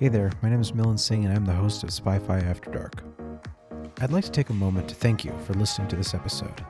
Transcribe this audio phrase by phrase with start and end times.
[0.00, 3.04] Hey there, my name is Milan Singh and I'm the host of Spy-Fi After Dark.
[4.00, 6.64] I'd like to take a moment to thank you for listening to this episode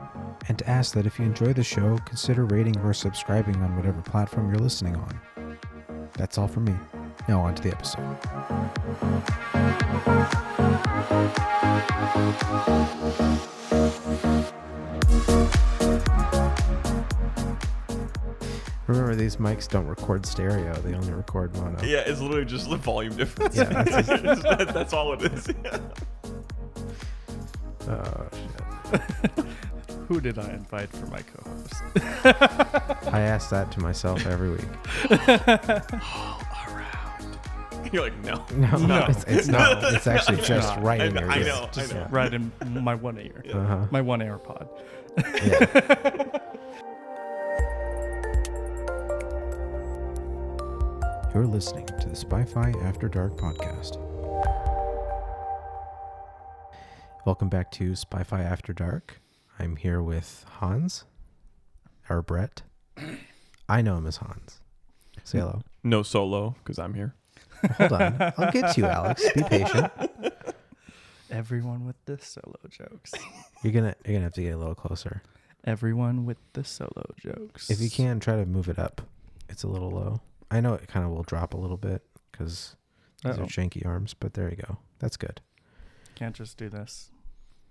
[0.49, 4.01] and to ask that if you enjoy the show, consider rating or subscribing on whatever
[4.01, 5.21] platform you're listening on.
[6.11, 6.75] That's all from me.
[7.29, 8.17] Now on to the episode.
[18.91, 21.81] Remember, these mics don't record stereo; they only record mono.
[21.83, 23.55] Yeah, it's literally just the volume difference.
[23.55, 25.49] Yeah, that's That- that's all it is.
[27.87, 28.27] Oh
[28.91, 29.01] shit!
[30.07, 31.73] Who did I invite for my co-host?
[33.13, 34.65] I ask that to myself every week.
[35.09, 37.37] All around.
[37.93, 38.43] You're like, no.
[38.55, 39.05] No, No.
[39.07, 39.81] It's, it's not.
[39.93, 40.83] It's actually just not.
[40.83, 41.45] right in know, your I ear.
[41.45, 42.07] know, I Just know.
[42.11, 43.87] right in my one ear, Uh-huh.
[43.89, 44.67] my one AirPod.
[45.45, 46.39] Yeah.
[51.33, 53.97] You're listening to the Spy-Fi After Dark podcast.
[57.25, 59.21] Welcome back to Spy-Fi After Dark.
[59.57, 61.05] I'm here with Hans,
[62.09, 62.63] or Brett.
[63.69, 64.59] I know him as Hans.
[65.23, 65.61] Say hello.
[65.85, 67.15] No solo, because I'm here.
[67.77, 68.33] Hold on.
[68.37, 69.23] I'll get to you, Alex.
[69.33, 69.89] Be patient.
[71.29, 73.13] Everyone with the solo jokes.
[73.63, 75.21] You're gonna you're gonna have to get a little closer.
[75.63, 77.69] Everyone with the solo jokes.
[77.69, 79.01] If you can, try to move it up.
[79.47, 80.19] It's a little low.
[80.51, 82.75] I know it kind of will drop a little bit because
[83.23, 83.43] these Uh-oh.
[83.43, 84.77] are janky arms, but there you go.
[84.99, 85.41] That's good.
[86.15, 87.09] can't just do this.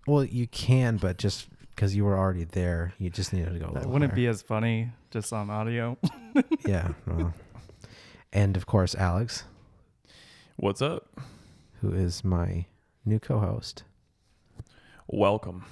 [0.06, 3.66] Well, you can, but just because you were already there, you just needed to go
[3.66, 4.16] a That little wouldn't higher.
[4.16, 5.96] be as funny just on audio.
[6.66, 6.92] Yeah.
[7.06, 7.34] Well.
[8.32, 9.42] and of course, Alex,
[10.56, 11.08] What's up?
[11.80, 12.66] who is my
[13.04, 13.82] new co-host,
[15.08, 15.64] Welcome.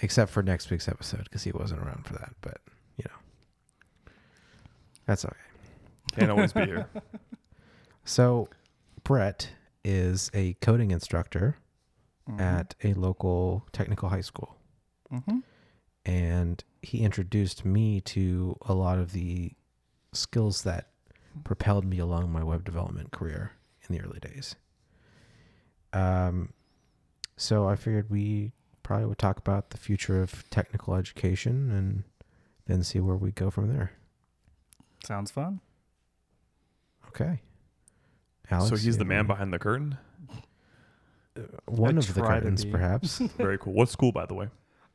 [0.00, 2.32] except for next week's episode because he wasn't around for that.
[2.40, 2.58] But
[2.96, 4.10] you know,
[5.06, 5.34] that's okay.
[6.16, 6.88] Can't always be here.
[8.08, 8.48] So,
[9.02, 9.50] Brett
[9.84, 11.56] is a coding instructor
[12.28, 12.40] Mm-hmm.
[12.40, 14.56] at a local technical high school.
[15.10, 15.38] hmm
[16.04, 19.52] and he introduced me to a lot of the
[20.12, 20.90] skills that
[21.44, 23.52] propelled me along my web development career
[23.88, 24.54] in the early days.
[25.92, 26.52] Um,
[27.36, 28.52] so I figured we
[28.84, 32.04] probably would talk about the future of technical education and
[32.66, 33.92] then see where we go from there.
[35.04, 35.60] Sounds fun.
[37.18, 37.40] Okay.
[38.50, 39.98] Alex, so he's you the man behind the curtain.
[41.66, 42.70] one I of the try to curtains, be.
[42.70, 43.18] perhaps.
[43.36, 43.72] Very cool.
[43.72, 44.48] What school, by the way?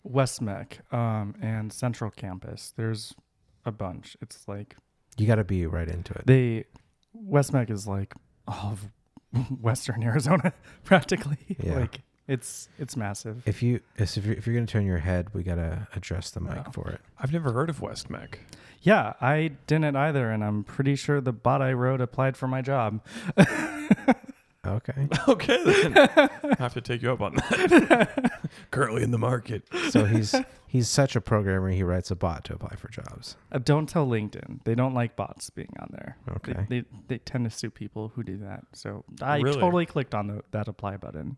[0.08, 2.74] Westmec um, and Central Campus.
[2.76, 3.14] There's
[3.66, 4.16] a bunch.
[4.22, 4.76] It's like
[5.18, 6.26] you got to be right into it.
[6.26, 6.66] they
[7.16, 8.14] Westmec is like
[8.48, 8.72] all
[9.34, 11.38] of Western Arizona practically.
[11.62, 11.80] Yeah.
[11.80, 13.44] Like it's it's massive.
[13.46, 16.56] If you if you're, if you're gonna turn your head, we gotta adjust the mic
[16.56, 16.72] Yeah.
[16.72, 17.02] for it.
[17.19, 18.36] I've never heard of Westmec.
[18.81, 22.62] Yeah, I didn't either, and I'm pretty sure the bot I wrote applied for my
[22.62, 23.02] job.
[24.64, 25.08] Okay.
[25.28, 25.97] Okay, then.
[25.97, 28.40] I have to take you up on that.
[28.72, 29.63] Currently in the market.
[29.90, 30.36] So he's
[30.68, 31.72] he's such a programmer.
[31.72, 33.38] He writes a bot to apply for jobs.
[33.52, 36.16] Uh, don't tell LinkedIn; they don't like bots being on there.
[36.28, 36.66] They- Okay.
[36.69, 38.63] They, they, tend to sue people who do that.
[38.74, 39.59] So I Really?
[39.59, 41.38] totally clicked on the, that apply button.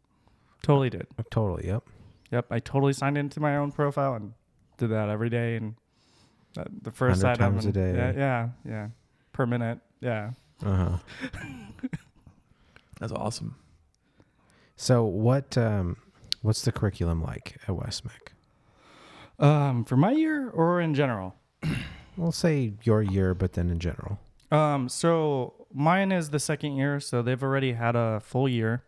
[0.63, 1.05] Totally did.
[1.29, 1.67] Totally.
[1.67, 1.83] Yep.
[2.31, 4.33] Yep, I totally signed into my own profile and
[4.77, 5.57] did that every day.
[5.57, 5.75] And
[6.57, 7.93] uh, the first 100 item, times a day.
[7.93, 8.87] Yeah, yeah, yeah,
[9.33, 9.79] per minute.
[10.01, 10.31] Yeah.
[10.65, 10.97] Uh huh.
[12.99, 13.55] That's awesome.
[14.75, 15.97] So what um
[16.41, 18.31] what's the curriculum like at Westmec?
[19.39, 21.35] Um, for my year or in general.
[22.15, 24.19] We'll say your year, but then in general.
[24.51, 28.83] Um, so mine is the second year, so they've already had a full year,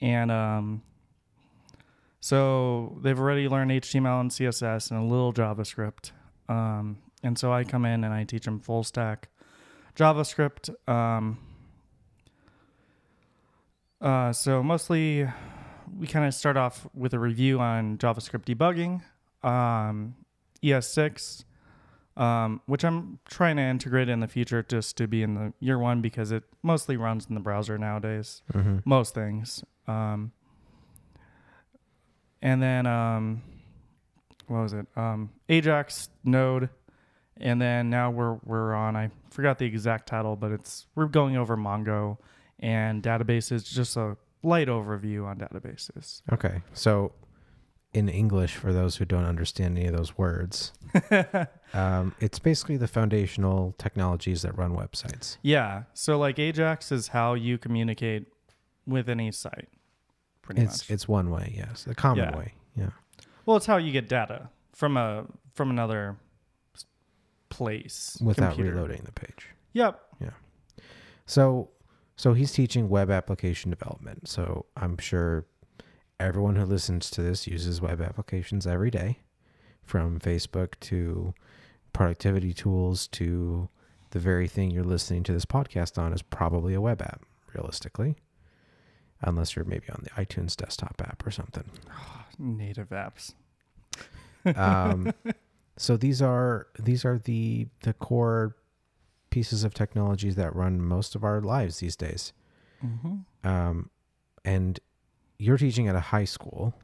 [0.00, 0.82] and um,
[2.22, 6.12] so they've already learned HTML and CSS and a little JavaScript.
[6.48, 9.28] Um, and so I come in and I teach them full stack
[9.96, 10.70] JavaScript.
[10.88, 11.38] Um,
[14.00, 15.28] uh, so mostly
[15.98, 19.02] we kind of start off with a review on JavaScript debugging,
[19.46, 20.14] um,
[20.62, 21.44] ES6
[22.16, 25.78] um, which I'm trying to integrate in the future just to be in the year
[25.78, 28.42] one because it mostly runs in the browser nowadays.
[28.52, 28.78] Mm-hmm.
[28.84, 29.64] Most things.
[29.88, 30.32] Um,
[32.42, 33.42] and then um,
[34.48, 34.86] what was it?
[34.96, 36.68] Um, Ajax Node,
[37.38, 38.96] and then now we're we're on.
[38.96, 42.18] I forgot the exact title, but it's we're going over Mongo
[42.58, 43.64] and databases.
[43.64, 46.22] Just a light overview on databases.
[46.32, 46.62] Okay.
[46.74, 47.12] So
[47.94, 50.72] in English, for those who don't understand any of those words,
[51.74, 55.36] um, it's basically the foundational technologies that run websites.
[55.42, 55.84] Yeah.
[55.94, 58.26] So like Ajax is how you communicate
[58.86, 59.68] with any site.
[60.42, 60.90] Pretty It's much.
[60.90, 62.36] it's one way, yes, the common Yeah.
[62.36, 62.54] way.
[62.76, 62.90] Yeah.
[63.46, 66.16] well, it's how you get data from a from another
[67.48, 68.74] place Without computer.
[68.76, 69.48] reloading the page.
[69.74, 70.00] Yep.
[70.20, 70.30] Yeah.
[71.26, 71.70] So
[72.16, 74.28] So he's teaching web application development.
[74.28, 75.46] So I'm sure
[76.20, 79.18] everyone who listens to this uses web applications every day,
[79.82, 81.34] from Facebook to
[81.92, 83.68] productivity tools to
[84.10, 87.22] the very thing you're listening to this podcast on is probably a web app,
[87.54, 88.14] realistically.
[89.22, 91.64] Unless you're maybe on the iTunes desktop app or something.
[92.38, 93.34] Native apps.
[94.56, 95.12] Um,
[95.76, 98.56] so these are these are the the core
[99.30, 102.32] pieces of technologies that run most of our lives these days.
[102.84, 103.48] Mm-hmm.
[103.48, 103.90] Um,
[104.44, 104.78] and
[105.38, 106.74] you're teaching at a high school,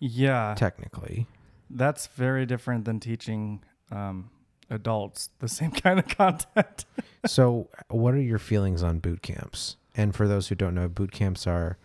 [0.00, 1.26] Yeah, technically.
[1.70, 3.62] that's very different than teaching
[3.92, 4.30] um,
[4.70, 6.84] adults the same kind of content.
[7.26, 9.76] so, what are your feelings on boot camps?
[9.98, 11.76] And for those who don't know, boot camps are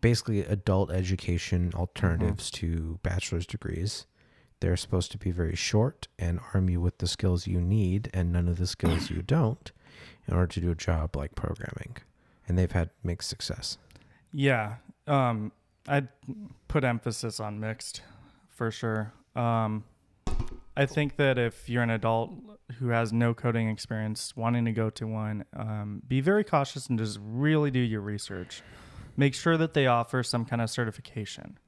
[0.00, 4.06] basically adult education alternatives to bachelor's degrees.
[4.60, 8.32] They're supposed to be very short and arm you with the skills you need and
[8.32, 9.72] none of the skills you don't
[10.28, 11.96] in order to do a job like programming.
[12.46, 13.78] And they've had mixed success.
[14.32, 14.76] Yeah,
[15.08, 15.50] um,
[15.88, 16.06] I'd
[16.68, 18.00] put emphasis on mixed
[18.48, 19.12] for sure.
[19.34, 19.82] Um,
[20.76, 22.30] I think that if you're an adult
[22.78, 26.98] who has no coding experience wanting to go to one, um, be very cautious and
[26.98, 28.62] just really do your research.
[29.16, 31.58] Make sure that they offer some kind of certification.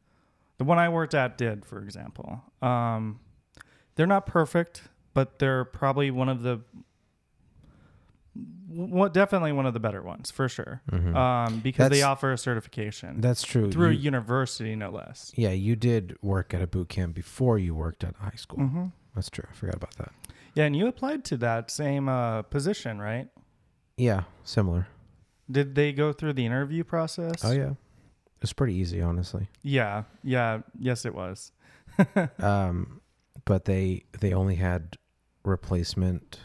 [0.58, 2.42] The one I worked at did, for example.
[2.60, 3.20] Um,
[3.94, 4.82] they're not perfect,
[5.14, 6.60] but they're probably one of the
[8.68, 11.16] what definitely one of the better ones for sure Mhm.
[11.16, 13.70] um, because they offer a certification That's true.
[13.72, 15.32] through a university, no less.
[15.34, 18.58] yeah, you did work at a boot camp before you worked at high school.
[18.58, 18.84] Mm-hmm.
[19.14, 19.44] That's true.
[19.50, 20.12] I forgot about that.
[20.54, 23.28] Yeah, and you applied to that same uh, position, right?
[23.96, 24.88] Yeah, similar.
[25.50, 27.44] Did they go through the interview process?
[27.44, 27.72] Oh yeah,
[28.42, 29.48] it's pretty easy, honestly.
[29.62, 31.52] Yeah, yeah, yes, it was.
[32.38, 33.00] um,
[33.44, 34.96] but they they only had
[35.44, 36.40] replacement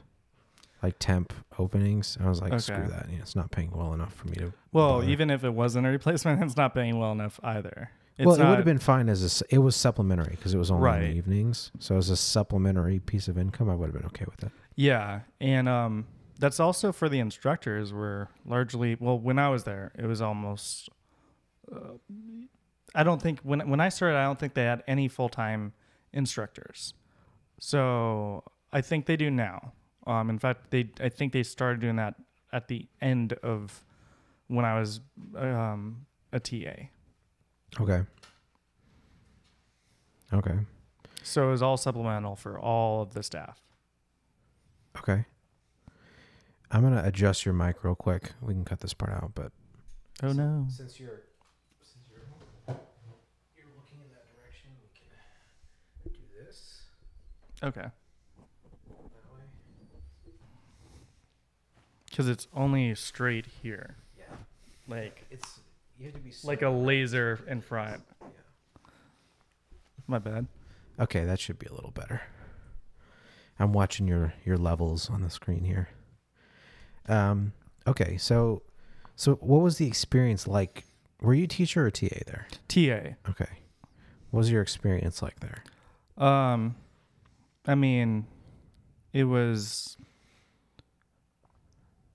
[0.82, 2.18] like temp openings.
[2.22, 3.08] I was like, screw that.
[3.10, 4.54] You know, it's not paying well enough for me to.
[4.72, 5.10] Well, bother.
[5.10, 7.90] even if it wasn't a replacement, it's not paying well enough either.
[8.18, 9.46] It's well, it would have been fine as a.
[9.54, 11.72] It was supplementary because it was only in the evenings.
[11.80, 14.52] So as a supplementary piece of income, I would have been okay with it.
[14.76, 16.06] Yeah, and um,
[16.38, 17.92] that's also for the instructors.
[17.92, 20.90] Were largely well when I was there, it was almost.
[21.72, 21.98] Uh,
[22.94, 25.74] I don't think when when I started, I don't think they had any full time
[26.12, 26.94] instructors.
[27.60, 29.74] So I think they do now.
[30.06, 32.14] Um, in fact, they I think they started doing that
[32.52, 33.84] at the end of
[34.48, 35.00] when I was
[35.36, 36.90] um, a TA.
[37.80, 38.04] Okay.
[40.32, 40.56] Okay.
[41.24, 43.62] So it was all supplemental for all of the staff.
[44.98, 45.26] Okay.
[46.72, 48.32] I'm gonna adjust your mic real quick.
[48.42, 49.52] We can cut this part out, but
[50.22, 50.66] Oh no!
[50.70, 51.22] since you're
[51.82, 52.22] since you're
[53.56, 54.70] you're looking in that direction,
[56.04, 56.82] we can do this
[57.64, 57.88] Okay,
[62.10, 64.26] because it's only straight here, Yeah,
[64.88, 65.60] like it's
[66.04, 68.04] you have to be like a laser in front.
[70.06, 70.48] My bad.
[71.00, 72.22] Okay, that should be a little better.
[73.58, 75.88] I'm watching your your levels on the screen here.
[77.08, 77.54] Um.
[77.88, 78.64] Okay, so
[79.16, 80.84] so what was the experience like?
[81.22, 82.48] Were you teacher or TA there?
[82.68, 83.16] TA.
[83.30, 83.52] Okay.
[84.32, 85.64] What was your experience like there?
[86.18, 86.76] Um,
[87.66, 88.28] I mean,
[89.14, 89.96] it was.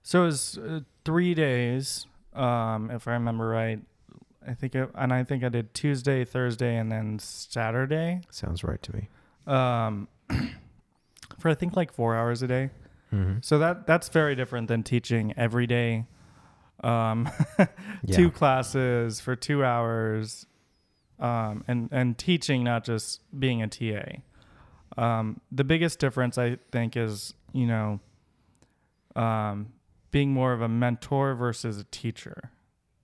[0.02, 3.80] So it was uh, three days, um, if I remember right.
[4.46, 8.22] I think, it, and I think I did Tuesday, Thursday, and then Saturday.
[8.30, 9.08] Sounds right to me.
[9.46, 10.08] Um,
[11.38, 12.70] for I think like four hours a day.
[13.12, 13.38] Mm-hmm.
[13.42, 16.06] So that that's very different than teaching every day.
[16.82, 17.28] Um,
[18.04, 18.16] Yeah.
[18.16, 20.46] two classes for two hours,
[21.18, 24.20] um, and and teaching, not just being a TA.
[24.96, 28.00] Um, the biggest difference I think is you know,
[29.16, 29.72] um,
[30.10, 32.50] being more of a mentor versus a teacher.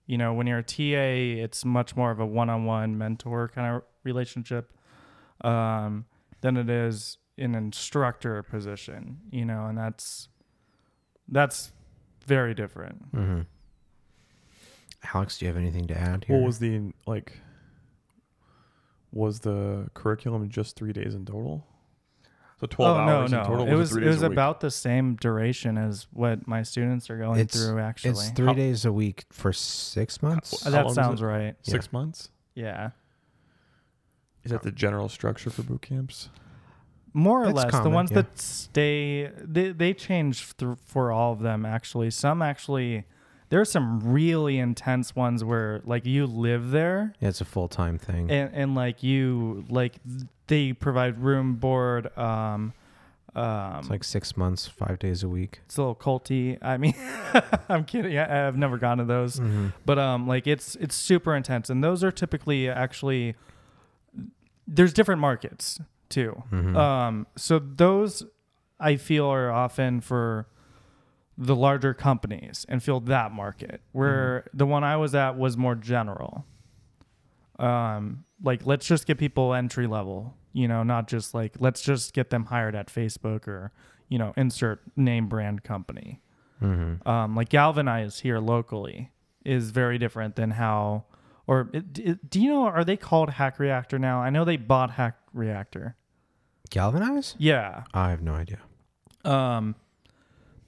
[0.07, 3.83] You know, when you're a TA, it's much more of a one-on-one mentor kind of
[4.03, 4.71] relationship
[5.41, 6.05] um,
[6.41, 9.19] than it is an instructor position.
[9.31, 10.29] You know, and that's
[11.27, 11.71] that's
[12.25, 13.11] very different.
[13.11, 13.41] Mm-hmm.
[15.13, 16.37] Alex, do you have anything to add here?
[16.37, 17.39] What was the like?
[19.11, 21.65] Was the curriculum just three days in total?
[22.59, 23.67] So twelve oh hours no, in total.
[23.67, 27.39] it was three it was about the same duration as what my students are going
[27.39, 27.79] It's- through.
[27.79, 30.63] Actually, it's three How- days a week for six months.
[30.63, 31.55] How that sounds right.
[31.63, 32.29] six months.
[32.53, 32.91] Yeah,
[34.43, 36.29] Is that the general structure for boot camps?
[37.13, 37.83] more or It's less.
[37.83, 38.15] the ones yeah.
[38.23, 41.65] that stay, they they change th- for all of them.
[41.65, 43.05] Actually, some actually.
[43.49, 47.97] There's some really intense ones where like you live there Yeah, it's a full time
[47.99, 48.29] thing.
[48.31, 49.93] and, and like you like
[50.47, 52.73] they provide room board um
[53.35, 55.59] Um, It's like six months, five days a week.
[55.65, 56.57] it's a little culty.
[56.61, 56.95] I mean,
[57.69, 58.17] I'm kidding.
[58.17, 59.41] I, I've never gone to those,
[59.85, 63.35] but um, like it's it's super intense, and those are typically actually
[64.67, 66.43] there's different markets too.
[66.51, 66.75] Mhm.
[66.77, 68.23] Um, so those
[68.79, 70.47] I feel are often for
[71.37, 73.81] the larger companies and feel that market.
[73.91, 76.45] Where the one I was at was more general.
[77.59, 82.13] Um, like let's just get people entry level, you know, not just like let's just
[82.13, 83.71] get them hired at Facebook or
[84.09, 86.21] you know insert name brand company.
[86.61, 87.05] Mhm.
[87.07, 89.11] Um, like Galvanize here locally
[89.43, 91.05] is very different than how.
[91.47, 92.65] Or it, it- do you know?
[92.65, 94.19] Are they called Hack Reactor now?
[94.21, 95.95] I know they bought Hack Reactor.
[96.71, 97.35] Galvanize?
[97.37, 97.83] Yeah.
[97.93, 98.59] I have no idea.
[99.23, 99.75] Um,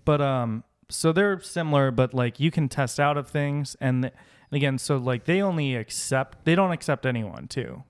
[0.06, 4.14] but um, so they're similar, but like you can test out of things, and, th-
[4.52, 7.84] and again, so like they only accept they don't accept anyone too.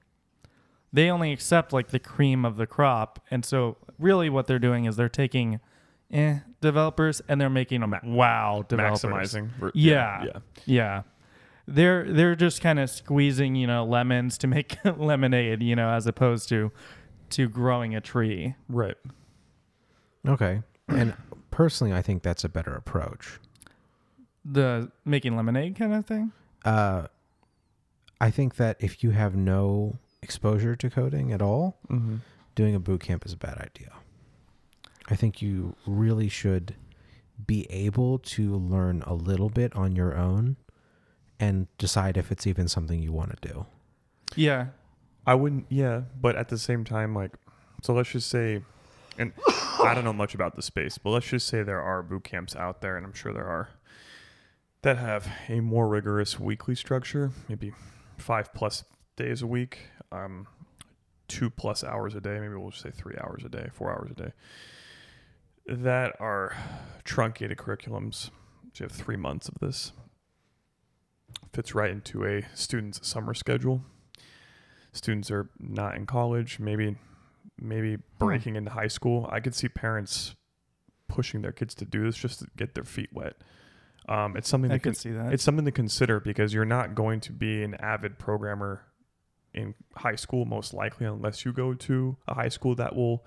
[0.94, 4.86] They only accept like the cream of the crop, and so really what they're doing
[4.86, 5.60] is they're taking,
[6.12, 9.04] eh, developers and they're making them wow developers.
[9.34, 9.50] Maximizing.
[9.60, 10.24] Ver- Yeah.
[10.24, 10.40] Yeah.
[10.66, 11.02] Yeah.
[11.68, 16.08] They're they're just kind of squeezing, you know, lemons to make lemonade, you know, as
[16.08, 16.72] opposed to
[17.32, 18.56] to growing a tree.
[18.70, 18.96] Right.
[20.26, 20.62] Okay.
[20.88, 21.14] And
[21.52, 23.40] personally, I think that's a better approach.
[24.46, 26.32] The making lemonade kind of thing.
[26.68, 27.08] Uh,
[28.20, 32.18] I think that if you have no exposure to coding at all, Mm-hmm.
[32.56, 33.94] doing a boot camp is a bad idea.
[35.10, 36.76] I think you really should
[37.46, 40.58] be able to learn a little bit on your own
[41.40, 43.66] and decide if it's even something you want to do.
[44.36, 44.68] Yeah.
[45.26, 45.68] I wouldn't.
[45.70, 47.32] Yeah, but at the same time, like,
[47.84, 48.64] so let's just say,
[49.18, 49.32] and
[49.84, 52.56] I don't know much about the space, but let's just say there are boot camps
[52.56, 53.70] out there, and I'm sure there are
[54.88, 57.74] that have a more rigorous weekly structure, maybe
[58.18, 58.86] five plus
[59.18, 59.80] days a week,
[60.14, 60.48] um,
[61.28, 62.40] two plus hours a day.
[62.40, 64.32] Maybe we'll just say three hours a day, four hours a day.
[65.68, 66.56] That are
[67.04, 68.30] truncated curriculums.
[68.72, 69.92] So you have three months of this.
[71.52, 73.82] Fits right into a student's summer schedule
[74.94, 76.96] students are not in college, maybe
[77.60, 79.30] maybe breaking into high school.
[79.32, 80.34] I could see parents
[81.10, 83.36] pushing their kids to do this just to get their feet wet.
[84.10, 85.34] Um, it's something I to could con- see that.
[85.34, 88.84] it's something to consider because you're not going to be an avid programmer
[89.54, 93.26] in high school most likely unless you go to a high school that will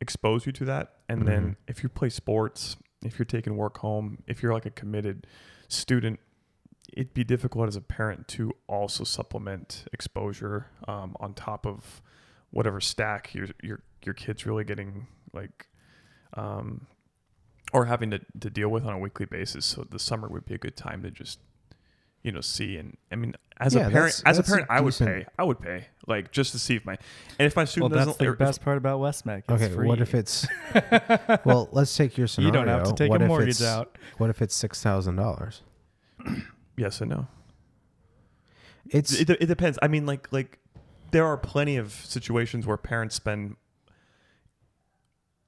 [0.00, 0.96] expose you to that.
[1.08, 1.26] And Mhm.
[1.26, 5.26] then if you play sports, if you're taking work home, if you're like a committed
[5.68, 6.18] student,
[6.92, 12.00] it'd be difficult as a parent to also supplement exposure um, on top of
[12.50, 15.66] whatever stack your your your kid's really getting like
[16.34, 16.86] um,
[17.72, 19.64] or having to, to deal with on a weekly basis.
[19.66, 21.38] So the summer would be a good time to just
[22.22, 24.52] you know see and I mean as Yeah, a parent that's- as a that's a
[24.52, 26.98] parent I would decent- pay I would pay like just to see if my
[27.38, 29.44] and if my student that's doesn't That's the or if- best part about Westmec.
[29.48, 30.44] It's Okay, what if it's
[31.44, 31.68] well?
[31.70, 32.52] Let's take your you scenario.
[32.52, 33.96] don't have to take what a if mortgage it's- out?
[34.18, 35.62] What if it's six thousand dollars?
[36.76, 37.28] yes and no
[38.90, 39.78] It's it, it depends.
[39.82, 40.58] I mean, like like
[41.12, 43.56] there are plenty of situations where parents spend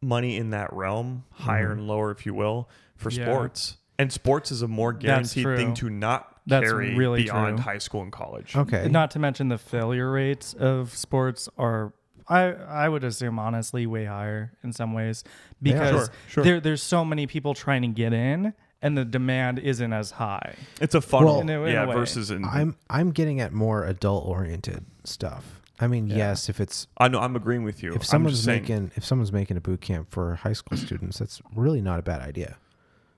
[0.01, 1.73] money in that realm, higher Mhm.
[1.73, 3.25] and lower, if you will, for Yeah.
[3.25, 3.77] sports.
[3.99, 7.65] And sports is a more guaranteed thing to not That's carry really beyond true.
[7.65, 8.55] high school and college.
[8.57, 8.89] okay.
[8.89, 11.93] Not to mention the failure rates of sports are,
[12.29, 15.25] I I would assume honestly way higher in some ways
[15.61, 15.73] Yeah.
[15.73, 16.45] because Sure, sure.
[16.45, 20.55] there there's so many people trying to get in and the demand isn't as high.
[20.81, 21.83] It's a funnel, Well- In a- in yeah.
[21.85, 25.58] a versus in I'm I'm getting at more adult oriented stuff.
[25.81, 26.17] I mean, Yeah.
[26.17, 27.93] yes, if it's I know I'm agreeing with you.
[27.95, 31.19] if someone's just saying, making if someone's making a boot camp for high school students,
[31.19, 32.57] that's really not a bad idea.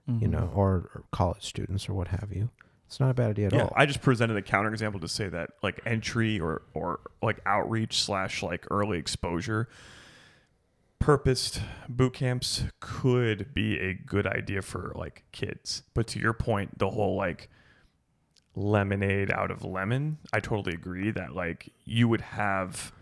[0.06, 0.30] You Mhm.
[0.30, 2.50] know, or, or college students or what have you.
[2.86, 3.72] It's not a bad idea at yeah, all.
[3.76, 8.42] I just presented a counterexample to say that like entry or or like outreach slash
[8.42, 9.68] like early exposure
[10.98, 15.82] purposed boot camps could be a good idea for like kids.
[15.94, 17.48] But to your point, the whole like
[18.54, 22.92] lemonade out of lemon, I totally agree that like you would have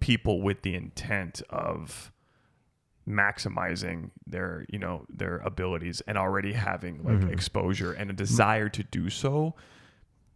[0.00, 2.12] people with the intent of
[3.08, 7.32] maximizing their you know their abilities and already having like Mhm.
[7.32, 9.54] exposure and a desire to do so.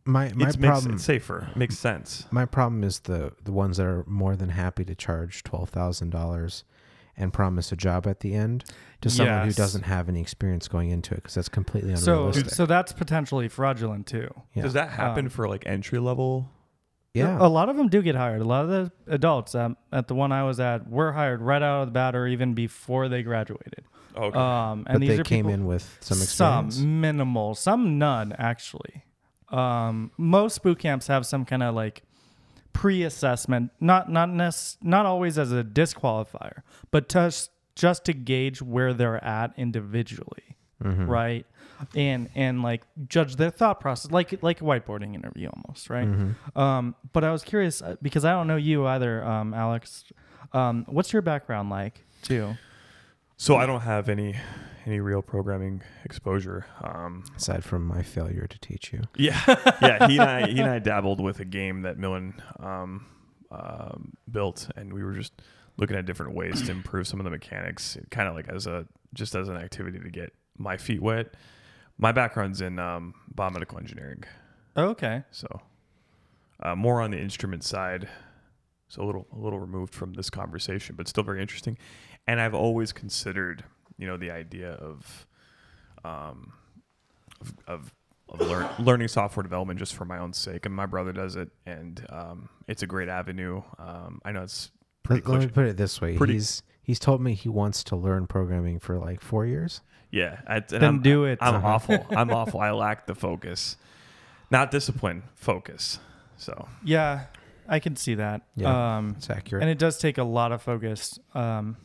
[0.04, 1.48] My my it's, makes, problem it's safer.
[1.50, 2.26] It makes sense.
[2.30, 6.10] My problem is the the ones that are more than happy to charge twelve thousand
[6.10, 6.64] dollars
[7.16, 8.64] and promise a job at the end
[9.02, 12.50] to someone who doesn't have any experience going into it because that's completely unrealistic.
[12.50, 14.28] so that's potentially fraudulent too.
[14.54, 14.62] yeah.
[14.62, 16.48] does that happen Um, for like entry level
[17.14, 17.36] yeah.
[17.38, 18.40] A lot of them do get hired.
[18.40, 21.60] A lot of the adults um, at the one I was at were hired right
[21.60, 23.84] out of the bat or even before they graduated.
[24.16, 26.76] okay Um, and but these they are came people, in with some experience.
[26.76, 29.04] Some minimal, some none actually.
[29.50, 32.02] Um, most boot camps have some kind of like
[32.72, 38.92] pre-assessment, not not nec- not always as a disqualifier, but just just to gauge where
[38.94, 41.08] they're at individually, Mhm.
[41.08, 41.46] right?
[41.96, 46.06] And and like judge their thought process, like like a whiteboarding interview almost, right?
[46.08, 46.56] Mhm.
[46.56, 50.04] Um, but I was curious uh, because I don't know you either, um, Alex.
[50.52, 52.56] Um, what's your background like too?
[53.36, 54.36] So I don't have any
[54.86, 56.66] any real programming exposure.
[56.82, 59.02] Um, Aside from my failure to teach you.
[59.16, 59.40] yeah,
[59.80, 60.06] yeah.
[60.06, 63.06] He and I he and I dabbled with a game that Milan um,
[63.50, 65.32] um, built, and we were just
[65.82, 68.86] looking at different ways to improve some of the mechanics, kind of like as a
[69.14, 71.34] just as an activity to get my feet wet.
[71.98, 74.22] My background's in um, biomedical engineering,
[74.76, 75.24] okay.
[75.32, 75.48] so
[76.62, 78.08] uh, more on the instrument side.
[78.86, 81.76] So a little a little removed from this conversation, but still very interesting.
[82.28, 83.64] And I've always considered,
[83.98, 85.26] you know, the idea of
[86.04, 86.52] um,
[87.40, 87.94] of, of,
[88.28, 90.64] of learn, learning software development just for my own sake.
[90.64, 93.62] And my brother does it, and um, it's a great avenue.
[93.80, 94.70] Um, I know it's
[95.08, 96.16] Let, let me put it this way.
[96.16, 99.80] Pretty- He's he's told me he wants to learn programming for like four years.
[100.10, 101.38] Yeah, I, and Then I'm, do it.
[101.40, 102.06] I'm awful.
[102.16, 102.60] I'm awful.
[102.60, 103.76] I lack the focus,
[104.50, 105.98] not discipline, focus.
[106.36, 107.26] So Yeah,
[107.68, 108.42] I can see that.
[108.56, 108.96] Yeah.
[108.98, 109.62] Um, It's accurate.
[109.62, 111.18] and it does take a lot of focus.
[111.34, 111.76] Um,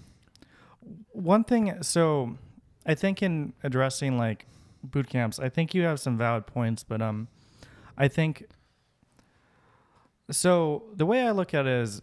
[1.12, 2.38] one thing, so
[2.86, 4.46] I think in addressing like
[4.84, 7.28] boot camps, I think you have some valid points, but um,
[7.98, 8.46] I think
[10.32, 10.84] so.
[10.96, 12.02] The way I look at it is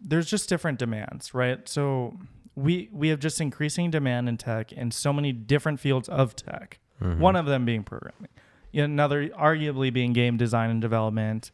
[0.00, 1.68] there's just different demands, right?
[1.68, 2.18] So
[2.54, 6.78] we we have just increasing demand in tech in so many different fields of tech.
[7.02, 7.18] Mhm.
[7.18, 8.28] One of them being programming,
[8.74, 11.50] another arguably being game design and development.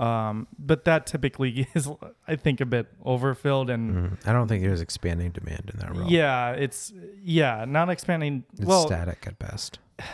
[0.00, 1.88] Um, but that typically is,
[2.28, 4.28] I think, a bit overfilled and Mhm.
[4.28, 6.08] I don't think there's expanding demand in that realm.
[6.08, 8.44] yeah, it's yeah, not expanding.
[8.52, 9.80] It's well, static at best.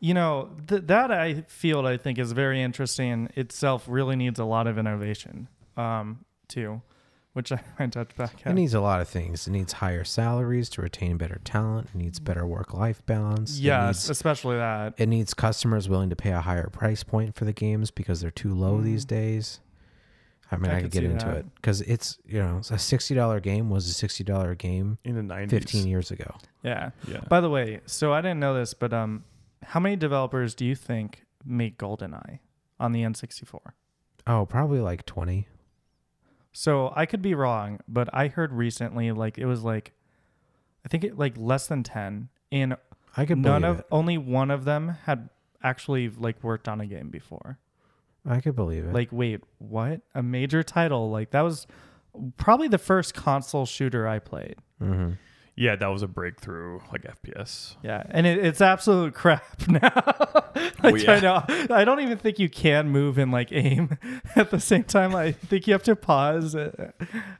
[0.00, 3.84] you know th- that I feel I think is very interesting itself.
[3.88, 6.82] Really needs a lot of innovation um, too,
[7.32, 9.46] which I might touch back It needs a lot of things.
[9.46, 11.88] It needs higher salaries to retain better talent.
[11.94, 13.58] It needs better work-life balance.
[13.58, 14.94] It yes, needs- especially that.
[14.98, 18.30] It needs customers willing to pay a higher price point for the games because they're
[18.30, 19.08] too low these Mm.
[19.08, 19.60] days.
[20.50, 21.36] I mean, I I, could could get into that.
[21.38, 25.14] it because it's you know a sixty dollar game was a sixty dollar game in
[25.14, 26.34] the nineties, fifteen years ago.
[26.62, 26.90] Yeah.
[27.08, 27.20] Yeah.
[27.26, 29.24] By the way, so I didn't know this, but um,
[29.62, 32.40] how many developers do you think make GoldenEye
[32.78, 33.60] on the N64?
[34.26, 35.48] Oh, probably like twenty.
[36.52, 39.92] So I could be wrong, but I heard recently like it was like
[40.84, 42.76] I think it like less than 10 and
[43.16, 43.86] I could none of it.
[43.90, 45.28] only one of them had
[45.62, 47.58] actually like worked on a game before.
[48.26, 48.92] I could believe it.
[48.92, 50.02] Like wait, what?
[50.14, 51.66] A major title like that was
[52.36, 54.56] probably the first console shooter I played.
[54.78, 55.12] hmm
[55.54, 57.76] Yeah, that was a breakthrough, like FPS.
[57.82, 59.92] Yeah, and it, it's absolute crap now.
[60.82, 61.12] like, yeah.
[61.12, 61.44] I know.
[61.76, 63.98] I don't even think you can move and like aim
[64.36, 65.14] at the same time.
[65.14, 66.54] I think you have to pause.
[66.54, 66.92] uh,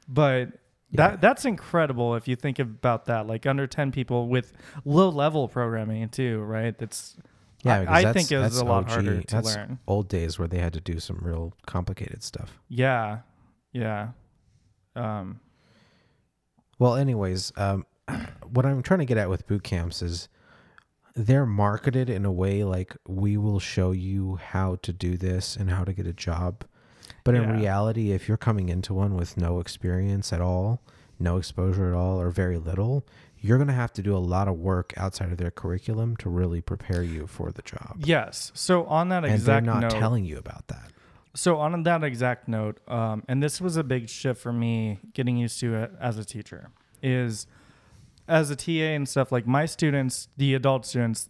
[0.09, 0.48] But
[0.90, 1.09] Yeah.
[1.09, 3.27] that that's incredible if you think about that.
[3.27, 4.53] Like under ten people with
[4.85, 6.77] low level programming too, right?
[6.77, 7.16] That's
[7.64, 8.90] Yeah, I- I, that's- think it was that's a lot OG.
[8.90, 9.79] harder to That's learn.
[9.87, 12.59] old days where they had to do some real complicated stuff.
[12.68, 13.20] Yeah,
[13.72, 14.09] yeah.
[14.94, 15.40] Um,
[16.79, 17.87] Well, anyways, um,
[18.51, 20.29] what I'm trying to get at with boot camps is
[21.14, 25.70] they're marketed in a way like we will show you how to do this and
[25.70, 26.64] how to get a job.
[27.25, 27.53] But in Yeah.
[27.53, 30.83] reality, if you're coming into one with no experience at all,
[31.18, 33.07] no exposure at all, or very little,
[33.38, 36.29] you're going to have to do a lot of work outside of their curriculum to
[36.31, 37.96] really prepare you for the job.
[37.98, 38.51] yes.
[38.55, 40.90] So on that and they're exact not note, telling you about that.
[41.35, 45.37] So on that exact note, um, and this was a big shift for me getting
[45.37, 46.70] used to it as a teacher,
[47.03, 47.46] is
[48.33, 51.29] as a TA and stuff like my students, the adult students,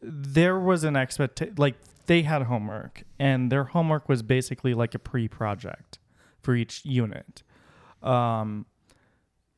[0.00, 1.76] there was an expectation, like
[2.06, 5.98] they had homework, and their homework was basically like a pre-project
[6.42, 7.42] for each unit.
[8.02, 8.66] Um,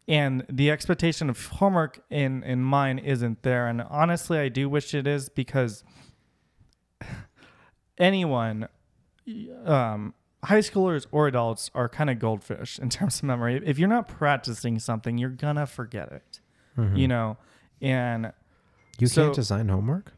[0.07, 4.93] and the expectation of homework in in mine isn't there and honestly i do wish
[4.93, 5.83] it is because
[7.99, 8.69] anyone
[9.65, 10.13] um,
[10.45, 13.61] high schoolers or adults are kind of goldfish in terms of memory.
[13.65, 16.41] If you're not practicing something, you're gonna forget it.
[16.77, 16.99] Mhm.
[16.99, 17.37] You know,
[17.81, 18.33] and
[18.99, 20.13] you so- can't design homework?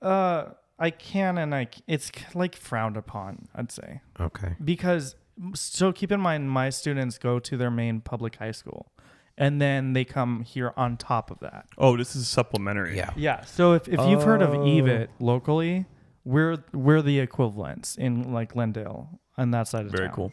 [0.00, 3.48] uh, I can and I c- it's like frowned upon.
[3.54, 4.56] I'd say Okay.
[4.64, 5.14] because
[5.54, 8.92] so keep in mind my students go to their main public high school,
[9.38, 11.66] and then they come here on top of that.
[11.78, 12.96] Oh, this is supplementary.
[12.96, 13.10] Yeah.
[13.16, 13.42] Yeah.
[13.44, 14.64] So if, if you've heard of Oh.
[14.64, 15.86] EVIT locally,
[16.24, 20.16] we're we're the equivalents in like Glendale on that side of Very town.
[20.16, 20.32] Very cool.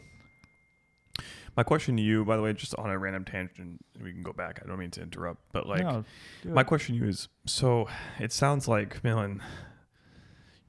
[1.56, 4.32] My question to you, by the way, just on a random tangent, we can go
[4.32, 4.60] back.
[4.64, 6.04] I don't mean to interrupt, but like, No,
[6.44, 9.42] my question to you is: so it sounds like Milan,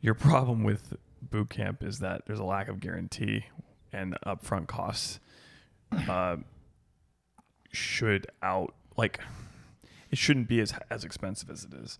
[0.01, 3.45] your problem with boot camp is that there's a lack of guarantee
[3.93, 5.19] and upfront costs.
[6.07, 6.37] Uh,
[7.73, 9.19] should out like
[10.09, 11.99] it shouldn't be as as expensive as it is.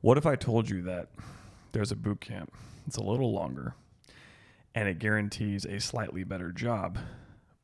[0.00, 1.08] What if I told you that
[1.72, 2.52] there's a boot camp?
[2.86, 3.74] It's a little longer
[4.74, 6.98] and it guarantees a slightly better job,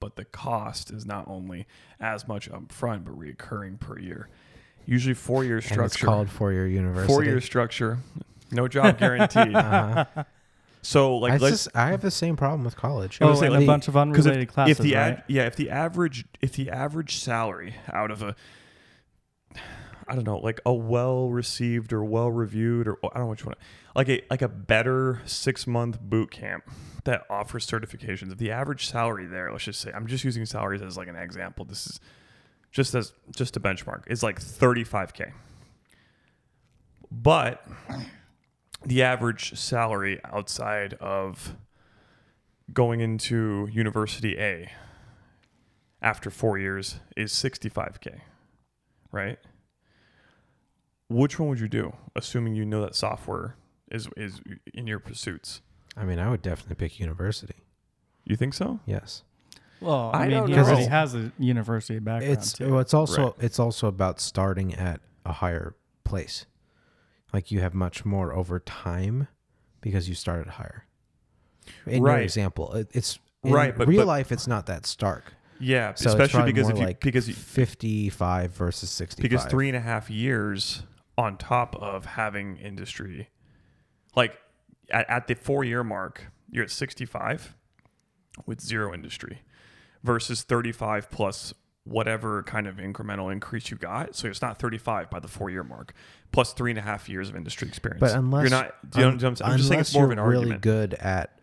[0.01, 1.67] but the cost is not only
[2.01, 4.29] as much up front but recurring per year.
[4.87, 6.07] Usually four year And it's structure.
[6.07, 7.13] called four year university.
[7.13, 7.99] Four year structure,
[8.51, 9.55] no job guarantee.
[9.55, 10.25] Uh-huh.
[10.83, 13.19] so like I, let's just, I have the same problem with college.
[13.21, 15.01] Oh, saying, and like, a bunch of because unrelated classes, if the right?
[15.01, 18.35] ad, yeah if the average if the average salary out of a
[20.11, 23.47] I don't know like a well received or well reviewed or I don't know which
[23.47, 23.55] one
[23.95, 26.65] like a like a better six month boot camp
[27.05, 28.33] that offers certifications.
[28.33, 31.17] If the average salary there let's just say I'm just using salaries as like an
[31.17, 31.65] example.
[31.65, 32.01] This is
[32.73, 35.33] just as just a benchmark is like 35k
[37.11, 37.65] but
[38.85, 41.57] the average salary outside of
[42.73, 44.71] going into University A
[46.01, 48.21] after four years is 65K,
[49.13, 49.39] right?
[51.11, 53.57] Which one would you do, assuming you know that software
[53.91, 54.41] is, is
[54.73, 55.61] in your pursuits?
[55.97, 57.57] I mean, I would definitely pick university.
[58.25, 58.79] You think so?
[58.87, 59.25] Yes.
[59.81, 62.71] Well, I I, mean, don't he already has a university background It's too.
[62.71, 63.35] well, it's also Right.
[63.41, 66.47] it's also about starting at a higher place.
[67.33, 69.27] Like you have much more over time
[69.81, 70.85] because you started higher.
[71.87, 72.13] In Right.
[72.17, 75.33] your example, it, it's in Right, but- real but- life it's not that stark.
[75.63, 79.21] Yeah, So especially probably because more if you like because you, fifty-five versus sixty.
[79.23, 80.85] because three and a half years
[81.21, 83.29] on top of having industry,
[84.17, 84.39] like
[84.91, 87.55] at, at the four year mark, you're at 65
[88.47, 89.43] with zero industry
[90.03, 91.53] versus 35 plus
[91.85, 94.17] whatever kind of incremental increase you got.
[94.17, 95.93] So it's not 35 by the four year mark
[96.33, 98.01] plus three and a half years of industry experience.
[98.01, 100.63] But unless you're not, you know I'm just saying it's more of an really argument.
[100.63, 101.39] good at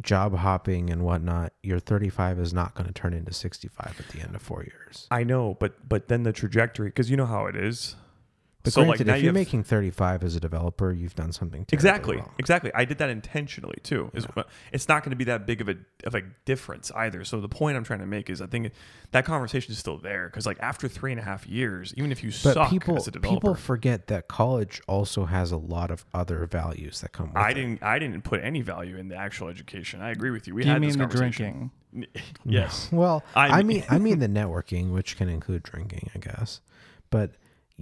[0.00, 4.20] job hopping and whatnot, your thirty-five is not going to turn into sixty-five at the
[4.20, 5.06] end of four years.
[5.10, 7.94] I know, but but then the trajectory, because you know how it is.
[8.64, 11.32] But so granted, now if you you're have- making thirty-five as a developer, you've done
[11.32, 12.30] something terribly Exactly, wrong.
[12.38, 12.70] exactly.
[12.74, 14.10] I did that intentionally too.
[14.14, 14.24] Is
[14.72, 17.24] it's not going to be that big of a of a difference either.
[17.24, 18.70] So the point I'm trying to make is, I think
[19.10, 22.22] that conversation is still there because like after three and a half years, even if
[22.22, 25.90] you But suck people as a developer, people forget that college also has a lot
[25.90, 27.54] of other values that come with I it.
[27.54, 30.00] didn't I didn't put any value in the actual education.
[30.00, 30.54] I agree with you.
[30.54, 31.70] We Do you had this mean the conversation.
[31.92, 32.06] drinking?
[32.44, 32.88] yes.
[32.92, 36.60] Well, I I, mean- mean, I mean the networking, which can include drinking, I guess.
[37.10, 37.32] But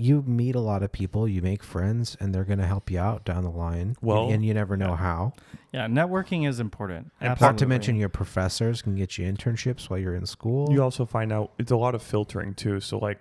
[0.00, 2.98] you meet a lot of people, you make friends, and they're going to help you
[2.98, 3.96] out down the line.
[4.00, 5.34] Well, and you never know how.
[5.72, 7.12] Yeah, networking is important.
[7.20, 10.72] And Not to mention, your professors can get you internships while you're in school.
[10.72, 12.80] You also find out it's a lot of filtering too.
[12.80, 13.18] So like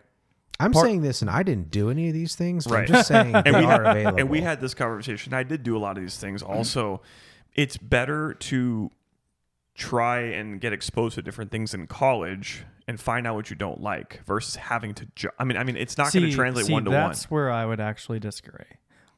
[0.59, 2.65] I'm part- saying this, and I didn't do any of these things.
[2.65, 2.81] Right.
[2.81, 4.19] I'm just saying they and we are had, available.
[4.19, 5.33] and we had this conversation.
[5.33, 6.41] I did do a lot of these things.
[6.41, 6.53] Mm-hmm.
[6.53, 7.01] Also,
[7.55, 8.91] it's better to
[9.75, 13.79] try and get exposed to different things in college and find out what you don't
[13.81, 15.05] like versus having to.
[15.13, 16.99] Ju- I mean, I mean, it's not going to translate see, one to one.
[17.09, 18.65] That's where I would actually disagree.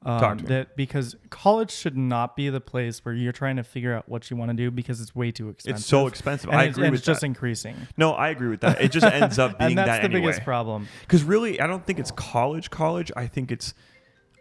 [0.04, 0.50] Um, Talk to me.
[0.50, 4.30] that because college should not be the place where you're trying to figure out what
[4.30, 5.80] you want to do because it's way too expensive.
[5.80, 6.50] It's so expensive.
[6.50, 7.78] And I agree and with it's just increasing.
[7.96, 8.82] no, I agree with that.
[8.82, 10.32] It just ends up being and that's that the anyway.
[10.32, 10.90] biggest problem.
[11.02, 12.72] Because really, I don't think it's college.
[12.72, 13.10] College.
[13.16, 13.74] I think it's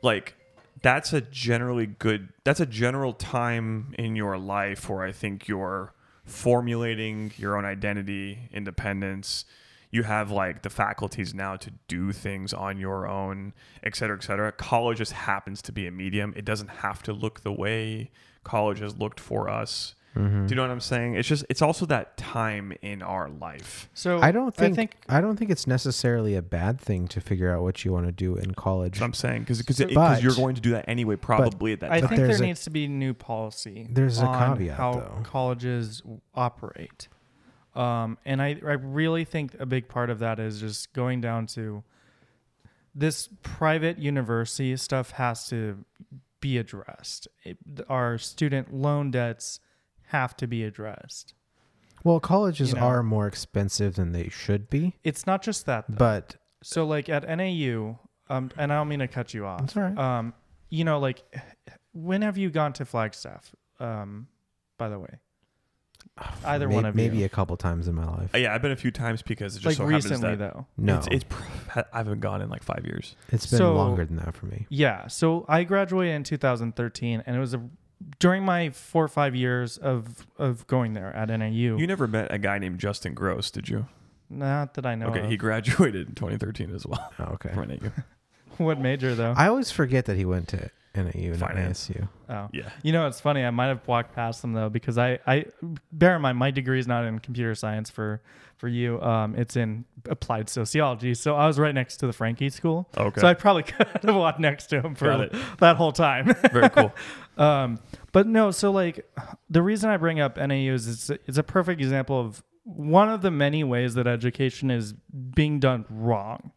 [0.02, 0.34] like
[0.82, 2.30] that's a generally good.
[2.42, 5.92] That's a general time in your life where I think you're
[6.30, 9.44] formulating your own identity, independence.
[9.90, 14.22] You have like the faculties now to do things on your own, et cetera, et
[14.22, 14.52] cetera.
[14.52, 16.32] College just happens to be a medium.
[16.36, 18.10] It doesn't have to look the way
[18.44, 19.94] college has looked for us.
[20.16, 20.48] Mhm.
[20.48, 21.14] Do you know what I'm saying?
[21.14, 23.88] It's just it's also that time in our life.
[23.94, 27.20] So I don't think, I think I don't think it's necessarily a bad thing to
[27.20, 28.98] figure out what you want to do in college.
[29.00, 31.92] What I'm saying because because But- you're going to do that anyway, probably at that
[31.92, 32.08] I time.
[32.10, 33.86] But think there a- needs to be new policy.
[33.88, 35.20] There's a caveat, how though.
[35.22, 36.02] colleges
[36.34, 37.06] operate,
[37.76, 41.46] um, and I I really think a big part of that is just going down
[41.54, 41.84] to
[42.94, 45.84] this private university stuff has to
[46.40, 47.28] be addressed.
[47.44, 49.60] It, our student loan debts
[50.10, 51.34] have to be addressed.
[52.04, 52.82] well, colleges you know.
[52.82, 55.96] are more expensive than they should be, It's not just that, though.
[55.96, 59.60] but So like at NAU, um, and I don't mean to cut you off.
[59.60, 59.98] That's all right.
[59.98, 60.34] Um,
[60.68, 61.22] you know, like
[61.92, 63.54] when have you gone to Flagstaff?
[63.80, 64.28] Um,
[64.78, 65.18] by the way,
[66.44, 67.02] either may- one of you.
[67.02, 67.24] maybe you.
[67.24, 68.34] a couple times in my life.
[68.34, 70.54] Uh, yeah, I've been a few times because it just like so recently happens that
[70.54, 70.66] though.
[70.76, 73.16] No, it's, it's pr- I haven't gone in like five years.
[73.30, 74.66] it's been so- longer than that for me.
[74.68, 75.06] Yeah.
[75.08, 77.62] So I graduated in 2013, and it was a
[78.18, 81.50] during my four or five years of of going there at NAU.
[81.76, 83.86] You never met a guy named Justin Gross, did you?
[84.32, 85.06] not that I know.
[85.08, 85.28] okay, of.
[85.30, 87.48] he graduated in 2013 as well Oh, okay.
[87.54, 87.90] from NAU.
[88.58, 89.34] what major though?
[89.36, 91.88] I always forget that he went to NAU and Finance.
[91.88, 92.08] ASU.
[92.28, 92.48] Oh.
[92.52, 92.68] Yeah.
[92.82, 93.44] You know, it's funny.
[93.44, 95.44] I might have walked past them though because I, I
[95.92, 98.20] bear in mind my degree is not in computer science for
[98.58, 99.00] for you.
[99.00, 101.14] Um, it's in applied sociology.
[101.14, 102.88] So I was right next to the Franke School.
[102.96, 103.20] Okay.
[103.20, 105.28] So I probably could have walked next to him for
[105.60, 106.34] that whole time.
[106.52, 106.92] Very cool.
[107.38, 107.78] um,
[108.12, 109.08] but no, so like
[109.48, 113.22] the reason I bring up NAU is it's, it's a perfect example of one of
[113.22, 116.52] the many ways that education is being done wrong.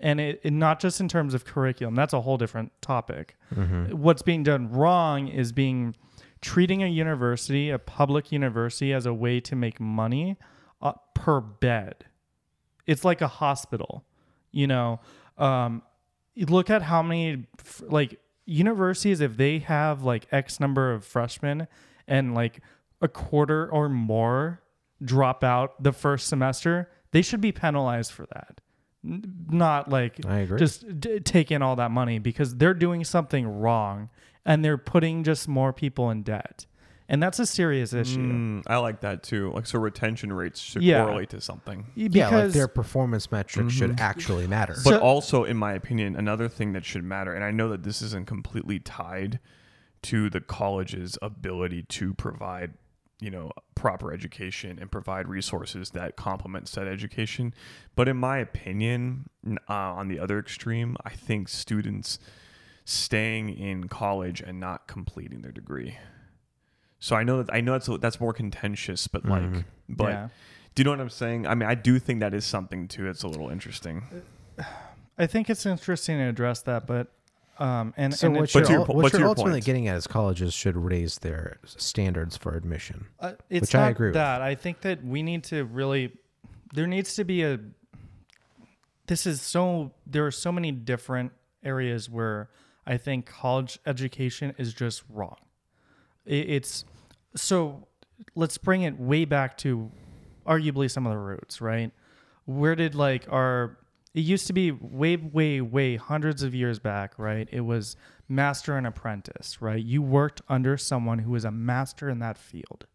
[0.00, 3.36] And it, it not just in terms of curriculum, that's a whole different topic.
[3.92, 5.94] What's being done wrong is being
[6.40, 10.38] treating a university, a public university, as a way to make money
[10.80, 12.06] uh, per bed.
[12.86, 14.04] It's like a hospital,
[14.50, 15.00] you know.
[15.36, 15.82] Um,
[16.34, 17.46] you look at how many
[17.82, 21.68] like universities if they have like X number of freshmen
[22.08, 22.60] and like
[23.00, 24.62] a quarter or more
[25.02, 28.60] drop out the first semester, they should be penalized for that.
[29.04, 30.58] N- Not like I agree.
[30.58, 34.10] just d- take in all that money because they're doing something wrong
[34.44, 36.66] and they're putting just more people in debt.
[37.08, 38.18] And that's a serious issue.
[38.20, 39.50] Mm, I like that too.
[39.52, 41.02] Like so, retention rates should Yeah.
[41.04, 41.86] correlate to something.
[41.96, 44.00] Because yeah, like their performance metrics should Mm-hmm.
[44.00, 44.74] actually matter.
[44.84, 47.82] But So- also, in my opinion, another thing that should matter, and I know that
[47.82, 49.40] this isn't completely tied
[50.02, 52.74] to the college's ability to provide,
[53.20, 57.54] you know, proper education and provide resources that complement said education.
[57.96, 59.28] But in my opinion,
[59.68, 62.18] uh, on the other extreme, I think students
[62.84, 65.98] staying in college and not completing their degree.
[66.98, 69.64] So I know that I know that's that's more contentious, but like, Mhm.
[69.88, 70.28] but yeah.
[70.74, 71.46] do you know what I'm saying?
[71.46, 73.08] I mean, I do think that is something too.
[73.08, 74.02] It's a little interesting.
[75.18, 77.12] I think it's interesting to address that, but
[77.60, 79.64] um and, so and what you're, your what you're your ultimately point.
[79.64, 83.06] getting at is colleges should raise their standards for admission.
[83.20, 84.14] uh, it's which I not agree with.
[84.14, 84.40] that.
[84.42, 86.12] I think that we need to really
[86.72, 87.60] there needs to be a
[89.06, 92.48] this is so there are so many different areas where
[92.86, 95.36] I think college education is just wrong.
[96.24, 96.84] It, it's
[97.36, 97.86] so
[98.34, 99.90] let's bring it way back to
[100.46, 101.92] arguably some of the roots, right?
[102.46, 103.78] Where did like our
[104.14, 107.48] it used to be way way way hundreds of years back, right?
[107.52, 107.96] It was
[108.28, 109.82] master and apprentice, right?
[109.84, 112.86] You worked under someone who was a master in that field,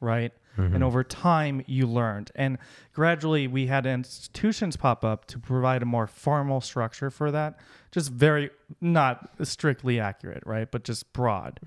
[0.00, 0.32] right?
[0.74, 2.30] And over time you learned.
[2.34, 2.56] And
[2.94, 7.58] gradually we had institutions pop up to provide a more formal structure for that.
[7.92, 8.50] Just very
[8.80, 10.70] not strictly accurate, right?
[10.70, 11.60] But just broad.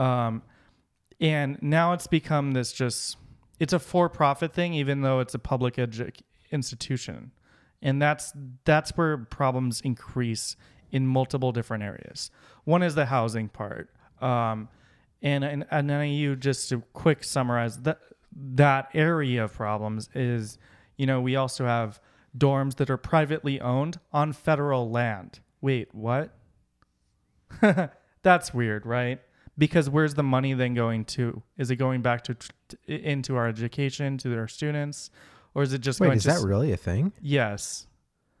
[0.00, 0.42] Um,
[1.20, 3.16] and now it's become this just
[3.58, 6.12] it's a for-profit thing even though it's a public edu-
[6.52, 7.32] institution
[7.82, 8.32] and that's
[8.64, 10.56] that's where problems increase
[10.90, 12.30] in multiple different areas.
[12.64, 13.90] One is the housing part.
[14.20, 14.68] Um,
[15.22, 17.98] and, and and then you just to quick summarize that
[18.32, 20.58] that area of problems is
[20.96, 22.00] you know we also have
[22.36, 25.40] dorms that are privately owned on federal land.
[25.60, 26.34] Wait what?
[28.22, 29.20] That's weird, right?
[29.56, 31.42] Because where's the money then going to?
[31.56, 32.36] Is it going back to
[32.86, 35.10] into our education to our students,
[35.54, 36.30] or is it just Wait, going is to?
[36.30, 37.12] that really a thing?
[37.20, 37.86] yes,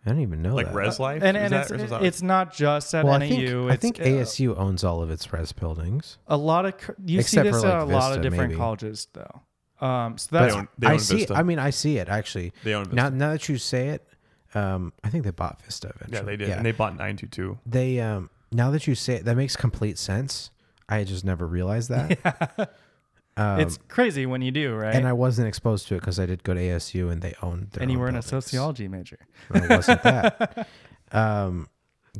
[0.06, 0.74] I don't even know Like that.
[0.74, 3.68] Res Life, and and that- it's or is that- it's not just at well, NAU.
[3.68, 6.18] I think, I it's, think uh, ASU owns all of its res buildings.
[6.28, 8.58] a lot of you Except see this for, at like, a lot of different maybe.
[8.58, 9.42] colleges though.
[9.86, 11.16] Um, so They own, they I see.
[11.18, 11.34] Vista.
[11.34, 12.52] I mean, I see it actually.
[12.64, 12.96] they own Vista.
[12.96, 14.06] Now, now that you say it,
[14.54, 16.16] um, I think they bought Vista eventually.
[16.16, 17.58] yeah, they did, and they bought 922.
[17.66, 20.50] They um now that you say it, that makes complete sense.
[20.88, 22.72] I just never realized that.
[23.38, 24.94] Um, it's crazy when you do, right?
[24.94, 27.70] and I wasn't exposed to it because I did go to ASU and they owned.
[27.70, 29.18] Their and you were in a sociology major.
[29.54, 30.68] It wasn't that.
[31.12, 31.68] um,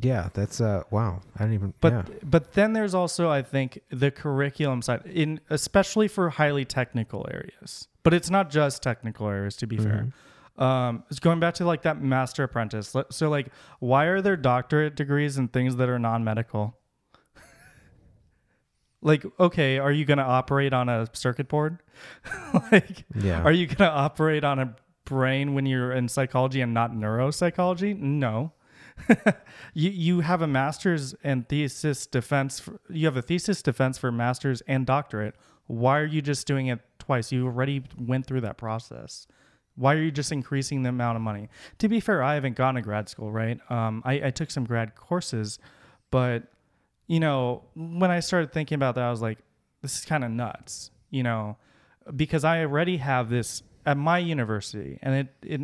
[0.01, 1.21] yeah, that's uh wow.
[1.37, 1.75] I don't even.
[1.81, 2.03] But yeah.
[2.23, 7.89] but then there's also I think the curriculum side in especially for highly technical areas.
[8.05, 10.13] But it's not just technical areas to be fair.
[10.57, 12.95] Um, it's going back to like that master apprentice.
[13.11, 13.49] So like,
[13.81, 16.78] why are there doctorate degrees and things that are non-medical?
[19.03, 21.79] Like, okay, are you going to operate on a circuit board?
[22.73, 23.43] like, Yeah.
[23.43, 27.99] are you going to operate on a brain when you're in psychology and not neuropsychology?
[27.99, 28.53] No.
[29.75, 32.59] you you have a master's and thesis defense.
[32.59, 35.37] For, you have a thesis defense for master's and doctorate.
[35.69, 37.31] Why are you just doing it twice?
[37.31, 39.29] You already went through that process.
[39.77, 41.49] Why are you just increasing the amount of money?
[41.79, 43.61] To be fair, I haven't gone to grad school, right?
[43.71, 45.61] Um, I, I took some grad courses,
[46.11, 46.45] but
[47.09, 49.39] you know, when I started thinking about that, I was like,
[49.83, 51.57] this is kind of nuts, you know,
[52.15, 55.61] because I already have this at my university, and it, it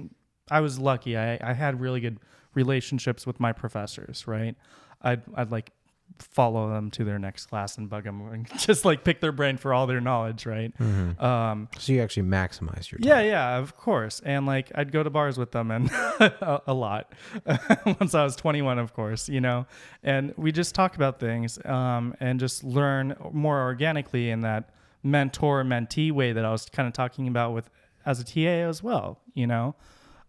[0.51, 1.17] I was lucky.
[1.17, 2.19] I, I had really good
[2.55, 4.57] relationships with my professors, right?
[5.03, 5.71] I'd, I'd like
[6.19, 9.57] follow them to their next class and bug them and just like pick their brain
[9.57, 10.73] for all their knowledge, right?
[10.79, 11.21] Mhm.
[11.21, 13.09] Um, So you actually maximize your time.
[13.09, 14.21] yeah, yeah, of course.
[14.25, 15.91] And like I'd go to bars with them and
[16.21, 17.13] a, a lot
[18.01, 19.67] once I was 21, of course, you know,
[20.03, 24.71] and we just talk about things um, and just learn more organically in that
[25.03, 27.69] mentor mentee way that I was kind of talking about with
[28.07, 29.75] as a TA as well, you know.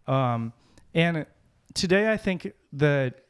[0.06, 0.52] Um,
[0.94, 1.26] and
[1.74, 3.20] today I think that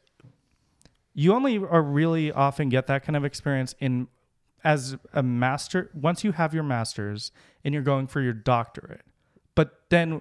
[1.18, 4.06] you only are really often get that kind of experience in
[4.62, 7.32] as a master once you have your masters
[7.64, 9.04] and you're going for your doctorate
[9.54, 10.20] but then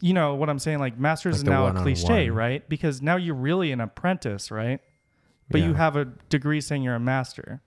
[0.00, 1.82] you know what i'm saying like masters Like is now a one-on-one.
[1.84, 4.80] cliche right because now you're really an apprentice right
[5.50, 7.60] but you have a degree saying you're a master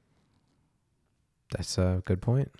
[1.52, 2.52] That's a good point.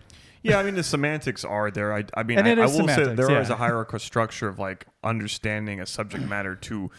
[0.42, 1.92] Yeah, I mean the semantics are there.
[1.94, 3.54] I, I mean, And I, it I will say semantics, there is yeah.
[3.54, 6.90] a hierarchical structure of like understanding a subject matter to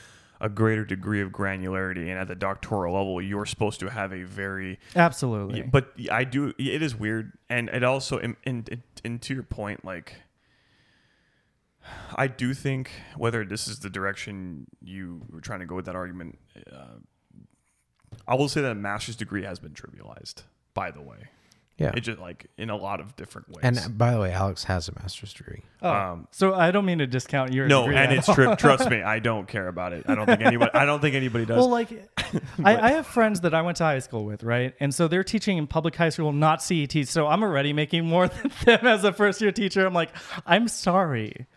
[0.42, 4.24] a greater degree of granularity, and at the doctoral level, you're supposed to have a
[4.24, 4.80] very.
[4.96, 6.54] absolutely but I do.
[6.58, 10.16] It is weird, and it also, and, and, and to your point, like.
[12.16, 15.96] I do think whether this is the direction you were trying to go with that
[15.96, 16.38] argument,
[16.72, 17.00] uh,
[18.28, 20.44] I will say that a master's degree has been trivialized.
[20.76, 21.30] By the way,
[21.82, 21.94] Yeah.
[21.96, 23.60] it just like in a lot of different ways.
[23.64, 25.64] And uh, by the way, Alex has a master's degree.
[25.82, 28.56] oh, um, so i don't mean to discount your no, degree and at it's true.
[28.56, 30.06] Trust me, I don't care about it.
[30.08, 30.72] I don't think anybody.
[30.74, 31.58] I don't think anybody does.
[31.58, 31.90] Well, like,
[32.64, 34.74] I, I have friends that I went to high school with, right?
[34.80, 37.08] And so they're teaching in public high school, not CET.
[37.08, 39.86] So I'm already making more than them as a first year teacher.
[39.86, 40.12] I'm like,
[40.46, 41.48] I'm sorry.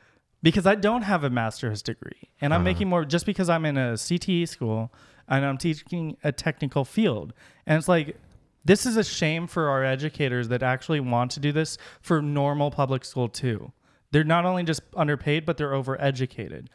[0.43, 2.29] Because I don't have a master's degree.
[2.39, 4.93] And I'm making more just because I'm in a CTE school
[5.27, 7.33] and I'm teaching a technical field.
[7.67, 8.17] And it's like,
[8.65, 12.71] this is a shame for our educators that actually want to do this for normal
[12.71, 13.73] public school too.
[14.11, 16.67] They're not only just underpaid, but they're overeducated.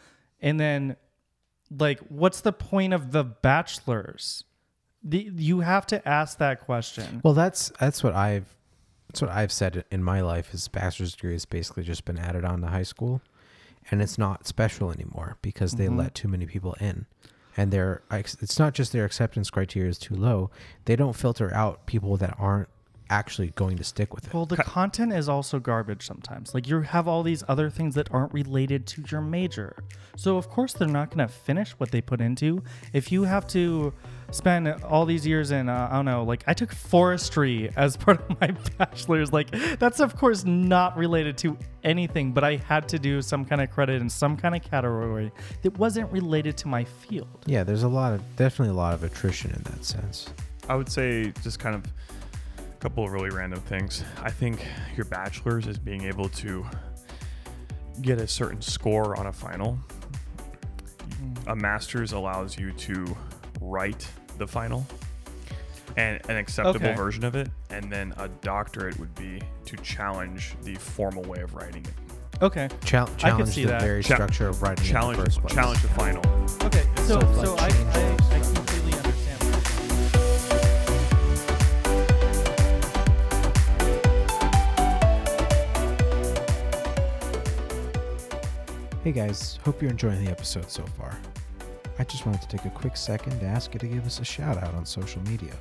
[0.42, 0.96] And then
[1.78, 4.44] like what's the point of the bachelors
[5.04, 8.56] the, you have to ask that question Well, that's that's what I've
[9.08, 12.44] that's what I've said in my life is bachelor's degree has basically just been added
[12.46, 13.22] on to high school,
[13.90, 15.98] and it's not special anymore because they Mhm.
[15.98, 17.06] let too many people in,
[17.58, 20.50] and their it's not just their acceptance criteria is too low.
[20.86, 22.70] They don't filter out people that aren't
[23.10, 24.34] actually going to stick with it.
[24.34, 26.54] well the content is also garbage sometimes.
[26.54, 29.84] Like you have all these other things that aren't related to your major.
[30.16, 32.64] So of course they're not going to finish what they put into.
[32.94, 33.94] If you have to
[34.32, 38.22] spend all these years in uh, i don't know like i took forestry as part
[38.30, 39.34] of my bachelor's.
[39.34, 43.62] Like that's of course not related to anything but i had to do some kind
[43.62, 47.44] of credit in some kind of category that wasn't related to my field.
[47.46, 50.30] Yeah, there's a lot of definitely a lot of attrition in that sense.
[50.68, 52.19] I would say just kind of a
[52.80, 54.04] couple of really random things.
[54.22, 54.66] I think
[54.96, 56.66] your bachelor's is being able to
[58.02, 59.78] get a certain score on a final.
[61.48, 63.18] A master's allows you to
[63.60, 64.86] write the final
[65.98, 66.96] and an acceptable Okay.
[66.96, 71.54] version of it, and then a doctorate would be to challenge the formal way of
[71.56, 71.94] writing it.
[72.42, 73.82] okay Chal- challenge see the that.
[73.82, 75.54] very Cha- structure of writing Challenge, in the first place.
[75.54, 76.22] challenge the final.
[76.64, 78.36] Okay, so So so, like I, I.
[78.36, 78.42] I
[89.02, 91.18] Hey guys, hope you're enjoying the episode so far.
[91.98, 94.26] I just wanted to take a quick second to ask you to give us a
[94.26, 95.54] shout out on social media.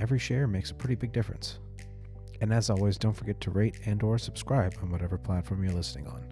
[0.00, 1.60] Every share makes a pretty big difference.
[2.40, 6.08] And as always, don't forget to rate and or subscribe on whatever platform you're listening
[6.08, 6.24] on.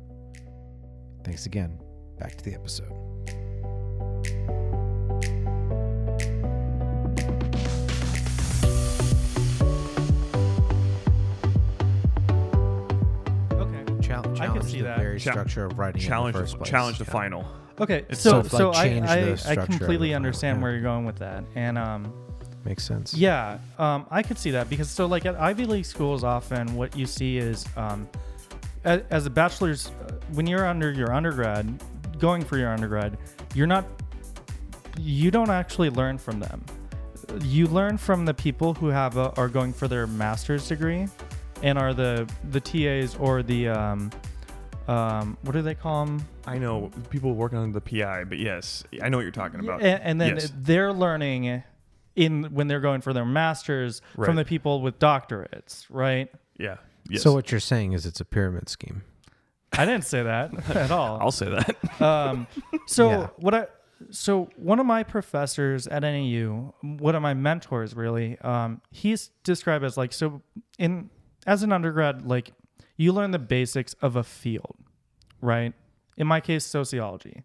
[1.22, 1.78] Thanks again.
[2.18, 2.90] Back to the episode.
[14.70, 14.98] See the that.
[14.98, 16.70] very Cha- structure of writing Challenge, in the first the, place.
[16.70, 17.10] challenge the Yeah.
[17.12, 17.46] final.
[17.80, 18.04] Okay.
[18.08, 20.58] It's so so, so like, I change the I, I structure of completely the understand
[20.58, 20.62] yeah.
[20.62, 22.12] where you're going with that, and um
[22.64, 23.14] Makes sense.
[23.14, 26.96] yeah um I could see that because so like at Ivy League schools often what
[26.96, 28.08] you see is um
[28.84, 31.80] a- as a bachelor's uh, when you're under your undergrad
[32.18, 33.18] going for your undergrad
[33.54, 33.84] you're not
[34.98, 36.64] you don't actually learn from them
[37.42, 41.06] you learn from the people who have a, are going for their master's degree
[41.62, 44.10] and are the the TAs or the um
[44.88, 48.84] um what do they call them I know people working on the PI, but yes,
[49.02, 49.82] I know what you're talking about.
[49.82, 50.52] and, and then Yes.
[50.56, 51.62] they're learning
[52.14, 54.26] in when they're going for their masters Right.
[54.26, 56.76] from the people with doctorates right Yeah.
[57.08, 57.22] Yes.
[57.22, 59.02] So what you're saying is it's a pyramid scheme.
[59.72, 62.00] I didn't say that at all I'll say that.
[62.02, 62.46] um,
[62.86, 63.26] so Yeah.
[63.36, 63.66] what I
[64.10, 69.84] so one of my professors at NAU, one of my mentors really, um, he's described
[69.84, 70.42] as like so
[70.78, 71.08] in
[71.46, 72.52] as an undergrad, like
[72.98, 74.76] you learn the basics of a field,
[75.46, 75.72] right?
[76.18, 77.44] In my case, sociology.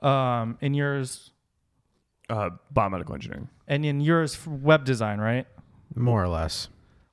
[0.00, 1.30] Um, in yours,
[2.30, 3.48] Uh, biomedical engineering.
[3.66, 5.46] And in yours, web design, right?
[5.94, 6.68] More or less.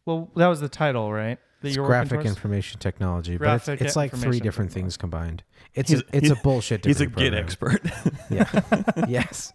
[0.05, 1.39] Well, that was the title, right?
[1.61, 5.43] That It's graphic information technology, Graphic but it's, it's like three different things combined.
[5.73, 6.85] It's He's- a, it's a bullshit.
[6.85, 7.81] He's a degree Git expert.
[8.29, 8.49] Yeah.
[9.07, 9.53] yes.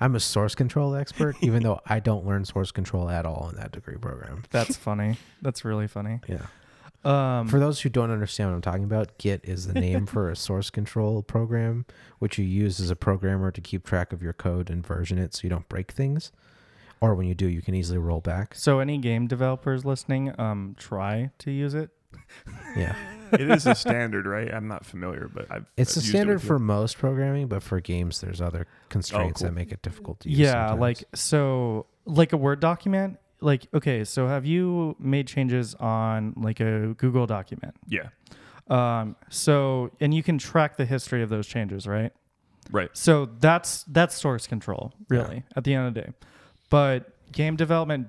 [0.00, 3.56] I'm a source control expert, even though I don't learn source control at all in
[3.56, 4.42] that degree program.
[4.50, 5.16] That's funny.
[5.42, 6.20] That's really funny.
[6.26, 6.46] Yeah.
[7.04, 10.30] Um, For those who don't understand what I'm talking about, Git is the name for
[10.30, 11.84] a source control program,
[12.18, 15.34] which you use as a programmer to keep track of your code and version it
[15.34, 16.32] so you don't break things.
[17.00, 18.54] Or when you do, you can easily roll back.
[18.54, 21.90] so any game developers listening, um, try to use it.
[22.76, 22.96] Yeah.
[23.32, 24.52] it is a standard, right?
[24.52, 25.64] I'm not familiar, but I've.
[25.76, 26.48] It's a I've used it standard you.
[26.48, 29.48] for most programming, but for games, there's other constraints cool.
[29.48, 30.38] that make it difficult to use.
[30.38, 30.80] Yeah, sometimes.
[30.80, 33.18] like so, like a Word document.
[33.44, 37.74] Like okay, so have you made changes on like a Google document?
[37.88, 38.08] Yeah.
[38.68, 42.12] Um, so and you can track the history of those changes, right?
[42.70, 42.88] Right.
[42.94, 46.12] So that's that's source control, really, at the end of the day.
[46.70, 48.08] But game development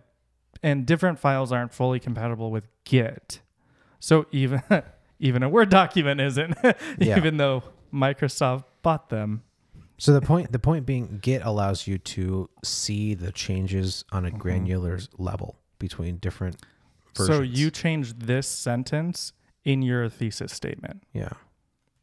[0.63, 3.41] and different files aren't fully compatible with Git.
[3.99, 4.61] So even
[5.19, 6.55] even a Word document isn't,
[6.97, 7.17] Yeah.
[7.17, 7.63] even though
[7.93, 9.43] Microsoft bought them.
[9.97, 14.29] So the point the point being Git allows you to see the changes on a
[14.29, 14.37] Mm-hmm.
[14.37, 16.57] granular level between different
[17.15, 17.37] versions.
[17.37, 19.31] So you changed this sentence
[19.63, 21.03] in your thesis statement.
[21.13, 21.29] Yeah.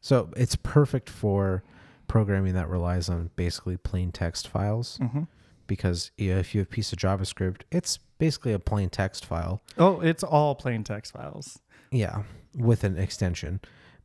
[0.01, 1.63] So it's perfect for
[2.07, 5.23] programming that relies on basically plain text files Mm-hmm.
[5.67, 9.61] because yeah, if you have a piece of JavaScript, it's basically a plain text file.
[9.77, 11.59] Oh, it's all plain text files.
[11.91, 12.23] Yeah,
[12.55, 13.61] with an extension.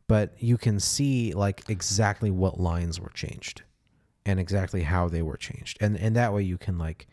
[0.09, 3.63] But you can see like exactly what lines were changed
[4.29, 5.79] and exactly how they were changed.
[5.81, 7.07] And and that way you can like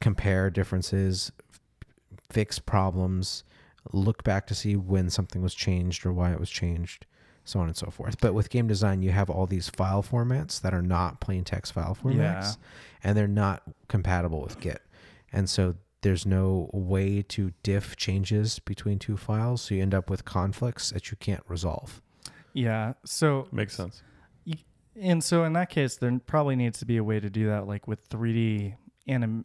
[0.00, 1.60] compare differences, f-
[2.30, 3.44] fix problems,
[3.92, 7.06] look back to see when something was changed or why it was changed,
[7.44, 8.20] so on and so forth.
[8.20, 11.72] But with game design, you have all these file formats that are not plain text
[11.72, 12.52] file formats Yeah.
[13.04, 14.82] and they're not compatible with Git.
[15.32, 20.08] And so there's no way to diff changes between two files, so you end up
[20.10, 22.00] with conflicts that you can't resolve.
[22.52, 22.94] Yeah.
[23.04, 24.02] So Makes sense.
[25.00, 27.66] And so in that case, there probably needs to be a way to do that,
[27.66, 28.74] like with 3D
[29.06, 29.44] anim,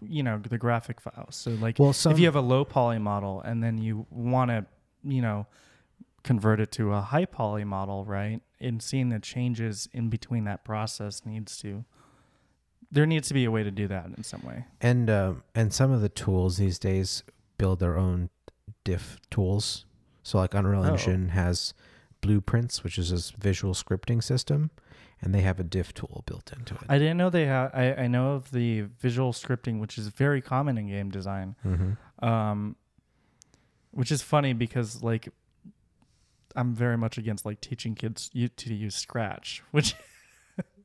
[0.00, 1.36] you know, the graphic files.
[1.36, 4.50] So like Well, some if you have a low poly model and then you want
[4.50, 4.66] to,
[5.02, 5.46] you know,
[6.22, 8.40] convert it to a high poly model, right?
[8.60, 11.84] And seeing the changes in between that process needs to.
[12.90, 14.64] There needs to be a way to do that in some way.
[14.80, 17.22] and um, and some of the tools these days
[17.58, 18.30] build their own
[18.84, 19.84] diff tools.
[20.22, 20.92] So like Unreal Oh.
[20.92, 21.74] Engine has
[22.26, 24.70] Blueprints, which is a visual scripting system,
[25.22, 26.82] and they have a diff tool built into it.
[26.88, 27.70] I didn't know they have.
[27.72, 31.54] I, I know of the visual scripting, which is very common in game design.
[31.64, 32.24] mm-hmm.
[32.24, 32.76] Um,
[33.90, 35.28] which is funny because like
[36.54, 39.94] I'm very much against like teaching kids you to use Scratch, which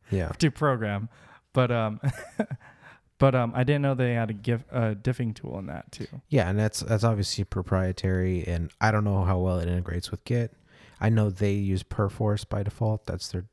[0.09, 0.29] Yeah.
[0.39, 1.09] to program,
[1.53, 1.99] but um,
[3.17, 6.07] but um, I didn't know they had a gif a diffing tool in that too.
[6.29, 10.23] Yeah, and that's that's obviously proprietary, and I don't know how well it integrates with
[10.25, 10.53] Git.
[11.01, 13.05] I know they use Perforce by default.
[13.05, 13.45] That's their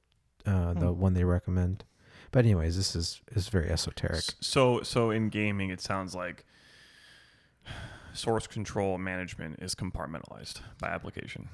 [0.46, 1.00] uh, the Hmm.
[1.00, 1.84] one they recommend.
[2.30, 4.24] But anyways, this is is very esoteric.
[4.40, 6.44] So so in gaming, it sounds like
[8.12, 11.48] source control management is compartmentalized by application.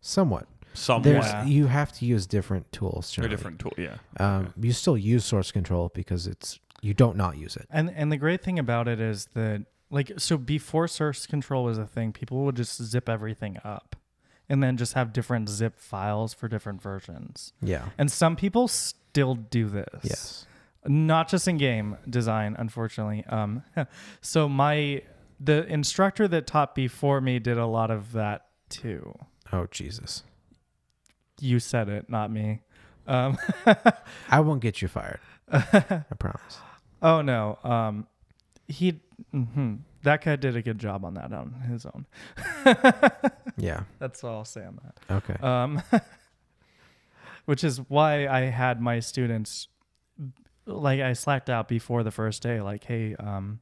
[0.00, 0.46] Somewhat.
[0.74, 1.02] Somewhat.
[1.04, 3.10] There's you have to use different tools.
[3.12, 3.36] Or generally.
[3.36, 3.72] different tool.
[3.76, 3.96] Yeah.
[4.20, 7.66] Um, you still use source control because it's you don't not use it.
[7.70, 11.78] And and the great thing about it is that like so before source control was
[11.78, 13.96] a thing, people would just zip everything up,
[14.48, 17.52] and then just have different zip files for different versions.
[17.60, 17.86] Yeah.
[17.98, 20.00] And some people still do this.
[20.02, 20.46] Yes.
[20.86, 23.62] not just in game design unfortunately um
[24.20, 25.02] so my
[25.40, 29.12] the instructor that taught before me did a lot of that too
[29.52, 30.22] Oh Jesus.
[31.40, 32.60] you said it not me
[33.06, 33.36] um
[34.30, 35.20] I won't get you fired.
[35.52, 36.58] I promise.
[37.02, 38.06] oh no um
[38.68, 39.00] he
[39.34, 39.80] mhm.
[40.02, 42.06] That guy did a good job on that on his own
[43.56, 43.82] Yeah.
[43.98, 45.34] that's all i'll say on that Okay.
[45.42, 45.82] um,
[47.46, 49.68] which is why I had my students
[50.66, 53.60] like I slacked out before the first day, like, hey, um,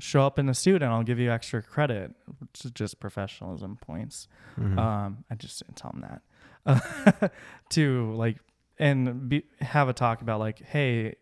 [0.00, 4.28] show up in the student, I'll give you extra credit, which is just professionalism points.
[4.58, 4.76] Mhm.
[4.78, 6.20] Um, I just didn't tell them
[6.66, 7.32] that
[7.70, 8.36] to like
[8.78, 11.14] and be, have a talk about like, hey,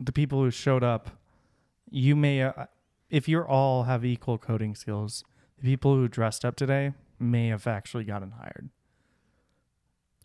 [0.00, 1.10] the people who showed up,
[1.90, 2.66] you may, uh,
[3.12, 5.22] if you're all have equal coding skills,
[5.58, 8.70] the people who dressed up today may have actually gotten hired.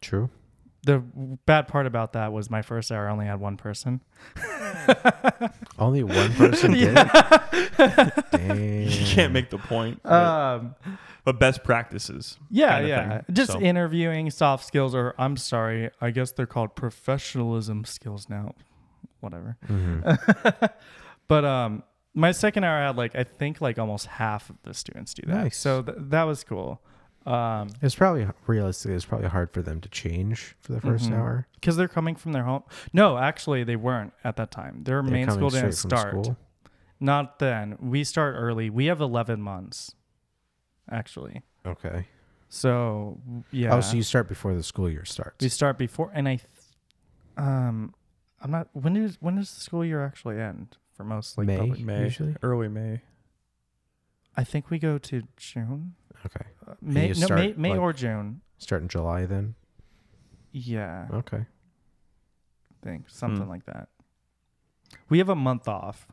[0.02, 0.30] True.
[0.84, 1.00] The
[1.46, 4.02] bad part about that was my first hour only had one person.
[5.80, 6.94] Only one person did.
[6.96, 8.10] yeah.
[8.32, 8.58] Damn.
[8.84, 10.00] You can't make the point.
[10.04, 10.76] but, Um,
[11.26, 12.38] but best practices.
[12.50, 13.22] yeah, yeah.
[13.22, 13.36] thing.
[13.36, 18.56] Just So- interviewing soft skills, or I'm sorry, I guess they're called professionalism skills now.
[19.20, 19.58] whatever.
[19.68, 20.70] Mhm.
[21.28, 21.84] but um,
[22.18, 25.24] my second hour I had like I think like almost half of the students do
[25.28, 25.36] that.
[25.44, 25.58] Nice.
[25.58, 26.82] So th- that was cool.
[27.26, 31.18] Um, It's probably realistically, it's probably hard for them to change for the 1st Mhm.
[31.18, 31.48] hour.
[31.56, 32.64] because they're coming from their home.
[32.94, 34.84] No, actually, they weren't at that time.
[34.86, 36.12] Their They're main school didn't start.
[36.12, 36.38] school.
[37.02, 37.78] Not then.
[37.80, 38.70] We start early.
[38.70, 39.94] We have 11 months,
[40.90, 41.42] actually.
[41.66, 42.08] Okay.
[42.50, 43.20] So
[43.52, 45.44] yeah, Oh, so you start before the school year starts.
[45.44, 46.48] we start before, and I, th-
[47.36, 47.94] um,
[48.42, 48.70] I'm not.
[48.74, 51.58] When does when does the school year actually end for most like May?
[51.58, 51.80] public?
[51.80, 52.36] May, Usually?
[52.42, 53.02] early May.
[54.36, 55.96] I think we go to June.
[56.26, 56.46] Okay.
[56.68, 58.42] Uh, May, no, start, May, May like- or June.
[58.58, 59.56] Start in July then.
[60.52, 61.46] Yeah, Okay.
[61.46, 63.50] I think something Hmm.
[63.50, 63.90] like that.
[65.10, 66.08] We have a month off.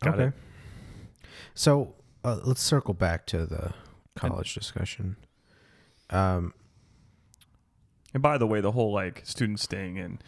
[0.00, 0.24] Got okay.
[0.28, 0.34] it.
[1.54, 3.74] So uh, let's circle back to the
[4.14, 5.16] college discussion.
[6.10, 6.54] Um,
[8.14, 10.20] And by the way, the whole like students staying in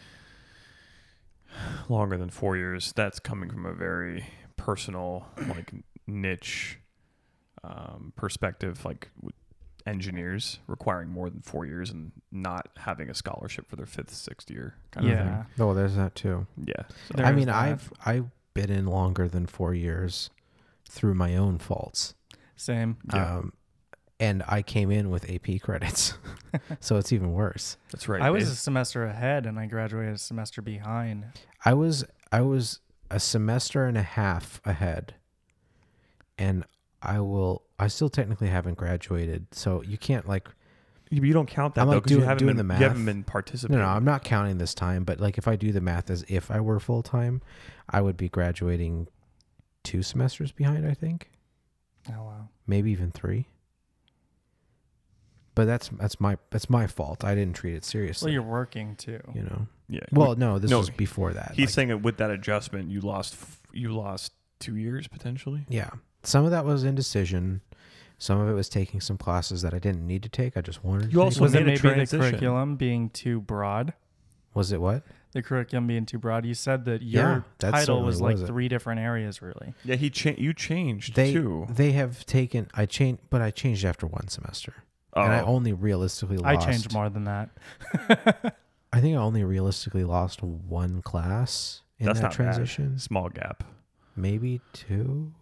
[1.89, 4.25] longer than four years, that's coming from a very
[4.57, 5.71] personal, like
[6.07, 6.79] niche
[7.63, 9.09] um, perspective, like
[9.85, 14.49] engineers requiring more than four years and not having a scholarship for their fifth, sixth
[14.49, 15.65] year kind yeah, of thing.
[15.65, 16.47] oh, there's that too.
[16.63, 16.83] Yeah.
[17.15, 17.55] So, I mean, that.
[17.55, 20.29] I've I've been in longer than four years
[20.89, 22.15] through my own faults.
[22.55, 22.97] same.
[23.13, 23.37] Yeah.
[23.37, 23.53] Um,
[24.19, 26.17] and I came in with AP credits,
[26.79, 27.77] so it's even worse.
[27.91, 28.21] that's right.
[28.21, 31.25] I was They- a semester ahead, and I graduated a semester behind.
[31.63, 32.79] I was I was
[33.11, 35.15] a semester and a half ahead,
[36.37, 36.63] and
[37.01, 37.63] I will.
[37.77, 40.47] I still technically haven't graduated, so you can't like.
[41.09, 42.79] you you don't count that I'm, though like, because you haven't doing been the you
[42.87, 43.79] haven't been participating.
[43.79, 45.03] No, no, I'm not counting this time.
[45.03, 47.41] But like, if I do the math as if I were full time,
[47.89, 49.07] I would be graduating
[49.83, 50.87] two semesters behind.
[50.87, 51.29] I think
[52.09, 52.49] Oh wow.
[52.65, 53.47] maybe even three.
[55.55, 57.23] But that's that's my that's my fault.
[57.23, 58.27] I didn't treat it seriously.
[58.27, 59.19] Well, you're working too.
[59.33, 59.67] you know.
[59.87, 60.01] Yeah.
[60.11, 61.51] Well, no, this no, was before that.
[61.55, 65.65] he's Like, saying that with that adjustment, you lost f- you lost two years potentially.
[65.69, 65.89] Yeah.
[66.23, 67.61] Some of that was indecision.
[68.17, 70.57] Some of it was taking some classes that I didn't need to take.
[70.57, 71.23] I just wanted to You take.
[71.23, 73.93] also Was it made a maybe the curriculum being too broad?
[74.53, 75.03] Was it what?
[75.33, 76.45] The curriculum being too broad.
[76.45, 79.73] You said that your Yeah, title was like was three different areas, really.
[79.83, 81.67] Yeah, he cha- you changed They too.
[81.69, 84.73] they have taken I changed but I changed after one semester.
[85.15, 85.45] And I Oh.
[85.45, 87.49] only realistically I lost changed more than that.
[88.91, 92.91] I think I only realistically lost one class in That's that not transition.
[92.93, 93.01] bad.
[93.01, 93.63] Small gap.
[94.15, 95.33] Maybe two.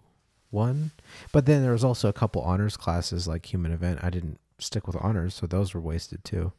[0.51, 0.91] One.
[1.31, 3.99] But then there was also a couple honors classes like human event.
[4.03, 6.51] I didn't stick with honors, so those were wasted too.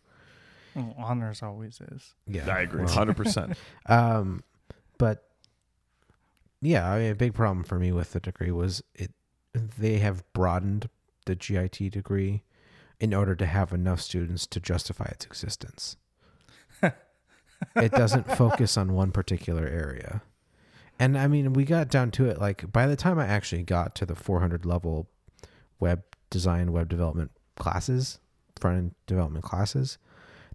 [0.74, 2.14] Well, honors always is.
[2.26, 2.48] Yeah.
[2.48, 3.56] I agree, well, hundred percent.
[3.86, 4.42] Um,
[4.98, 5.28] but
[6.60, 9.12] yeah, I mean, a big problem for me with the degree was it.
[9.52, 10.88] They have broadened
[11.26, 12.42] the GIT degree
[13.00, 15.96] in order to have enough students to justify its existence.
[16.82, 20.22] it doesn't focus on one particular area,
[20.98, 22.38] and I mean, we got down to it.
[22.40, 25.08] Like by the time I actually got to the 400 level
[25.80, 28.18] web design, web development classes,
[28.60, 29.98] front end development classes,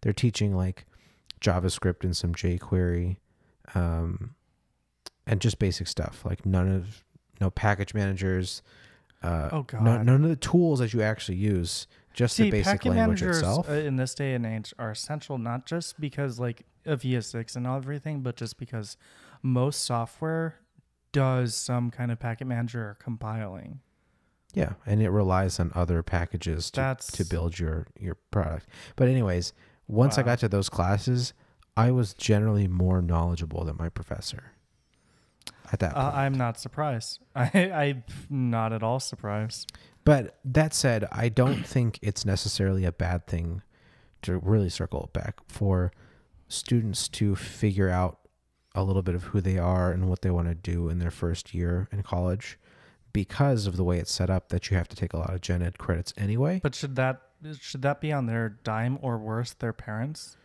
[0.02, 0.86] they're teaching like
[1.42, 3.18] JavaScript and some jQuery,
[3.76, 4.36] um,
[5.28, 7.04] and just basic stuff like none of
[7.42, 8.62] no package managers.
[9.22, 10.06] Uh, Oh, no- God.
[10.06, 13.38] none of the tools that you actually use, just See, the basic package language managers
[13.38, 13.70] itself.
[13.70, 17.68] uh, in this day and age are essential not just because like of ES6 and
[17.68, 18.97] everything, but just because
[19.41, 20.55] most software
[21.12, 23.80] does some kind of package manager or compiling.
[24.53, 28.68] yeah, and it relies on other packages to That's to build your your product.
[28.95, 29.53] But anyways,
[29.88, 31.34] once I got to those classes,
[31.78, 34.51] I was generally more knowledgeable than my professor.
[35.72, 36.05] At that point.
[36.05, 37.20] Uh, I'm not surprised.
[37.36, 39.72] I I'm not at all surprised.
[40.06, 43.62] But that said, I don't think it's necessarily a bad thing
[44.24, 45.91] to really circle back for
[46.47, 48.20] students to figure out
[48.76, 51.12] a little bit of who they are and what they want to do in their
[51.12, 52.58] first year in college
[53.14, 55.41] because of the way it's set up that you have to take a lot of
[55.41, 56.60] gen ed credits anyway.
[56.62, 57.22] But should that
[57.60, 60.38] should that be on their dime or worse, their parents?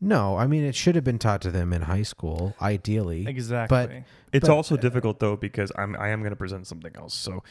[0.00, 3.26] No, I mean it should have been taught to them in high school, ideally.
[3.26, 3.76] Exactly.
[3.76, 3.90] But
[4.32, 7.14] It's But- also uh, difficult though because I'm I am going to present something else.
[7.14, 7.42] So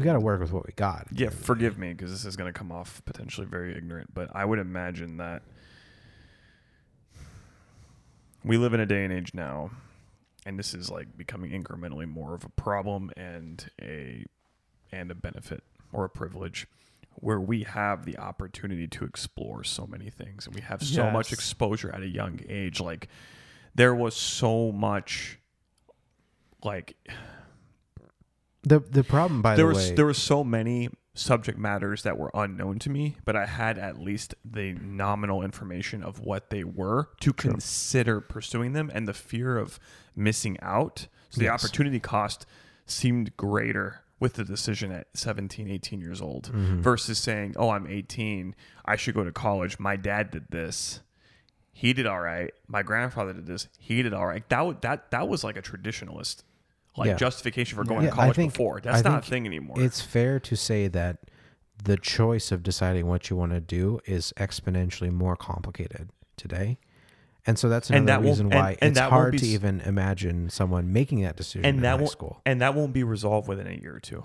[0.00, 1.08] We got to work with what we got.
[1.12, 4.46] yeah, forgive me because this is going to come off potentially very ignorant, but I
[4.46, 5.42] would imagine that
[8.42, 9.72] we live in a day and age now,
[10.46, 14.24] and this is like becoming incrementally more of a problem and a
[14.90, 16.66] and a benefit or a privilege
[17.16, 21.30] where we have the opportunity to explore so many things and we have so much
[21.30, 23.08] exposure at a young age like
[23.74, 25.38] there was so much
[26.64, 26.96] like
[28.62, 32.18] The the problem by there the was way there were so many subject matters that
[32.18, 36.62] were unknown to me, but I had at least the nominal information of what they
[36.64, 39.78] were to consider pursuing them and the fear of
[40.14, 41.06] missing out.
[41.30, 42.46] So the opportunity cost
[42.86, 46.82] seemed greater with the decision at 17, 18 years old Mm-hmm.
[46.82, 48.54] versus saying, "Oh, I'm 18,
[48.84, 49.78] I should go to college.
[49.78, 51.00] My dad did this.
[51.72, 52.52] He did all right.
[52.68, 53.68] My grandfather did this.
[53.78, 56.42] He did all right." That that that was like a traditionalist
[56.96, 57.14] like Yeah.
[57.14, 58.80] justification for going Yeah, to college think- before.
[58.80, 59.76] That's I not a thing anymore.
[59.80, 61.18] It's fair to say that
[61.82, 66.78] the choice of deciding what you want to do is exponentially more complicated today.
[67.46, 69.80] And so that's And another that reason why and it's that hard be to even
[69.80, 72.42] imagine someone making that decision and in that high won't school.
[72.44, 74.24] and that won't be resolved within a year or two.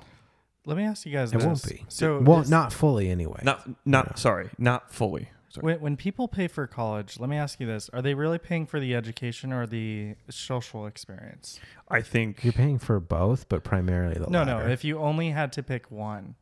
[0.66, 1.41] Let me ask you guys this.
[1.43, 1.63] It this.
[1.63, 1.86] won't be.
[1.88, 3.39] So well, not fully anyway.
[3.43, 4.16] Not not Yeah.
[4.16, 5.30] sorry, not fully.
[5.56, 5.66] Sorry.
[5.74, 8.66] when, when people pay for college, let me ask you this: Are they really paying
[8.66, 11.60] for the education or the social experience?
[11.89, 14.66] I think You're paying for both, but primarily the No, latter.
[14.68, 14.72] no.
[14.72, 16.36] If you only had to pick one,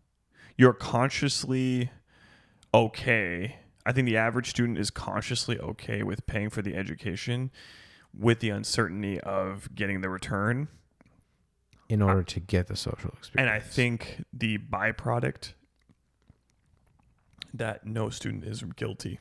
[0.57, 1.89] you're consciously
[2.73, 3.57] okay.
[3.85, 7.51] I think the average student is consciously okay with paying for the education
[8.17, 10.67] with the uncertainty of getting the return.
[11.89, 13.35] in order to get the social experience.
[13.37, 15.53] And I think the byproduct
[17.53, 19.19] that no student is guilty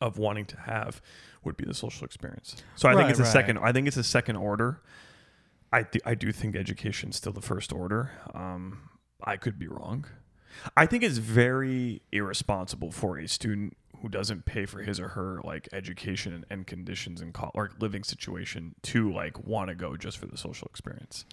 [0.00, 1.00] of wanting to have
[1.44, 2.56] would be the social experience.
[2.74, 3.32] So I think it's a right.
[3.32, 3.58] second.
[3.58, 4.80] I think it's a second order.
[5.72, 8.10] I th- I do think education's still the first order.
[8.34, 8.90] Um,
[9.22, 10.06] I could be wrong.
[10.76, 15.40] I think it's very irresponsible for a student who doesn't pay for his or her
[15.44, 19.96] like education and, and conditions and co- or living situation to like want to go
[19.96, 21.24] just for the social experience.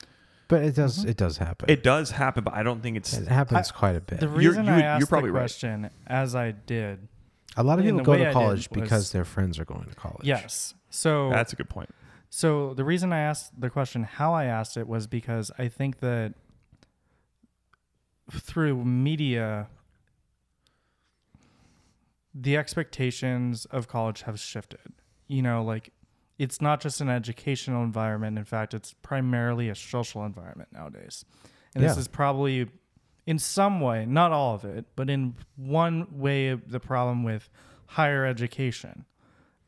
[0.50, 1.10] But it does Mhm.
[1.10, 1.70] it does happen.
[1.70, 4.20] It does happen, but I don't think it's it happens quite a bit.
[4.20, 5.42] the You're- reason you- I you're asked probably the right.
[5.42, 7.08] question as I did,
[7.56, 10.26] a lot of people go to college was- because their friends are going to college.
[10.28, 10.74] yes.
[10.90, 11.90] So that's a good point.
[12.32, 16.00] So the reason I asked the question, how I asked it, was because I think
[16.00, 16.34] that
[18.32, 19.68] through media,
[22.34, 24.94] the expectations of college have shifted.
[25.28, 25.92] You know, like
[26.40, 28.38] it's not just an educational environment.
[28.40, 31.26] In fact, it's primarily a social environment nowadays.
[31.76, 32.68] And this is probably,
[33.28, 37.50] in some way, not all of it, but in one way, the problem with
[37.86, 39.06] higher education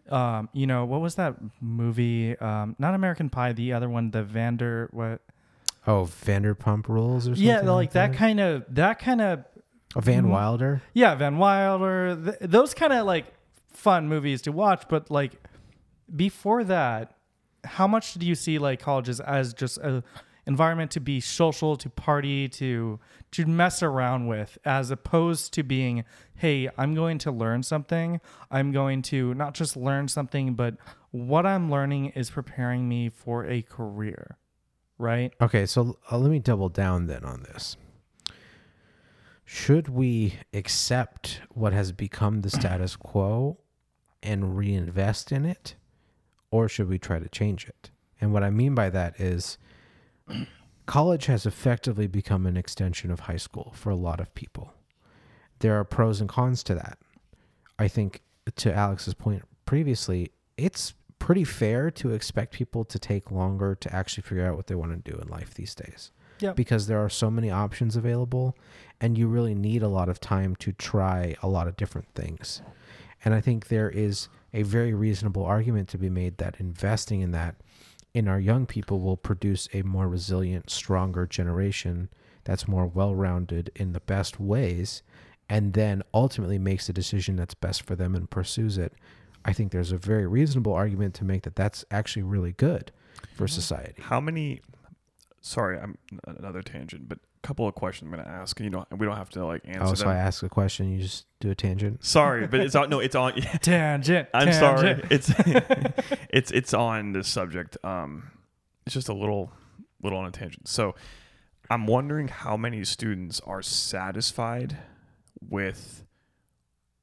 [0.09, 2.37] um, you know, what was that movie?
[2.37, 5.21] Um, not American Pie, the other one, the Vander what?
[5.87, 7.43] Oh, Vanderpump Rules or something.
[7.47, 9.45] Yeah, like that kind of that kind of
[9.95, 10.29] Oh, Van.
[10.29, 10.81] Wilder.
[10.93, 13.25] yeah, Van Wilder, th- those kind of like
[13.73, 15.33] fun movies to watch, but like
[16.15, 17.15] before that,
[17.63, 20.03] how much do you see like colleges as just a
[20.45, 22.99] environment to be social, to party, to
[23.31, 26.03] to mess around with as opposed to being,
[26.35, 28.19] hey, I'm going to learn something.
[28.49, 30.75] I'm going to not just learn something, but
[31.11, 34.37] what I'm learning is preparing me for a career.
[34.97, 35.33] Right?
[35.41, 37.75] Okay, so uh, let me double down then on this.
[39.45, 43.57] Should we accept what has become the status quo
[44.21, 45.75] and reinvest in it,
[46.51, 47.89] or should we try to change it?
[48.19, 49.57] And what I mean by that is
[50.85, 54.73] college has effectively become an extension of high school for a lot of people.
[55.59, 56.97] There are pros and cons to that.
[57.79, 58.21] I think,
[58.57, 64.23] to Alex's point previously, it's pretty fair to expect people to take longer to actually
[64.23, 66.11] figure out what they want to do in life these days.
[66.39, 66.55] Yep.
[66.55, 68.57] Because there are so many options available,
[68.99, 72.63] and you really need a lot of time to try a lot of different things.
[73.23, 77.31] And I think there is a very reasonable argument to be made that investing in
[77.31, 77.55] that
[78.13, 82.09] in our young people will produce a more resilient, stronger generation
[82.43, 85.01] that's more well rounded in the best ways,
[85.49, 88.93] and then ultimately makes the decision that's best for them and pursues it.
[89.45, 92.91] I think there's a very reasonable argument to make that that's actually really good
[93.35, 93.53] for mm-hmm.
[93.53, 94.01] society.
[94.01, 94.61] How many?
[95.41, 98.59] Sorry, I'm another tangent, but couple of questions I'm going to ask.
[98.59, 99.95] You know, we don't have to like answer Oh, them.
[99.95, 102.03] so I ask a question, you just do a tangent.
[102.05, 102.89] Sorry, but it's on.
[102.89, 103.33] No, it's on.
[103.61, 104.27] Tangent.
[104.33, 105.01] I'm sorry.
[105.09, 105.31] It's
[106.29, 107.77] it's it's on this subject.
[107.83, 108.31] Um,
[108.85, 109.51] it's just a little
[110.03, 110.67] little on a tangent.
[110.67, 110.95] So,
[111.69, 114.77] I'm wondering how many students are satisfied
[115.41, 116.03] with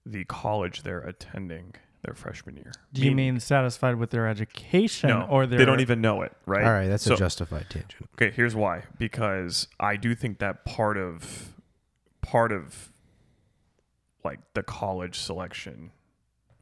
[0.07, 1.75] the college they're attending
[2.09, 2.73] their freshman year.
[2.95, 5.27] Do you mean satisfied with their education no?
[5.29, 6.65] or their they don't even know it, right?
[6.65, 8.09] All right, that's So- a justified tangent.
[8.15, 8.85] Okay, here's why.
[8.99, 11.55] Because I do think that part of
[12.23, 12.91] part of
[14.25, 15.91] like the college selection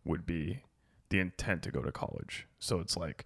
[0.05, 0.63] would be
[1.11, 2.47] the intent to go to college.
[2.59, 3.25] So it's like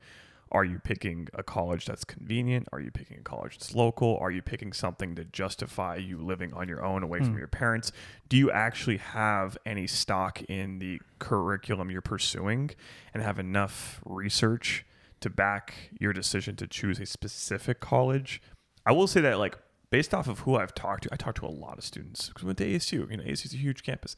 [0.53, 2.67] are you picking a college that's convenient?
[2.73, 4.19] Are you picking a college that's local?
[4.19, 7.39] Are you picking something to justify you living on your own away from Hmm.
[7.39, 7.93] your parents?
[8.29, 12.71] Do you actually have any stock in the curriculum you're pursuing
[13.15, 14.85] and have enough research
[15.21, 18.43] to back your decision to choose a specific college?
[18.85, 19.57] I will say that like
[19.91, 22.43] based off of who I've talked to, I talked to a lot of students because
[22.43, 23.09] we went to ASU.
[23.11, 24.17] You know, ASU is a huge campus.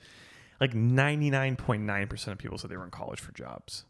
[0.60, 3.84] Like 99.9% of people said they were in college for jobs,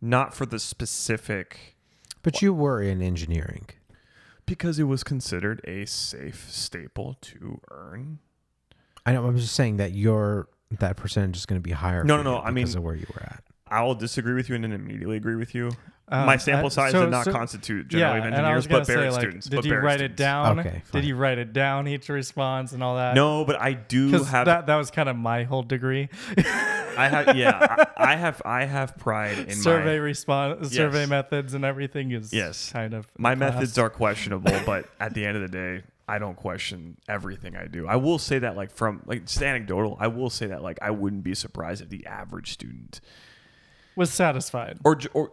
[0.00, 1.76] not for the specific,
[2.22, 3.66] But you were in engineering.
[4.46, 8.18] because it was considered a safe staple to earn.
[9.06, 9.24] I know.
[9.26, 10.48] I'm just saying that your
[10.80, 12.02] that percentage is going to be higher.
[12.04, 13.44] No, no, no, I mean- because of where you were at.
[13.70, 15.70] I will disagree with you and then immediately agree with you.
[16.12, 18.66] Um, My sample uh, size so- did not so- constitute generally of and I was
[18.66, 19.46] engineers, gonna but Barrett say, like, students.
[19.46, 20.20] Did but you Barrett write students.
[20.20, 20.58] it down?
[20.60, 23.14] Okay, Did you write it down each response and all that?
[23.14, 24.46] No, but I do have.
[24.46, 26.08] that that was kind of my whole degree.
[26.36, 27.36] I have.
[27.36, 28.42] Yeah, I, I have.
[28.44, 30.04] I have pride in survey my.
[30.04, 32.72] response, survey methods, and everything is Yes.
[32.72, 33.54] kind of My class.
[33.54, 37.66] methods are questionable, but at the end of the day, I don't question everything I
[37.68, 37.86] do.
[37.86, 40.90] I will say that, like from like it's anecdotal, I will say that like I
[40.90, 43.00] wouldn't be surprised if the average student
[44.00, 44.78] was satisfied.
[44.84, 45.32] or j- or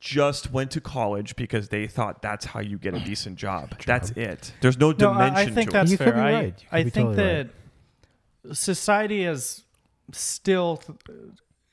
[0.00, 3.66] just went to college because they thought that's how you get a decent job.
[3.86, 4.52] That's it.
[4.62, 5.98] There's no No, dimension I, I think to that's You it.
[5.98, 6.14] could fair.
[6.14, 6.44] be I, right.
[6.46, 9.64] You could I be think totally that society is
[10.12, 10.98] still th-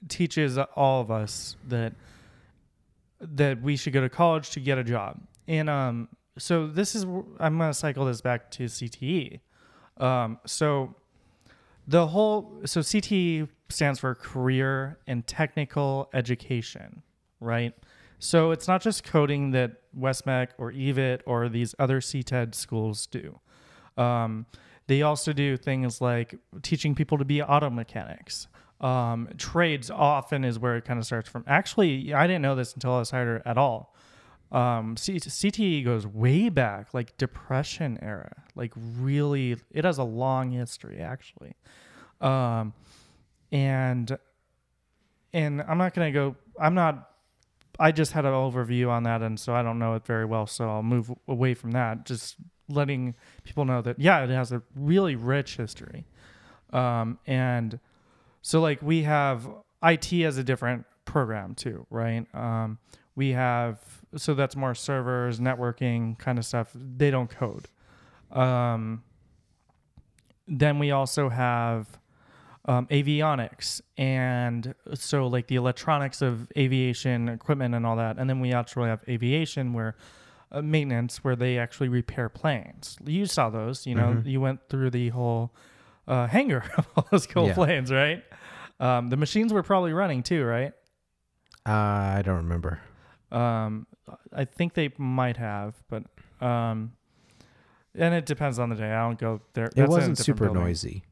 [0.10, 1.94] teaches all of us that
[3.22, 5.20] that we should go to college to get a job.
[5.48, 6.08] And um,
[6.38, 9.40] so this is wh- I'm going to cycle this back to CTE.
[9.98, 10.94] Um, so
[11.88, 17.04] the whole so CTE stands for career and technical education,
[17.40, 17.74] right?
[18.20, 23.40] So it's not just coding that Westmec or EVIT or these other CTED schools do.
[23.98, 24.46] Um,
[24.88, 28.48] they also do things like teaching people to be auto mechanics.
[28.80, 31.44] Um, trades often is where it kind of starts from.
[31.48, 33.94] Actually, I didn't know this until I was hired at all.
[34.52, 40.52] Um, C- CTE goes way back, like Depression era, like really, it has a long
[40.52, 41.54] history actually.
[42.22, 42.74] Um,
[43.52, 44.18] and
[45.34, 46.36] and I'm not gonna go.
[46.60, 47.12] I'm not.
[47.80, 50.48] I just had an overview on that, and so I don't know it very well.
[50.48, 52.06] So I'll move away from that.
[52.06, 52.38] Just
[52.70, 56.06] letting people know that yeah, it has a really rich history.
[56.74, 57.80] Um, and
[58.42, 59.48] so like we have
[59.84, 62.26] IT as a different program too, right?
[62.34, 62.80] Um,
[63.16, 63.80] we have
[64.16, 66.72] so that's more servers, networking kind of stuff.
[66.74, 67.68] They don't code.
[68.32, 69.04] Um,
[70.48, 72.00] then we also have
[72.68, 78.40] um, avionics and so like the electronics of aviation equipment and all that and then
[78.42, 79.96] we actually have aviation where
[80.52, 84.26] uh, maintenance where they actually repair planes you saw those you know Mhm.
[84.26, 85.54] you went through the whole
[86.08, 87.54] uh, hangar of all those cool Yeah.
[87.54, 88.24] planes right
[88.80, 90.74] um, the machines were probably running too right
[91.66, 92.80] Uh, I don't remember.
[93.32, 93.88] um,
[94.32, 96.04] I think they might have, but
[96.42, 96.94] um,
[97.94, 98.90] and it depends on the day.
[98.92, 99.66] I don't go there.
[99.66, 100.64] It That's a wasn't super building.
[100.64, 101.04] noisy.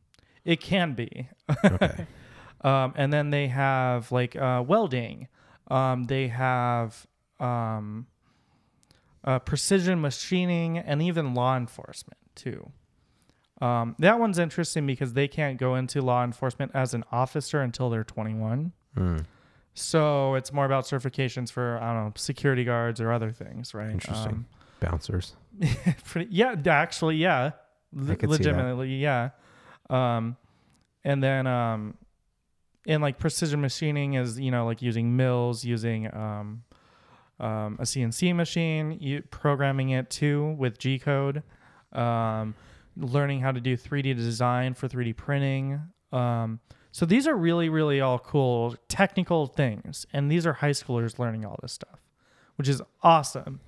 [0.45, 1.27] It can be.
[1.63, 2.07] Okay.
[2.61, 5.27] um, and then they have like uh, welding.
[5.67, 7.07] Um, they have
[7.39, 8.05] um,
[9.23, 12.71] uh, precision machining and even law enforcement too.
[13.61, 17.89] Um, that one's interesting because they can't go into law enforcement as an officer until
[17.89, 18.73] they're 21.
[18.95, 19.17] Hmm.
[19.73, 23.89] So it's more about certifications for I don't know security guards or other things, right?
[23.89, 24.45] Interesting.
[24.79, 25.35] Bouncers.
[25.61, 27.51] Um, pretty, yeah, actually, yeah,
[27.93, 28.43] Le- I could see that.
[28.43, 29.31] legitimately, yeah.
[29.89, 30.37] Um,
[31.03, 31.95] and then um,
[32.87, 36.63] and like precision machining is you know like using mills, using um,
[37.39, 41.43] um, a CNC machine, you programming it too with G code,
[41.93, 42.55] um,
[42.97, 45.81] learning how to do 3D design for 3D printing.
[46.11, 46.59] Um,
[46.91, 51.45] so these are really, really all cool technical things, and these are high schoolers learning
[51.45, 51.99] all this stuff,
[52.55, 53.59] which is awesome.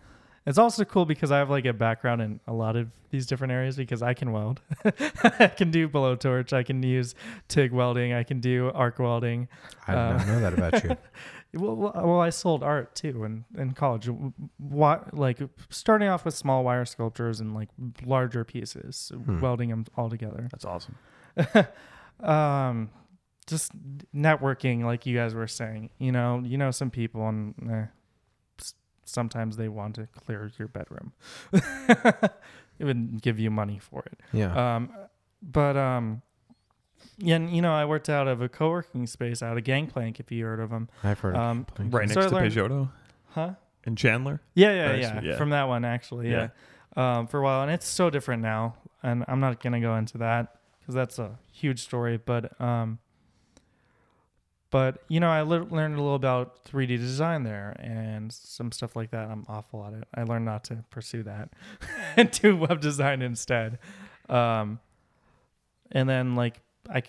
[0.48, 3.52] It's also cool because I have like a background in a lot of these different
[3.54, 4.62] areas because I can weld.
[5.39, 6.54] I can do blowtorch.
[6.54, 7.14] I can use
[7.50, 8.14] TIG welding.
[8.14, 9.50] I can do arc welding.
[9.88, 10.98] I did Uh, not know that about you.
[11.54, 14.10] Well, well, well, I sold art too in, in college.
[14.58, 15.39] What, like
[15.70, 17.70] starting off with small wire sculptures and like
[18.06, 19.39] larger pieces, Hmm.
[19.39, 20.50] welding them all together.
[20.52, 20.95] That's awesome.
[22.20, 22.89] um,
[23.48, 23.72] just
[24.14, 25.89] networking, like you guys were saying.
[26.00, 27.86] You know, you know some people, and eh,
[29.08, 31.14] sometimes they want to clear your bedroom.
[31.53, 34.20] it would give you money for it.
[34.34, 34.76] Yeah.
[34.76, 34.89] Um,
[35.41, 36.22] but um,
[37.18, 40.32] yeah, and, you know, I worked out of a co-working space out of Gangplank, if
[40.32, 40.89] you heard of them.
[41.03, 41.36] I've heard.
[41.36, 41.93] um, of Gangplank.
[41.93, 42.89] Right next I to learned- Peugeot
[43.30, 43.53] Huh?
[43.86, 44.41] in Chandler.
[44.55, 45.38] Yeah, yeah, yeah, yeah.
[45.38, 46.49] From that one, actually, yeah.
[46.95, 50.18] Um, for a while, and it's so different now, and I'm not gonna go into
[50.18, 52.18] that because that's a huge story.
[52.18, 52.97] But um,
[54.78, 58.96] but you know, I le- learned a little about 3D design there and some stuff
[58.96, 59.28] like that.
[59.28, 60.04] I'm awful at it.
[60.14, 61.50] I learned not to pursue that
[62.16, 63.80] and do web design instead.
[64.30, 64.80] Um,
[65.92, 66.62] and then like
[66.94, 67.02] I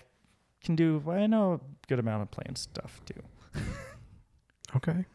[0.63, 3.61] can do I know a good amount of plane stuff too.
[4.75, 5.05] Okay.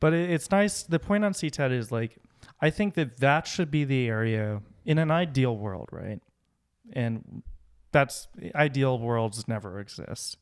[0.00, 0.82] But it, it's nice.
[0.82, 2.16] The point on CTED is like,
[2.60, 6.20] I think that that should be the area in an ideal world, right?
[6.92, 7.44] And
[7.92, 8.26] that's
[8.56, 10.36] ideal worlds never exist.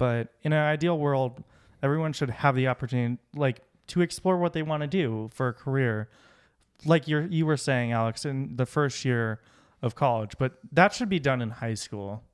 [0.00, 1.44] But in an ideal world,
[1.82, 5.52] everyone should have the opportunity like to explore what they want to do for a
[5.52, 6.08] career.
[6.86, 9.42] Like you you were saying, Alex, in the first year
[9.82, 12.24] of college, but that should be done in high school.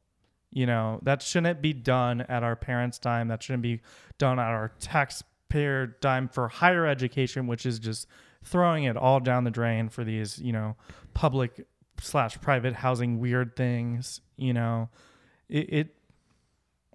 [0.53, 3.27] You know, that shouldn't be done at our parents' time.
[3.27, 3.81] That shouldn't be
[4.17, 8.07] done at our taxpayer dime for higher education, which is just
[8.45, 10.77] throwing it all down the drain for these, you know,
[11.15, 11.67] public
[12.01, 14.21] slash private housing weird things.
[14.37, 14.89] You know,
[15.49, 15.97] it, it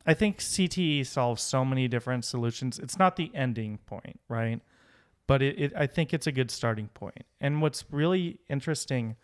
[0.06, 2.80] I think CTE solves so many different solutions.
[2.80, 4.62] It's not the ending point, right?
[5.28, 7.24] But it, it I think it's a good starting point.
[7.40, 9.16] And what's really interesting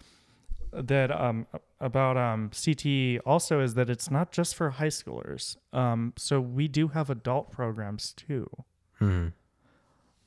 [0.74, 1.48] that um
[1.80, 5.58] about um CTE also is that it's not just for high schoolers.
[5.74, 8.50] Um so we do have adult programs too.
[9.00, 9.28] Hmm.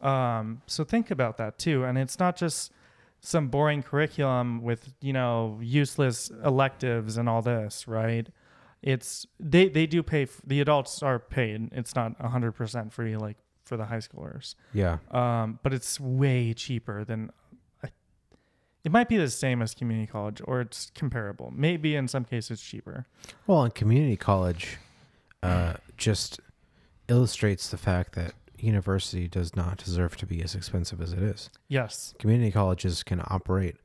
[0.00, 1.84] Um, so think about that too.
[1.84, 2.72] And it's not just
[3.20, 8.28] some boring curriculum with, you know, useless electives and all this, right?
[8.82, 11.68] It's they they do pay f- the adults are paid.
[11.72, 14.54] It's not 100% free like for the high schoolers.
[14.72, 14.98] Yeah.
[15.10, 17.30] Um, but it's way cheaper than
[17.84, 17.88] I,
[18.84, 21.52] it might be the same as community college or it's comparable.
[21.54, 23.06] Maybe in some cases cheaper.
[23.46, 24.78] Well, and community college
[25.42, 26.40] uh, just
[27.08, 31.50] illustrates the fact that university does not deserve to be as expensive as it is.
[31.68, 32.14] Yes.
[32.18, 33.76] Community colleges can operate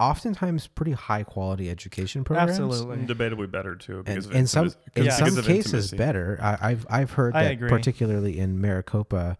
[0.00, 2.50] oftentimes pretty high quality education programs.
[2.60, 2.98] Absolutely.
[3.06, 5.10] Debatably better too, because And of in some intimacy- in Yeah.
[5.12, 6.38] some because of cases better.
[6.42, 7.68] I, I've I've heard I that agree.
[7.68, 9.36] particularly in Maricopa,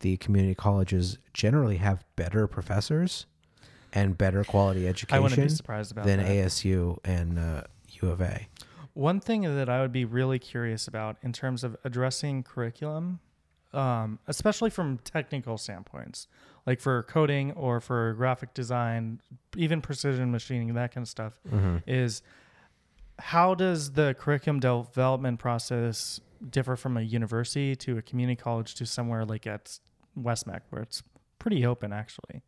[0.00, 3.26] the community colleges generally have better professors
[3.92, 6.28] and better quality I education wouldn't be surprised about than that.
[6.28, 7.62] ASU and uh,
[8.02, 8.48] U of A.
[8.94, 13.20] One thing that I would be really curious about in terms of addressing curriculum,
[13.72, 16.26] um, especially from technical standpoints,
[16.66, 19.20] like for coding or for graphic design,
[19.56, 21.78] even precision machining, that kind of stuff, Mm-hmm.
[21.86, 22.22] is
[23.18, 26.20] how does the curriculum development process
[26.50, 29.78] differ from a university to a community college to somewhere like at
[30.20, 31.02] Westmec where it's
[31.38, 32.42] pretty open actually.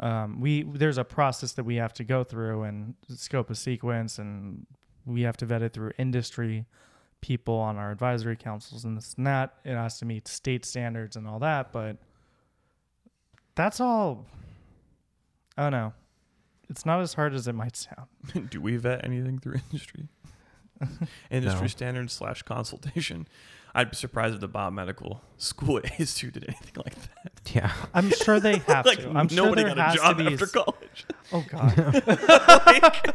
[0.00, 4.18] Um, we there's a process that we have to go through and scope a sequence,
[4.18, 4.66] and
[5.04, 6.64] we have to vet it through industry
[7.20, 9.54] people on our advisory councils and this and that.
[9.64, 11.96] It has to meet state standards and all that, but
[13.54, 14.26] that's all.
[15.56, 15.92] I don't know.
[16.68, 18.48] It's not as hard as it might sound.
[18.50, 20.08] Do we vet anything through industry?
[21.30, 21.66] industry No.
[21.66, 23.26] standards slash consultation.
[23.74, 27.54] I'd be surprised if the biomedical school at ASU did anything like that.
[27.54, 27.72] Yeah.
[27.94, 29.10] I'm sure they have like to.
[29.10, 31.06] I'm nobody there got a job after s- college.
[31.32, 32.06] Oh God!
[32.66, 33.14] like,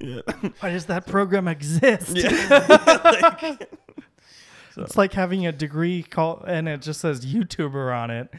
[0.00, 0.20] yeah.
[0.60, 2.16] Why does that program exist?
[2.16, 3.56] yeah.
[4.74, 8.30] So- It's like having a degree call and it just says YouTuber on it.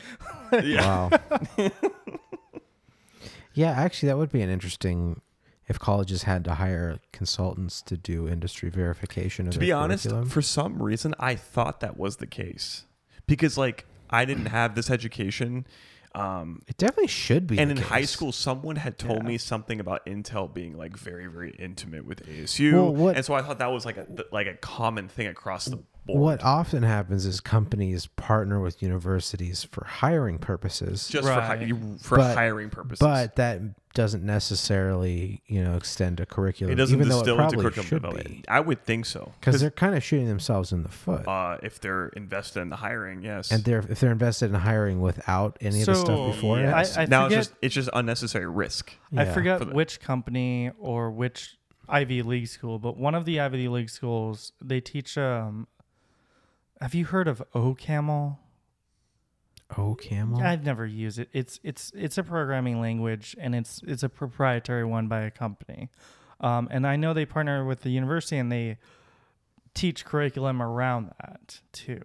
[0.65, 1.09] yeah.
[1.09, 1.69] Wow.
[3.53, 5.21] yeah, actually, that would be an interesting
[5.67, 10.29] if colleges had to hire consultants to do industry verification of to be honest, curriculum.
[10.29, 12.85] for some reason, I thought that was the case
[13.27, 15.65] because, like, I didn't have this education.
[16.15, 17.57] Um, it definitely should be.
[17.57, 19.29] and in high school, someone had told Yeah.
[19.29, 23.33] me something about Intel being like very, very intimate with ASU, Well, what- and so
[23.33, 26.19] I thought that was like a like a common thing across the board.
[26.19, 32.17] what often happens is companies partner with universities for hiring purposes, just for hi- for
[32.17, 33.61] But- hiring purposes, but that
[33.93, 36.71] doesn't necessarily, you know, extend to curriculum.
[36.73, 38.27] it doesn't even though distill it into curriculum should development.
[38.43, 41.27] be, I would think so because they're kind of shooting themselves in the foot.
[41.27, 44.99] uh, if they're invested in the hiring, yes, and they're if they're invested in hiring
[45.01, 46.97] without any of the stuff before it, I- yes.
[46.97, 48.93] I now forget- it's just it's just unnecessary risk.
[49.15, 49.33] I yeah.
[49.33, 53.89] forget For which company or which Ivy League school, but one of the Ivy League
[53.89, 55.17] schools they teach.
[55.17, 55.67] Um,
[56.83, 58.37] have you heard of OCaml?
[59.97, 60.39] Camel.
[60.39, 61.29] I've never used it.
[61.33, 65.89] It's it's it's a programming language and it's it's a proprietary one by a company.
[66.41, 68.77] Um, and I know they partner with the university and they
[69.73, 72.03] teach curriculum around that too.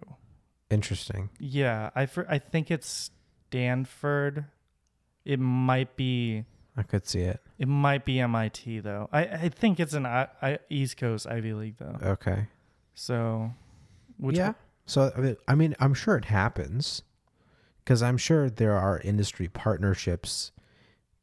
[0.70, 1.28] Interesting.
[1.38, 3.10] Yeah, I I think it's
[3.48, 4.46] Stanford.
[5.26, 7.42] It might be I could see it.
[7.58, 9.10] it might be MIT though.
[9.12, 11.98] I I think it's an I, I, East Coast Ivy League though.
[12.02, 12.46] Okay.
[12.94, 13.50] So,
[14.16, 14.54] which yeah.
[14.88, 17.02] So I mean, I mean, I'm sure it happens
[17.84, 20.50] because I'm sure there are industry partnerships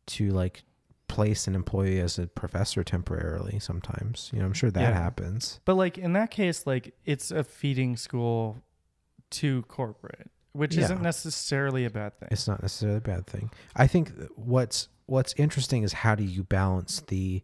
[0.08, 0.64] to like
[1.08, 3.60] place an employee as a professor temporarily.
[3.60, 4.94] Sometimes, you know, I'm sure that Yeah.
[4.94, 5.60] happens.
[5.66, 8.62] But like in that case, like it's a feeding school
[9.32, 10.84] to corporate, which Yeah.
[10.86, 12.30] isn't necessarily a bad thing.
[12.32, 13.52] It's not necessarily a bad thing.
[13.76, 17.44] I think what's what's interesting is how do you balance the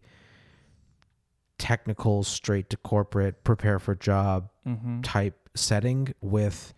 [1.58, 6.74] technical straight to corporate prepare for job hmm type setting with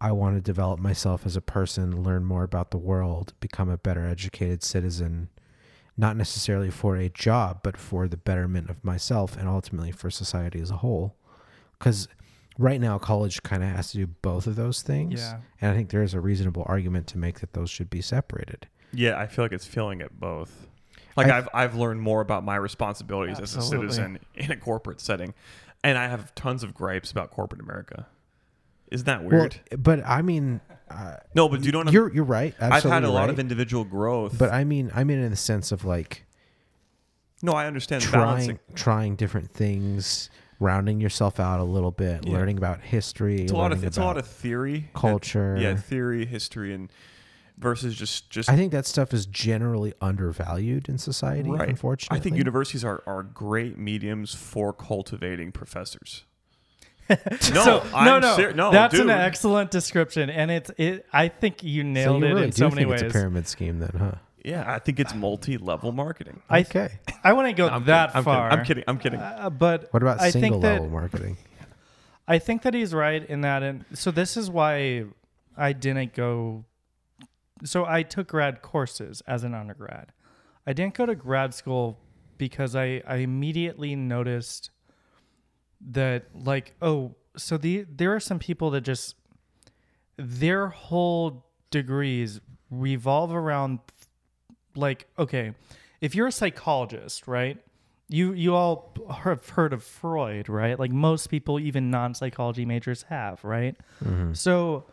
[0.00, 3.76] I want to develop myself as a person, learn more about the world, become a
[3.76, 5.28] better educated citizen.
[5.96, 10.58] not necessarily for a job, but for the betterment of myself and ultimately for society
[10.58, 11.14] as a whole.
[11.78, 12.08] Because
[12.58, 15.20] right now, college kind of has to do both of those things.
[15.20, 15.40] Yeah.
[15.60, 18.66] And I think there is a reasonable argument to make that those should be separated.
[18.92, 20.66] Yeah, I feel like it's feeling it both.
[21.14, 23.86] Like I- I've I've learned more about my responsibilities Absolutely.
[23.86, 25.34] as a citizen in a corporate setting,
[25.84, 28.06] and I have tons of gripes about corporate America.
[28.90, 29.60] Isn't that weird?
[29.70, 30.60] Well, but I mean,
[30.90, 32.54] uh, no, but do you know what I'm, you're you're right.
[32.60, 33.30] I've had a lot right.
[33.30, 34.36] of individual growth.
[34.38, 36.24] But I mean, I mean in the sense of like
[37.42, 38.58] no, I understand trying balancing.
[38.74, 40.30] trying different things,
[40.60, 42.34] rounding yourself out a little bit, Yeah.
[42.34, 45.56] learning about history, It's a lot of it's a lot of theory, and- culture.
[45.58, 46.90] yeah, theory, history, and
[47.58, 51.50] versus just just I think that stuff is generally undervalued in society.
[51.50, 51.68] Right.
[51.68, 56.24] Unfortunately, I think universities are, are great mediums for cultivating professors.
[57.10, 59.02] no, so, I'm no, no, ser- no, that's dude.
[59.02, 61.04] an excellent description, and it's it.
[61.12, 63.10] I think you so nailed you it really in do so think many it's ways.
[63.10, 64.12] a pyramid scheme, then, huh?
[64.44, 66.42] Yeah, I think it's multi-level marketing.
[66.50, 66.98] I Okay.
[67.22, 68.18] I want to go No, I'm that kidding.
[68.18, 68.50] I'm far.
[68.50, 68.84] I'm kidding.
[68.88, 69.20] I'm kidding.
[69.20, 71.36] Uh, but What about I single think that level marketing?
[72.26, 75.04] I think that he's right in that, and so this is why
[75.56, 76.64] I didn't go.
[77.64, 80.12] So I took grad courses as an undergrad.
[80.66, 81.98] I didn't go to grad school
[82.38, 84.70] because I I immediately noticed
[85.90, 89.16] that like oh so the there are some people that just
[90.16, 92.40] their whole degrees
[92.70, 93.80] revolve around
[94.76, 95.52] like okay
[96.00, 97.58] if you're a psychologist right
[98.08, 98.94] you you all
[99.24, 104.32] have heard of freud right like most people even non-psychology majors have right Mm-hmm.
[104.34, 104.84] so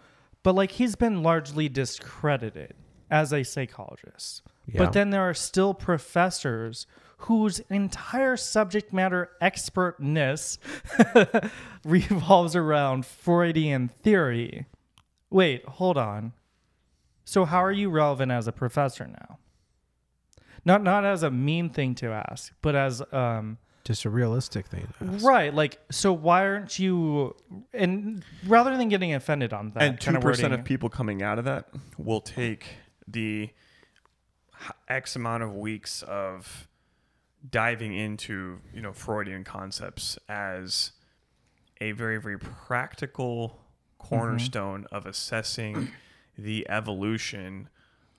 [0.44, 2.74] but like he's been largely discredited
[3.12, 4.42] as a psychologist.
[4.68, 4.84] Yeah.
[4.84, 6.86] but then there are still professors
[7.24, 10.60] whose entire subject matter expertness
[11.84, 14.68] revolves around freudian theory.
[15.30, 16.34] Wait hold on.
[17.26, 19.40] So how are you relevant as a professor now?
[20.64, 23.58] Not not as a mean thing to ask but as um
[23.90, 24.88] Just a realistic thing.
[25.24, 27.36] right like so why aren't you
[27.74, 30.90] and rather than getting offended on that and two kind of percent wording, of people
[30.90, 32.66] coming out of that will take
[33.08, 33.50] the
[34.88, 36.68] x amount of weeks of
[37.50, 40.92] diving into you know Freudian concepts as
[41.82, 43.58] a very very practical
[44.00, 44.08] mm-hmm.
[44.08, 45.90] cornerstone of assessing
[46.38, 47.70] the evolution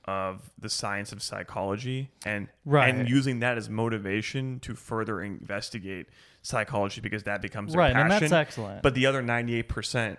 [0.06, 2.92] of the science of psychology and Right.
[2.94, 6.06] and using that as motivation to further investigate
[6.42, 10.16] psychology because that becomes their right and passion that's excellent but the other 98%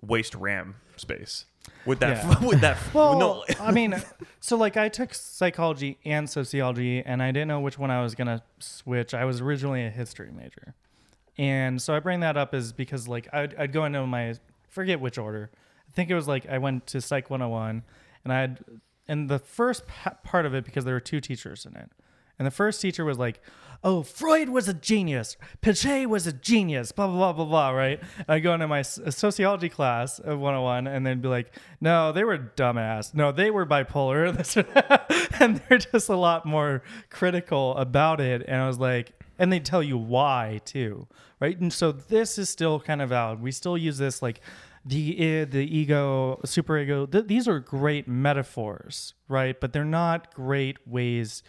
[0.00, 1.46] waste RAM space.
[1.86, 2.44] With that, Yeah.
[2.46, 3.94] with that, Well, no, I mean,
[4.40, 8.14] so like I took psychology and sociology, and I didn't know which one I was
[8.14, 9.14] gonna switch.
[9.14, 10.74] I was originally a history major,
[11.38, 14.34] and so I bring that up is because like I'd, I'd go into my
[14.68, 15.50] forget which order.
[15.88, 17.82] I think it was like I went to Psych 101,
[18.24, 18.58] and I had
[19.08, 21.90] and the first pa- part of it because there were two teachers in it,
[22.38, 23.40] and the first teacher was like,
[23.82, 25.36] "Oh, Freud was a genius.
[25.62, 27.70] Piaget was a genius." Blah blah blah blah blah.
[27.70, 28.00] Right?
[28.28, 32.38] I go into my sociology class of 101, and they'd be like, "No, they were
[32.38, 33.14] dumbass.
[33.14, 34.34] No, they were bipolar."
[35.40, 38.44] And they're just a lot more critical about it.
[38.46, 41.08] And I was like, and they tell you why too,
[41.40, 41.58] right?
[41.58, 43.42] And so this is still kind of valid.
[43.42, 44.40] We still use this like
[44.84, 47.10] the id, the ego, superego.
[47.10, 49.58] Th- these are great metaphors, right?
[49.58, 51.42] But they're not great ways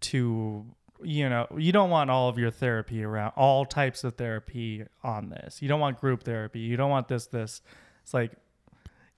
[0.00, 0.66] to
[1.04, 5.30] you know you don't want all of your therapy around all types of therapy on
[5.30, 7.60] this you don't want group therapy you don't want this this
[8.04, 8.30] it's like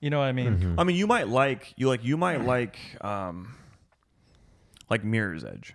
[0.00, 0.80] you know what i mean Mm-hmm.
[0.80, 3.54] I mean, you might like you like you might like um
[4.90, 5.74] like Mirror's Edge.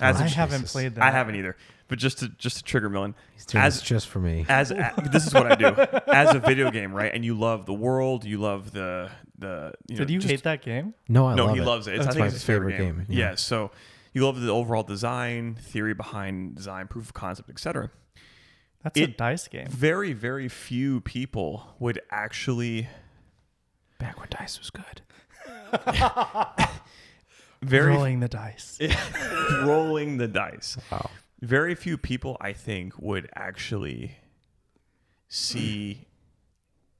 [0.00, 1.56] As i a, haven't played that I haven't either,
[1.88, 4.44] but just to just to trigger Milan, He's doing as this just for me.
[4.48, 5.66] as a, this is what I do
[6.12, 7.12] as a video game, right?
[7.14, 9.72] And you love the world, you love the the.
[9.88, 11.64] You did you just- hate that game No, I no, love he it.
[11.64, 11.94] loves it.
[11.94, 12.96] It's, I That's think my it's his favorite, favorite game.
[12.98, 13.30] game, Yeah.
[13.30, 13.34] yeah.
[13.36, 13.70] So
[14.12, 17.90] you love the overall design, theory behind design, proof of concept, etc.
[18.82, 22.88] that's a dice game Very, very few people would actually
[23.98, 25.02] Back when dice was good.
[27.62, 28.78] very rolling the dice
[29.64, 30.76] rolling the dice.
[30.90, 31.10] Wow.
[31.46, 34.16] Very few people, I think, would actually
[35.28, 36.08] see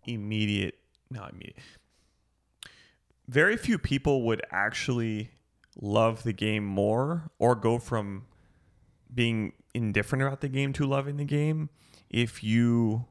[0.05, 0.77] immediate,
[1.11, 1.57] not immediate.
[3.27, 5.31] Very few people would actually
[5.83, 8.27] love the game more or go from
[9.13, 11.69] being indifferent about the game to loving the game
[12.09, 13.05] if you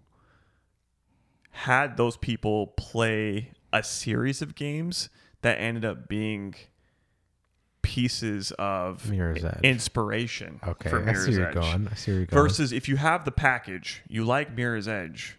[1.51, 5.09] had those people play a series of games
[5.41, 6.55] that ended up being
[7.85, 9.59] pieces of Mirror's Edge.
[9.63, 11.53] inspiration Okay, for I see where you're Edge.
[11.55, 11.87] going.
[11.91, 12.43] I see where you're going.
[12.43, 15.37] Versus if you have the package, you like Mirror's Edge,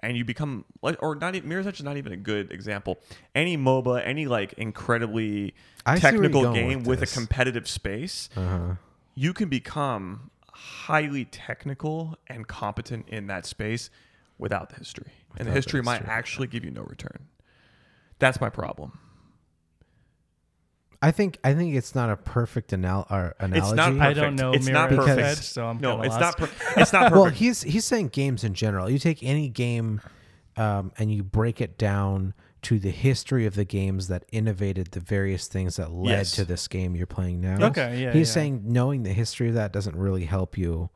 [0.00, 2.98] and you become like, or not even Mirror's Edge is not even a good example.
[3.34, 5.54] Any MOBA, any like incredibly
[5.84, 8.74] I see where you're technical game with with, a competitive space, Uh-huh.
[9.14, 13.90] you can become highly technical and competent in that space
[14.38, 15.10] without the history.
[15.10, 17.26] and the Without the history might actually give you no return.
[18.18, 18.98] That's my problem.
[21.06, 23.68] I think I think it's not a perfect anal- or analogy.
[23.68, 24.02] It's not perfect.
[24.02, 25.18] I don't know It's not perfect.
[25.18, 26.38] Edge, so I'm No, kinda it's lost.
[26.40, 26.48] not.
[26.50, 27.16] Per- it's not perfect.
[27.16, 28.90] well, he's he's saying games in general.
[28.90, 30.00] You take any game,
[30.56, 34.98] um, and you break it down to the history of the games that innovated the
[35.00, 36.32] various things that led Yes.
[36.32, 37.66] to this game you're playing now.
[37.68, 38.12] Okay, yeah.
[38.12, 38.34] he's yeah.
[38.34, 40.90] saying knowing the history of that doesn't really help you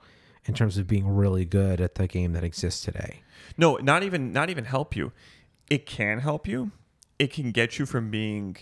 [0.47, 3.21] in terms of being really good at the game that exists today.
[3.57, 5.13] No, not even not even help you.
[5.69, 6.73] It can help you.
[7.21, 8.57] It can get you from being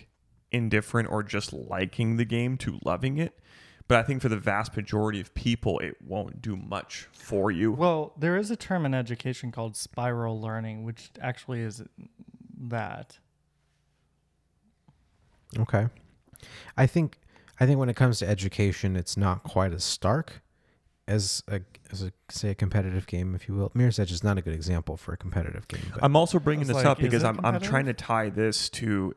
[0.52, 3.38] indifferent or just liking the game to loving it.
[3.88, 7.72] But I think for the vast majority of people, it won't do much for you.
[7.72, 11.82] Well, there is a term in education called spiral learning, which actually is
[12.68, 13.18] that.
[15.58, 15.88] Okay.
[16.76, 17.18] I think
[17.58, 20.42] I think when it comes to education, it's not quite as stark
[21.08, 23.72] as a as a say a competitive game, if you will.
[23.74, 25.90] Mirror's Edge is not a good example for a competitive game.
[25.94, 29.14] But I'm also bringing this like, up because I'm I'm trying to tie this to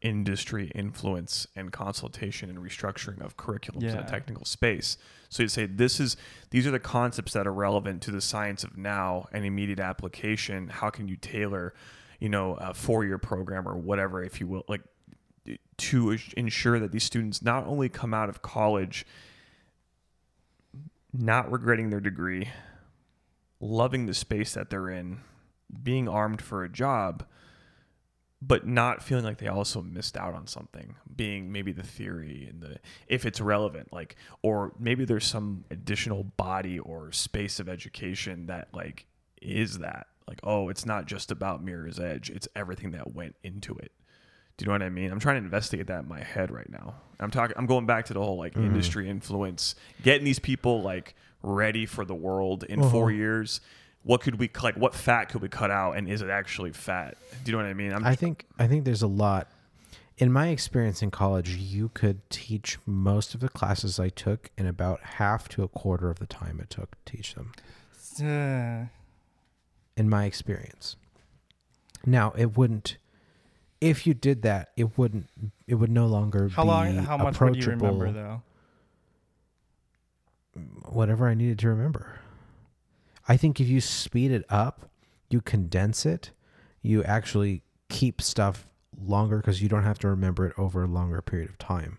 [0.00, 4.06] industry influence and consultation and restructuring of curriculums in Yeah.
[4.06, 4.96] a technical space.
[5.28, 6.16] So you say this is
[6.50, 10.68] these are the concepts that are relevant to the science of now and immediate application.
[10.68, 11.74] How can you tailor,
[12.20, 14.82] you know, a four-year program or whatever, if you will, like
[15.78, 19.04] to ensure that these students not only come out of college
[21.12, 22.48] not regretting their degree,
[23.60, 25.20] loving the space that they're in,
[25.82, 27.24] being armed for a job,
[28.40, 32.62] but not feeling like they also missed out on something, being maybe the theory and
[32.62, 32.78] the
[33.08, 38.68] if it's relevant, like or maybe there's some additional body or space of education that
[38.72, 39.06] like
[39.42, 40.06] is that.
[40.28, 43.92] Like, oh, it's not just about Mirror's Edge, it's everything that went into it.
[44.58, 45.10] Do you know what I mean?
[45.10, 46.96] I'm trying to investigate that in my head right now.
[47.18, 48.66] I'm talking I'm going back to the whole like Mhm.
[48.66, 52.90] industry influence, getting these people like ready for the world in Uh-huh.
[52.90, 53.60] 4 years.
[54.08, 57.18] What could we like what fat could we cut out and is it actually fat?
[57.44, 57.92] Do you know what I mean?
[57.92, 59.48] I'm I think I think there's a lot.
[60.16, 64.66] In my experience in college, you could teach most of the classes I took in
[64.66, 67.52] about half to a quarter of the time it took to teach them.
[68.18, 68.86] Uh,
[69.94, 70.96] In my experience.
[72.06, 72.96] Now, it wouldn't.
[73.78, 75.28] If you did that, it wouldn't.
[75.66, 76.96] It would no longer how be long?
[76.96, 78.42] How much would you remember though?
[80.86, 82.20] whatever I needed to remember.
[83.28, 84.88] I think if you speed it up,
[85.30, 86.30] you condense it,
[86.82, 88.66] you actually keep stuff
[89.00, 91.98] longer because you don't have to remember it over a longer period of time.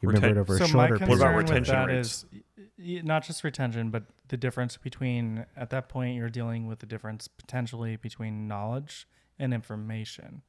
[0.00, 1.32] You remember it Reten- over a So my shorter concern What about period.
[1.32, 2.08] of with retention that rates?
[2.08, 2.64] is y-
[2.96, 6.86] y- not just retention, but the difference between at that point you're dealing with the
[6.86, 9.06] difference potentially between knowledge
[9.38, 10.42] and information.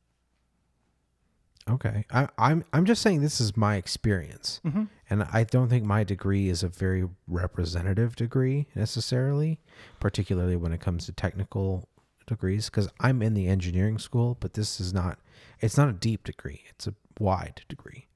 [1.70, 4.84] Okay, I, I'm I'm just saying this is my experience, Mm-hmm.
[5.10, 9.60] and I don't think my degree is a very representative degree necessarily,
[10.02, 11.88] particularly when it comes to technical
[12.28, 12.66] degrees.
[12.70, 15.20] Because I'm in the engineering school, but this is not.
[15.62, 16.64] It's not a deep degree.
[16.70, 18.08] It's a wide degree,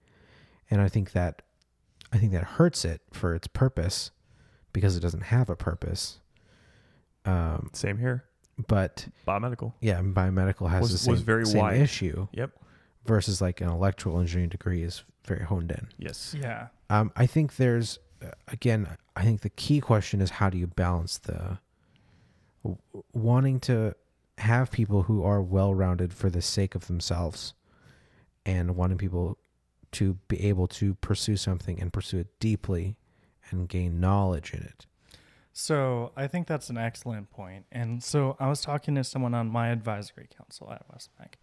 [0.70, 1.42] and I think that
[2.12, 4.12] I think that hurts it for its purpose
[4.74, 6.20] because it doesn't have a purpose.
[7.24, 8.26] Um, same here.
[8.68, 9.74] but Biomedical.
[9.80, 11.78] yeah, biomedical has Was- the same, was very same wide.
[11.82, 12.52] issue Yep.
[13.08, 15.88] Versus like an electrical engineering degree is very honed in.
[15.98, 16.36] Yes.
[16.38, 16.68] Yeah.
[16.90, 18.88] Um, I think there's uh, again.
[19.16, 21.58] I think the key question is how do you balance the
[22.64, 22.78] w-
[23.14, 23.96] wanting to
[24.38, 27.54] have people who are well-rounded for the sake of themselves,
[28.46, 29.38] and wanting people
[29.94, 32.98] to be able to pursue something and pursue it deeply
[33.50, 34.86] and gain knowledge in it.
[35.54, 37.66] So I think that's an excellent point.
[37.72, 41.34] And so I was talking to someone on my advisory council at Westmec,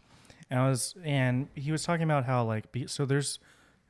[0.55, 3.41] and I was, and he was talking about how like, so there's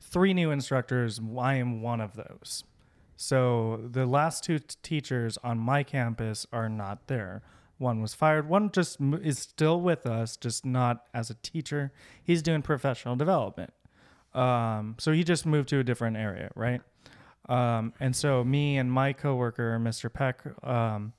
[0.01, 1.21] three new instructors.
[1.39, 2.63] I am one of those.
[3.15, 7.43] So the last two t- teachers on my campus are not there.
[7.77, 8.49] One was fired.
[8.49, 11.91] One just m- is still with us, just not as a teacher.
[12.23, 13.71] He's doing professional development.
[14.33, 16.81] Um, so he just moved to a different area, right?
[17.47, 20.11] Um, and so me and my coworker, Mr.
[20.11, 21.13] Peck, um,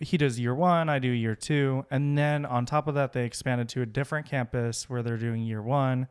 [0.00, 3.24] he does year one, I do year two, and then on top of that, they
[3.24, 6.08] expanded to a different campus where they're doing year one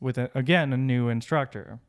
[0.00, 1.80] with a, again a new instructor.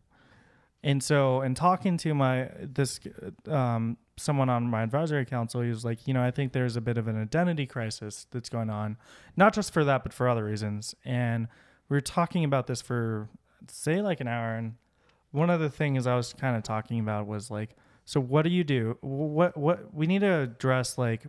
[0.83, 2.99] And so, in talking to my this
[3.47, 6.81] um, someone on my advisory council, he was like, you know, I think there's a
[6.81, 8.97] bit of an identity crisis that's going on,
[9.35, 10.93] not just for that, but for other reasons.
[11.05, 11.47] And
[11.89, 13.29] we were talking about this for
[13.67, 14.75] say like an hour, and
[15.31, 17.75] one of the things I was kind of talking about was like,
[18.05, 18.97] so what do you do?
[19.01, 21.25] What what we need to address like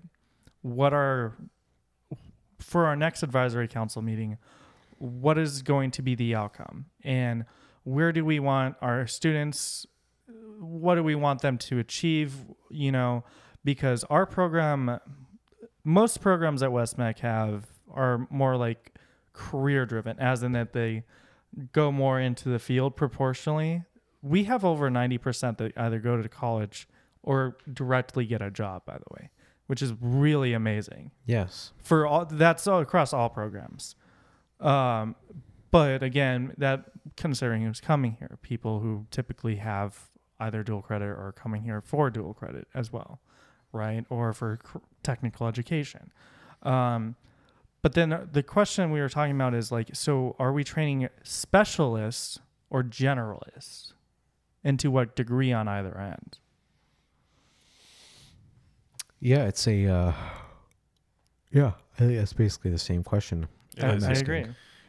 [0.63, 1.37] what are
[2.59, 4.39] for our next advisory council meeting,
[4.99, 6.87] what is going to be the outcome?
[7.03, 7.45] And
[7.85, 9.87] where do we want our students
[10.59, 12.35] what do we want them to achieve
[12.71, 13.25] you know?
[13.65, 14.99] Because our program
[15.85, 18.95] most programs at westmec have are more like
[19.33, 21.05] career driven as in that they
[21.73, 23.85] go more into the field proportionally
[24.25, 26.89] we have over 90% that either go to college
[27.23, 29.31] or directly get a job by the way
[29.67, 31.11] which is really amazing.
[31.25, 31.73] Yes.
[31.79, 33.97] for all that's all across all programs.
[34.61, 35.17] Um,
[35.71, 36.85] but again that
[37.17, 40.11] considering who's coming here people who typically have
[40.41, 43.21] either dual credit or coming here for dual credit as well
[43.75, 44.07] right?
[44.09, 46.13] Or for cr- technical education.
[46.63, 47.17] Um,
[47.83, 52.39] but then the question we were talking about is like so are we training specialists
[52.71, 53.94] or generalists
[54.65, 56.39] and to what degree on either end
[59.20, 59.86] Yeah, it's a.
[59.86, 60.12] Uh,
[61.51, 63.49] yeah, I think that's basically the same question.
[63.77, 64.05] It I, is.
[64.05, 64.45] I agree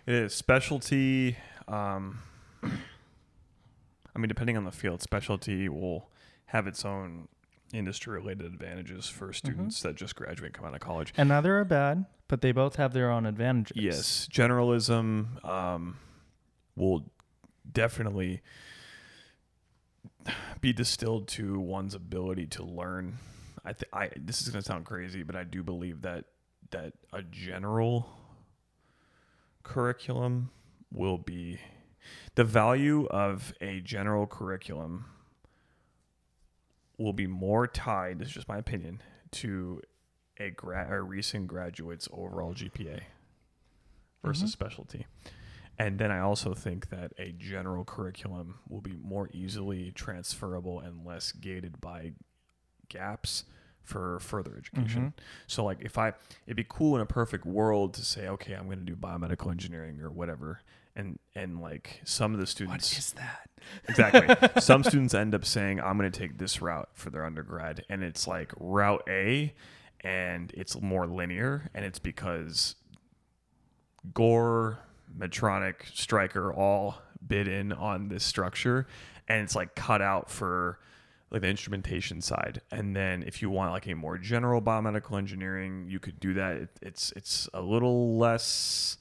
[0.06, 1.38] It is specialty.
[1.70, 2.20] Um,
[2.64, 6.10] I mean, depending on the field, specialty will
[6.48, 7.28] have its own
[7.74, 11.14] industry-related advantages for students that just graduate and come out of college.
[11.18, 15.98] and neither are bad but they both have their own advantages Yes, generalism um,
[16.76, 17.04] will
[17.72, 18.42] definitely
[20.62, 23.18] be distilled to one's ability to learn.
[23.64, 26.26] I think I this is going to sound crazy, but I do believe that
[26.72, 28.10] that a general
[29.64, 30.52] curriculum
[30.92, 31.60] will be
[32.36, 35.06] the value of a general curriculum
[36.98, 38.20] will be more tied.
[38.20, 39.02] This is just my opinion
[39.32, 39.82] to
[40.38, 43.02] a gra- a recent graduate's overall GPA
[44.24, 44.54] versus Mhm.
[44.54, 45.06] specialty.
[45.78, 51.06] And then I also think that a general curriculum will be more easily transferable and
[51.06, 52.14] less gated by
[52.88, 53.46] gaps
[53.84, 55.02] for further education.
[55.02, 55.22] Mm-hmm.
[55.48, 56.14] So like if I
[56.48, 60.02] it'd be cool in a perfect world to say, okay, I'm gonna do biomedical engineering
[60.02, 60.62] or whatever.
[60.96, 63.50] And and like some of the students What is that
[63.90, 64.36] Exactly.
[64.62, 67.84] Some students end up saying, I'm going to take this route for their undergrad.
[67.90, 69.54] And it's like route A,
[70.02, 71.70] and it's more linear.
[71.74, 72.76] And it's because
[74.14, 74.80] Gore,
[75.18, 78.88] Medtronic, Stryker all bid in on this structure.
[79.28, 80.80] And it's like cut out for
[81.32, 82.62] like the instrumentation side.
[82.72, 86.56] And then if you want like a more general biomedical engineering, you could do that.
[86.56, 88.98] It, it's it's a little less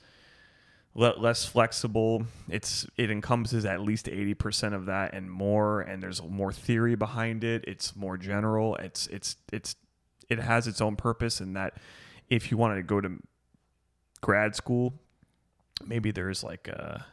[0.95, 2.27] le- less flexible.
[2.49, 6.95] It's it encompasses at least eighty percent of that and more, and there's more theory
[6.95, 7.65] behind it.
[7.69, 8.77] It's more general.
[8.77, 9.77] It's it's it's
[10.31, 11.75] it has its own purpose in that
[12.31, 13.19] if you wanted to go to
[14.23, 14.95] grad school,
[15.85, 17.07] maybe there's like a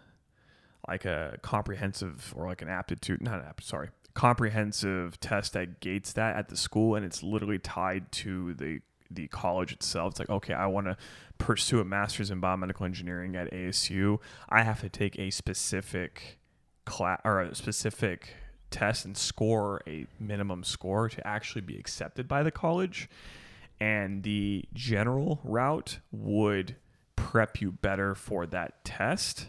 [0.88, 6.13] like a comprehensive or like an aptitude not an apt sorry comprehensive test that gates
[6.13, 8.79] that at the school and it's literally tied to the
[9.13, 10.11] the college itself.
[10.13, 10.97] It's like okay i want to
[11.38, 14.19] pursue a master's in biomedical engineering at asu
[14.49, 16.39] i have to take a specific
[16.85, 18.35] class or a specific
[18.71, 23.09] test and score a minimum score to actually be accepted by the college.
[23.79, 26.75] And the general route would
[27.22, 29.48] prep you better for that test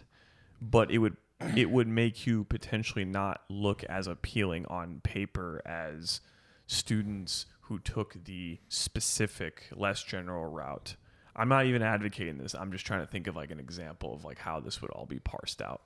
[0.61, 1.17] but it would
[1.55, 6.21] it would make you potentially not look as appealing on paper as
[6.67, 10.95] students who took the specific less general route.
[11.35, 12.53] I'm not even advocating this.
[12.53, 15.05] I'm just trying to think of like an example of like how this would all
[15.05, 15.81] be parsed out.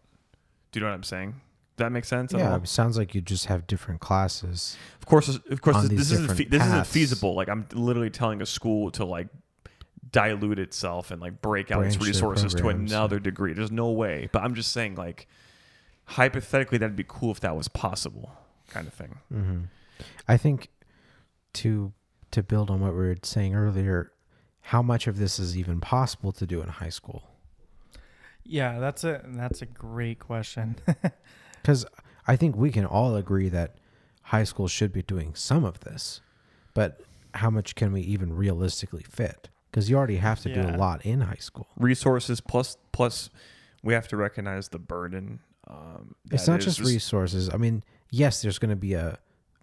[0.71, 1.31] Do you know what i'm saying?
[1.77, 4.77] Does that make sense Yeah, it sounds like you just have different classes.
[4.99, 7.35] Of course, of course, this, this isn't fe- this isn't feasible.
[7.35, 9.27] Like I'm literally telling a school to like
[10.11, 13.53] dilute itself and like break out its Branch their resources to another degree.
[13.53, 14.29] There's no way.
[14.31, 15.27] But I'm just saying, like
[16.05, 18.31] hypothetically, that'd be cool if that was possible,
[18.69, 19.19] kind of thing.
[19.31, 19.59] hmm
[20.27, 20.69] I think
[21.53, 21.93] to
[22.31, 24.11] to build on what we were saying earlier,
[24.61, 27.23] how much of this is even possible to do in high school?
[28.43, 30.77] Yeah, that's a that's a great question.
[31.61, 31.85] Because
[32.25, 33.75] I think we can all agree that
[34.21, 36.21] high school should be doing some of this,
[36.73, 37.01] but
[37.33, 39.49] how much can we even realistically fit?
[39.69, 41.67] Because you already have to do a lot in high school.
[41.77, 43.29] Resources plus plus,
[43.83, 45.39] we have to recognize the burden.
[45.67, 47.49] Um, It's not just resources.
[47.53, 49.19] I mean, yes, there's going to be a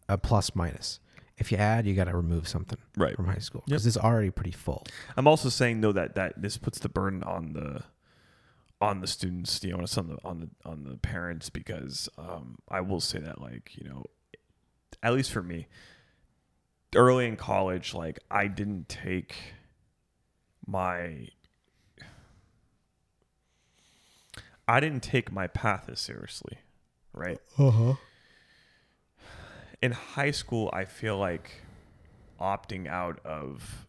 [0.08, 1.00] a plus minus.
[1.36, 3.16] If you add, you got to remove something right.
[3.16, 3.70] from high school Yep.
[3.74, 4.84] because it's already pretty full.
[5.16, 7.82] I'm also saying though that that this puts the burden on the
[8.80, 12.82] on the students, you know, on the on the on the parents because um, I
[12.82, 14.04] will say that like you know,
[15.02, 15.66] at least for me,
[16.94, 19.34] early in college, like I didn't take
[20.66, 21.28] my
[24.66, 26.58] I didn't take my path as seriously,
[27.12, 27.38] right?
[27.58, 27.94] Uh huh.
[29.82, 31.62] in high school, I feel like
[32.40, 33.86] opting out of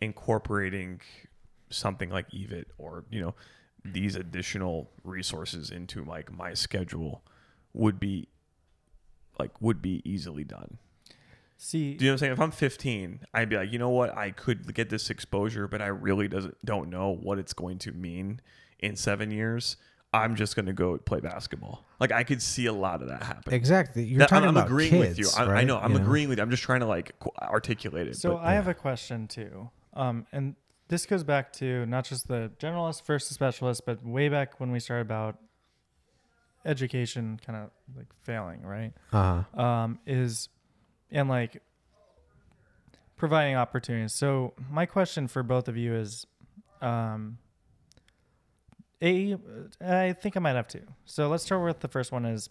[0.00, 1.00] incorporating
[1.70, 3.34] something like EVIT or you know
[3.84, 7.22] these additional resources into like my schedule
[7.72, 8.28] would be
[9.38, 10.78] like would be easily done.
[11.56, 12.32] See, Do you know what I'm saying?
[12.32, 14.16] If I'm 15, I'd be like, you know what?
[14.16, 17.92] I could get this exposure, but I really doesn't don't know what it's going to
[17.92, 18.40] mean
[18.80, 19.76] in seven years.
[20.12, 21.84] I'm just going to go play basketball.
[21.98, 23.52] Like I could see a lot of that happen.
[23.54, 24.04] Exactly.
[24.04, 25.28] You're That- talking I'm, about agreeing kids, with you.
[25.36, 25.78] I, I know.
[25.78, 26.42] I'm You agreeing with you.
[26.42, 28.16] I'm just trying to like articulate it.
[28.16, 30.54] So but, I have a question too, um, and
[30.88, 34.78] this goes back to not just the generalist versus specialist, but way back when we
[34.78, 35.38] started about
[36.64, 38.92] education, kind of like failing, right?
[39.12, 39.60] Uh-huh.
[39.60, 40.48] Um, is
[41.14, 41.62] and like
[43.16, 44.12] providing opportunities.
[44.12, 46.26] So my question for both of you is,
[46.82, 47.38] um,
[49.00, 49.36] a,
[49.80, 50.82] I think I might have two.
[51.04, 52.24] So let's start with the first one.
[52.26, 52.50] Is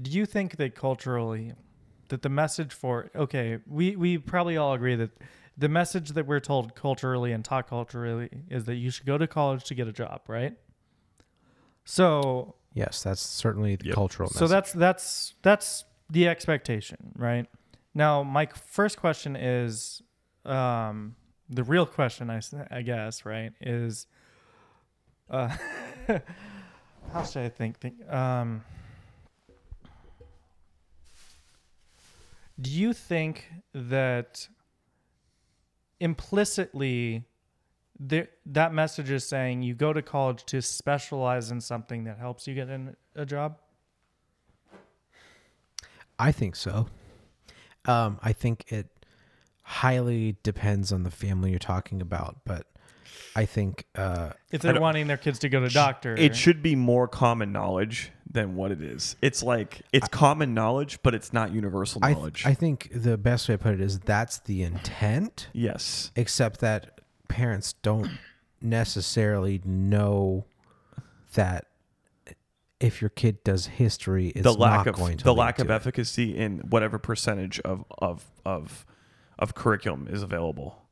[0.00, 1.52] do you think that culturally,
[2.08, 5.10] that the message for okay, we we probably all agree that
[5.58, 9.26] the message that we're told culturally and taught culturally is that you should go to
[9.26, 10.56] college to get a job, right?
[11.84, 13.94] So Yes, that's certainly the Yep.
[13.94, 14.50] cultural so message.
[14.50, 17.46] that's that's that's the expectation, right?
[17.96, 20.02] Now, my first question is,
[20.44, 21.16] um,
[21.48, 24.06] the real question, I guess, right, is,
[25.30, 25.48] uh,
[27.14, 27.78] how should I think?
[27.78, 28.62] think um,
[32.60, 34.46] do you think that
[35.98, 37.24] implicitly
[37.98, 42.46] there, that message is saying you go to college to specialize in something that helps
[42.46, 43.56] you get in a job?
[46.18, 46.88] I think so.
[47.86, 48.88] Um, I think it
[49.62, 52.66] highly depends on the family you're talking about, but
[53.34, 56.74] I think uh, If they're wanting their kids to go to doctor, It should be
[56.74, 59.16] more common knowledge than what it is.
[59.22, 62.46] It's like it's common knowledge, but it's not universal I, th- knowledge.
[62.46, 66.10] I think the best way to put it is that's the intent, yes.
[66.16, 68.10] except that parents don't
[68.60, 70.44] necessarily know
[71.34, 71.66] that
[72.80, 75.70] if your kid does history, it's the lack not of going to the lack of
[75.70, 78.86] efficacy in whatever percentage of of of
[79.38, 80.82] of curriculum is available.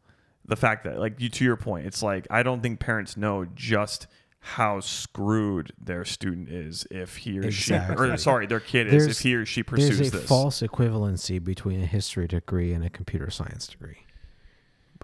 [0.46, 3.46] The fact that like you to your point, it's like I don't think parents know
[3.54, 4.06] just
[4.40, 9.20] how screwed their student is if he or she or sorry, their kid is if
[9.20, 10.28] he or she pursues There's a this.
[10.28, 14.03] false equivalency between a history degree and a computer science degree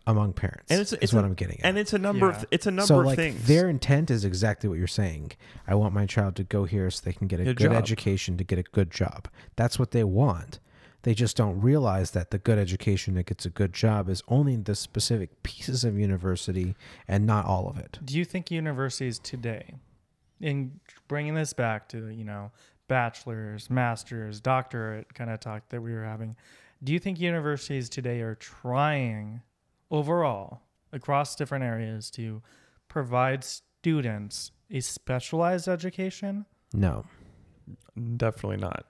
[0.06, 0.70] among parents.
[0.70, 1.66] And it's- is it's what a- I'm getting at.
[1.66, 2.36] and it's a number Yeah.
[2.36, 3.46] of it's a number so of like things.
[3.46, 5.32] their intent is exactly what you're saying.
[5.66, 7.82] I want my child to go here so they can get a Good good job.
[7.82, 9.28] education to get a good job.
[9.56, 10.58] That's what they want.
[11.02, 14.56] They just don't realize that the good education that gets a good job is only
[14.56, 16.74] the specific pieces of university
[17.08, 17.98] and not all of it.
[18.04, 19.76] do you think universities today,
[20.40, 22.50] in bringing this back to you know
[22.88, 26.36] bachelor's, master's, doctorate kind of talk that we were having,
[26.82, 29.40] do you think universities today are trying
[29.90, 30.62] overall
[30.92, 32.42] across different areas to
[32.88, 36.46] provide students a specialized education?
[36.72, 37.04] No,
[38.16, 38.86] Definitely not.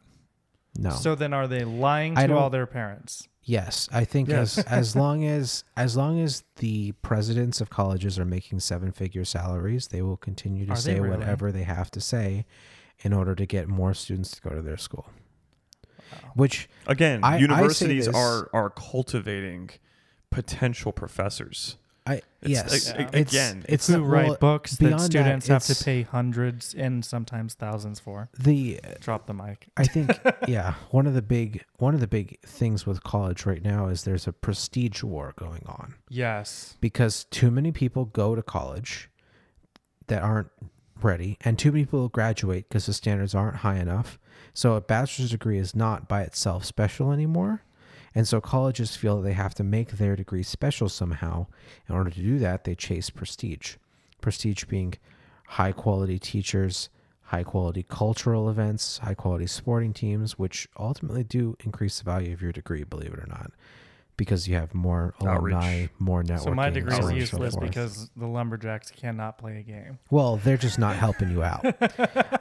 [0.79, 0.91] no.
[0.91, 3.27] So then, are they lying I to all don't- their parents?
[3.43, 4.59] Yes, I think Yes.
[4.59, 9.25] as as long as as long as the presidents of colleges are making seven figure
[9.25, 11.17] salaries, they will continue to Are they say really?
[11.17, 12.45] whatever they have to say
[13.01, 15.07] in order to get more students to go to their school.
[16.13, 16.33] Wow.
[16.35, 19.71] Which Again, I- I say universities this- are are cultivating
[20.31, 21.77] potential professors.
[22.07, 25.01] I It's- yes, a- a- it's, again, it's Who not- write well, books that beyond
[25.01, 28.31] that, students have to pay hundreds and sometimes thousands for?
[28.39, 29.69] the Drop the mic.
[29.77, 33.63] I think yeah, one of the big one of the big things with college right
[33.63, 35.95] now is there's a prestige war going on.
[36.09, 36.77] Yes.
[36.81, 39.11] because too many people go to college
[40.07, 40.51] that aren't
[41.03, 44.19] ready and too many people graduate because the standards aren't high enough
[44.53, 47.63] so a bachelor's degree is not by itself special anymore
[48.15, 51.47] and so colleges feel that they have to make their degree special somehow.
[51.89, 53.77] In order to do that they chase prestige.
[54.21, 54.95] Prestige being
[55.47, 56.91] high quality teachers
[57.23, 62.43] high quality cultural events high quality sporting teams which ultimately do increase the value of
[62.43, 63.53] your degree believe it or not
[64.21, 65.55] because you have more Outreach.
[65.55, 66.45] alumni, more networking.
[66.45, 69.99] So my degree is on and so useless because the lumberjacks cannot play a game.
[70.11, 71.65] well, they're just not helping you out.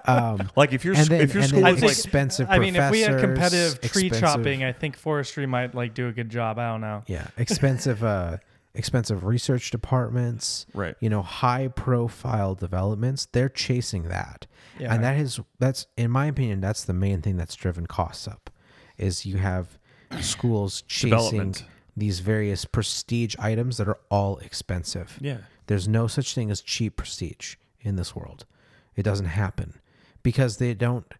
[0.06, 2.48] Um, Like if your and sc- then, if your school is like expensive.
[2.50, 6.12] I mean, if we had competitive tree chopping, I think forestry might like do a
[6.12, 6.60] good job.
[6.60, 7.04] I don't know.
[7.08, 8.38] yeah, expensive, uh,
[8.74, 10.66] expensive research departments.
[10.74, 10.96] right.
[11.00, 13.26] You know, high profile developments.
[13.32, 14.48] They're chasing that,
[14.80, 14.94] Yeah.
[14.94, 18.50] and that is that's in my opinion that's the main thing that's driven costs up.
[18.98, 19.79] Is you have
[20.22, 21.64] schools chasing Development.
[21.96, 25.18] these various prestige items that are all expensive.
[25.22, 25.38] Yeah.
[25.68, 28.46] There's no such thing as cheap prestige in this world.
[28.96, 29.80] It doesn't happen
[30.24, 31.14] because they don't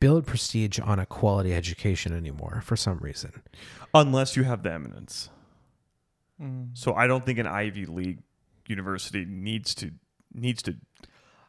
[0.00, 3.42] build prestige on a quality education anymore for some reason.
[3.94, 5.30] Unless you have the eminence.
[6.40, 6.70] Mm.
[6.74, 8.18] So I don't think an Ivy League
[8.68, 9.92] university needs to
[10.34, 10.76] needs to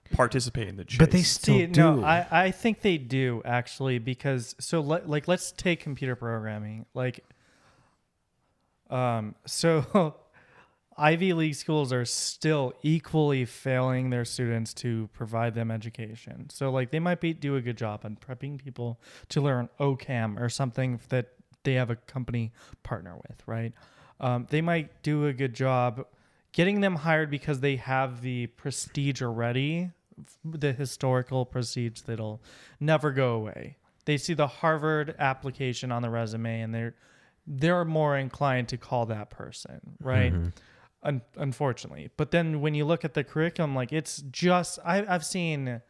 [0.08, 0.98] participate in the chase.
[0.98, 1.82] But they still See, do.
[1.82, 6.86] no, I, I think they do actually because so le- like let's take computer programming
[6.94, 7.24] like
[8.90, 10.16] um so
[11.00, 16.50] Ivy League schools are still equally failing their students to provide them education.
[16.50, 20.42] So like they might be do a good job on prepping people to learn OCaml
[20.42, 21.28] or something that
[21.64, 22.52] they have a company
[22.82, 23.74] partner with, right?
[24.20, 26.06] Um, they might do a good job
[26.52, 29.92] getting them hired because they have the prestige already, f-
[30.44, 32.42] the historical proceeds that'll
[32.80, 33.78] never go away.
[34.06, 36.96] They see the Harvard application on the resume and they're
[37.46, 40.34] they're more inclined to call that person, right?
[40.34, 40.52] Mhm.
[41.04, 42.10] Un- unfortunately.
[42.18, 45.82] But then when you look at the curriculum, like it's just I, I've seen.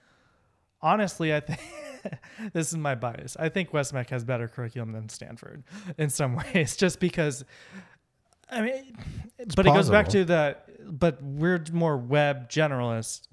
[0.79, 1.59] Honestly, I think
[2.53, 3.35] this is my bias.
[3.39, 5.63] I think Westmec has better curriculum than Stanford
[5.97, 7.43] in some ways, just because.
[8.49, 8.95] I mean,
[9.55, 10.69] but it goes back to that.
[10.99, 13.27] But we're more web generalists,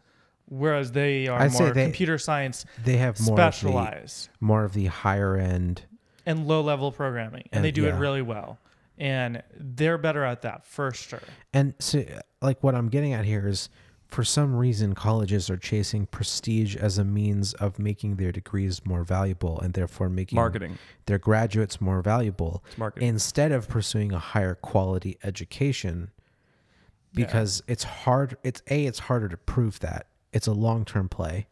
[0.49, 4.29] whereas they are I'd say more they- computer science They have more of the, specialized
[4.41, 5.83] more of the higher end.
[6.27, 7.95] and low level programming, and, And- they do yeah.
[7.97, 8.59] it really well.
[8.97, 11.19] And they're better at that for sure.
[11.53, 12.05] And so,
[12.41, 13.69] like, what I'm getting at here is
[14.07, 19.03] for some reason, colleges are chasing prestige as a means of making their degrees more
[19.03, 20.79] valuable and therefore making marketing.
[21.07, 23.09] their graduates more valuable It's marketing.
[23.09, 26.13] instead of pursuing a higher quality education
[27.13, 27.27] Yeah.
[27.27, 28.37] because it's hard.
[28.45, 30.07] It's A, it's harder to prove that.
[30.35, 31.47] It's a long term play.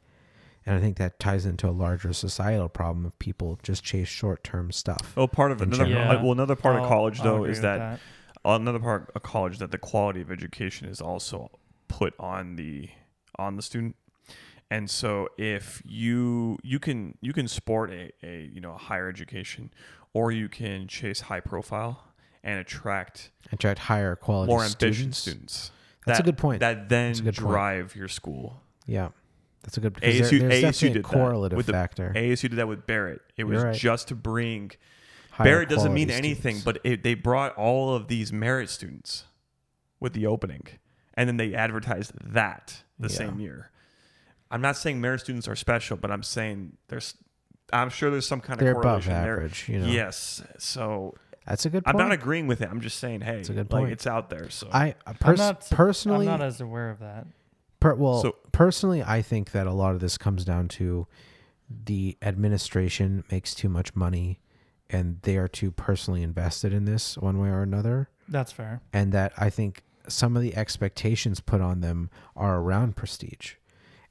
[0.64, 4.44] And I think that ties into a larger societal problem of people just chase short
[4.44, 5.12] term stuff.
[5.16, 6.18] Oh, part of in another general.
[6.18, 7.98] uh, well another part I'll- of college I'll though is with that,
[8.44, 11.50] another part of college that the quality of education is also
[11.88, 12.90] put on the
[13.38, 13.96] on the student.
[14.70, 19.08] And so if you you can you can sport a, a you know a higher
[19.08, 19.72] education
[20.14, 22.04] or you can chase high profile
[22.44, 25.18] and attract Attract higher quality more ambitious students.
[25.18, 25.70] students.
[26.06, 26.60] That's a good point.
[26.60, 27.36] That then That's a point.
[27.36, 28.61] drive your school.
[28.86, 29.08] Yeah.
[29.62, 31.72] That's a good because ASU, there, there's ASU definitely a did that correlative with the-
[31.72, 32.12] factor.
[32.16, 33.20] ASU did that with Barrett.
[33.36, 33.74] It was right.
[33.74, 34.72] just to bring
[35.30, 36.64] Higher Barrett doesn't mean anything, students.
[36.64, 39.24] but it, they brought all of these merit students
[40.00, 40.66] with the opening,
[41.14, 43.14] and then they advertised that the Yeah.
[43.16, 43.70] same year.
[44.50, 47.14] I'm not saying merit students are special, but I'm saying there's,
[47.72, 49.36] I'm sure there's some kind they're of above correlation there.
[49.36, 49.68] average.
[49.68, 51.14] You know, Yes, so
[51.46, 52.68] that's a good I'm not agreeing with it.
[52.70, 54.50] I'm just saying, hey, That's a good like it's out there.
[54.50, 57.26] So I uh, I'm not personally, I'm not as aware of that.
[57.82, 61.06] Per, well, So- personally, I think that a lot of this comes down to
[61.84, 64.40] the administration makes too much money,
[64.90, 68.80] and they are too personally invested in this one way or another, That's fair.
[68.92, 73.54] and that I think some of the expectations put on them are around prestige,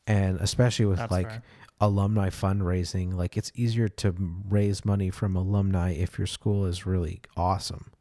[0.07, 1.43] and especially with That's like fair.
[1.79, 4.13] alumni fundraising like it's easier to
[4.49, 7.91] raise money from alumni if your school is really awesome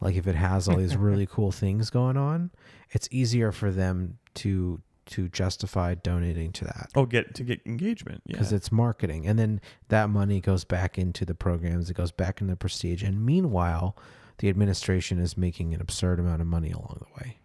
[0.00, 2.50] like if it has all these really cool things going on
[2.90, 6.90] it's easier for them to to justify donating to that.
[6.94, 8.22] Oh, get to get engagement.
[8.26, 9.26] Yeah, because it's marketing.
[9.26, 11.90] And then that money goes back into the programs.
[11.90, 13.02] It goes back into the prestige.
[13.02, 13.96] And meanwhile
[14.38, 17.38] the administration is making an absurd amount of money along the way.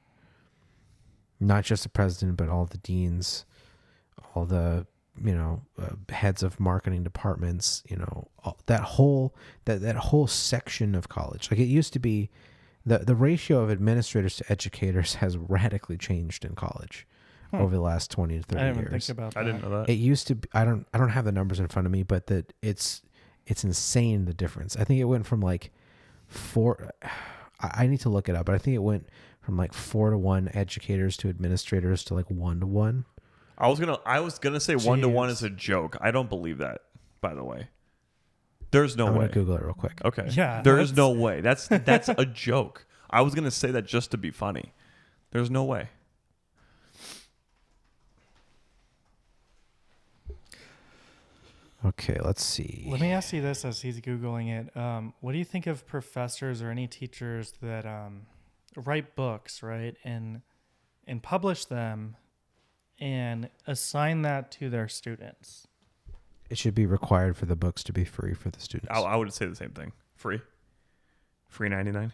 [1.39, 3.45] Not just the president but all the deans
[4.35, 4.85] all the
[5.23, 9.35] you know uh, heads of marketing departments you know all, that whole
[9.65, 11.49] that that whole section of college.
[11.51, 12.29] Like it used to be
[12.85, 17.07] the the ratio of administrators to educators has radically changed in college
[17.53, 17.61] Hmm.
[17.61, 19.39] over the last 20 to 30 I didn't years even think about that.
[19.39, 19.89] I didn't know that.
[19.89, 22.01] it used to be, I don't I don't have the numbers in front of me,
[22.01, 23.01] but that it's
[23.45, 24.75] it's insane the difference.
[24.75, 25.71] I think it went from like
[26.27, 26.89] four
[27.59, 29.07] I I need to look it up, but I think it went
[29.41, 33.05] from like four to one educators to administrators to like one to one.
[33.57, 35.95] I was gonna I was gonna say one to one is a joke.
[36.01, 36.81] I don't believe that.
[37.21, 37.67] By the way,
[38.71, 39.19] there's no I'm way.
[39.27, 40.01] gonna Google it real quick.
[40.03, 40.27] Okay.
[40.31, 41.41] Yeah, There is no way.
[41.41, 42.85] That's that's a joke.
[43.09, 44.73] I was gonna say that just to be funny.
[45.31, 45.89] There's no way.
[51.85, 52.85] Okay, let's see.
[52.87, 54.77] Let me ask you this as he's Googling it.
[54.77, 58.27] Um, what do you think of professors or any teachers that um,
[58.77, 59.95] write books, right?
[60.03, 60.41] And
[61.05, 62.15] and publish them
[62.99, 65.67] and assign that to their students?
[66.49, 68.89] It should be required for the books to be free for the students.
[68.89, 69.91] I, I would say the same thing.
[70.15, 70.39] Free.
[71.49, 72.13] Free ninety nine.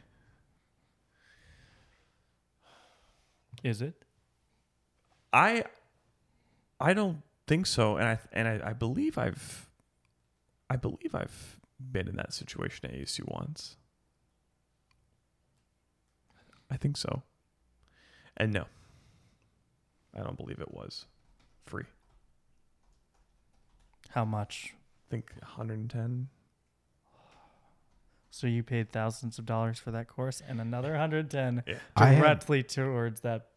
[3.63, 3.93] Is it?
[5.31, 5.65] I
[6.79, 9.67] I don't think so, and I and I, I believe I've
[10.69, 13.75] I believe I've been in that situation at ASU once.
[16.71, 17.23] I think so.
[18.37, 18.65] And no.
[20.15, 21.05] I don't believe it was
[21.65, 21.85] free.
[24.09, 24.73] How much?
[24.75, 26.27] I think 110.
[28.31, 31.75] So you paid thousands of dollars for that course and another 110 Yeah.
[31.95, 33.47] I had- directly towards that.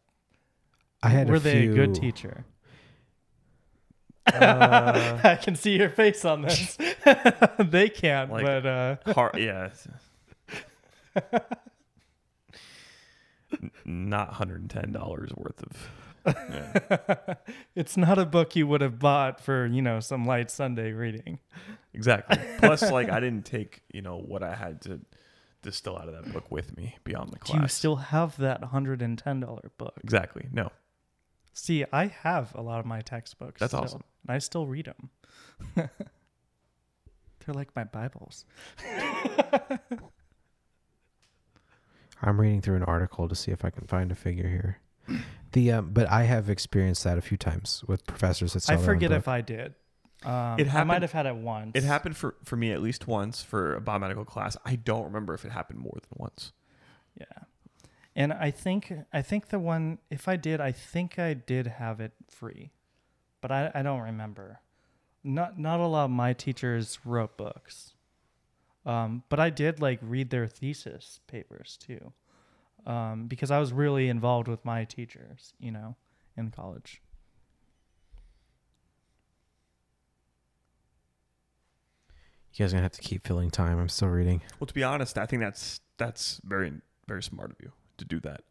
[1.02, 2.44] I had Were a they few, a good teacher?
[4.26, 6.76] Uh, I can see your face on this.
[7.58, 9.70] they can't, Like- but uh, Hard, yeah.
[13.84, 15.90] Not hundred and ten dollars worth of.
[16.24, 17.34] Yeah,
[17.74, 21.38] it's not a book you would have bought for you know some light Sunday reading.
[21.92, 22.38] exactly.
[22.58, 25.00] Plus, like I didn't take you know what I had to
[25.62, 27.56] distill out of that book with me beyond the class.
[27.58, 29.94] Do you still have that hundred and ten dollar book?
[30.02, 30.70] exactly no.
[31.52, 33.60] See, I have a lot of my textbooks.
[33.60, 34.04] That's still, awesome.
[34.26, 35.10] and I still read them.
[35.74, 35.88] They're
[37.54, 38.44] like my Bibles.
[42.22, 44.78] I'm reading through an article to see if I can find a figure here.
[45.52, 48.76] The um, but I have experienced that a few times with professors that I sell
[48.76, 49.74] their own forget if I did.
[50.24, 51.72] Um, It I might have had it once.
[51.74, 54.56] It happened for for me at least once for a biomedical class.
[54.64, 56.52] I don't remember if it happened more than once.
[57.18, 57.26] Yeah.
[58.14, 62.00] And I think I think the one if I did, I think I did have
[62.00, 62.72] it free.
[63.40, 64.60] But I, I don't remember.
[65.24, 67.94] Not not a lot of my teachers wrote books.
[68.84, 72.12] Um, but I did like read their thesis papers too.
[72.84, 75.96] Um, because I was really involved with my teachers, you know,
[76.36, 77.00] in college.
[82.52, 83.78] You guys are gonna have to keep filling time.
[83.78, 84.42] I'm still reading.
[84.60, 86.72] Well, to be honest, I think that's that's very
[87.06, 87.72] very smart of you
[88.02, 88.42] to do that.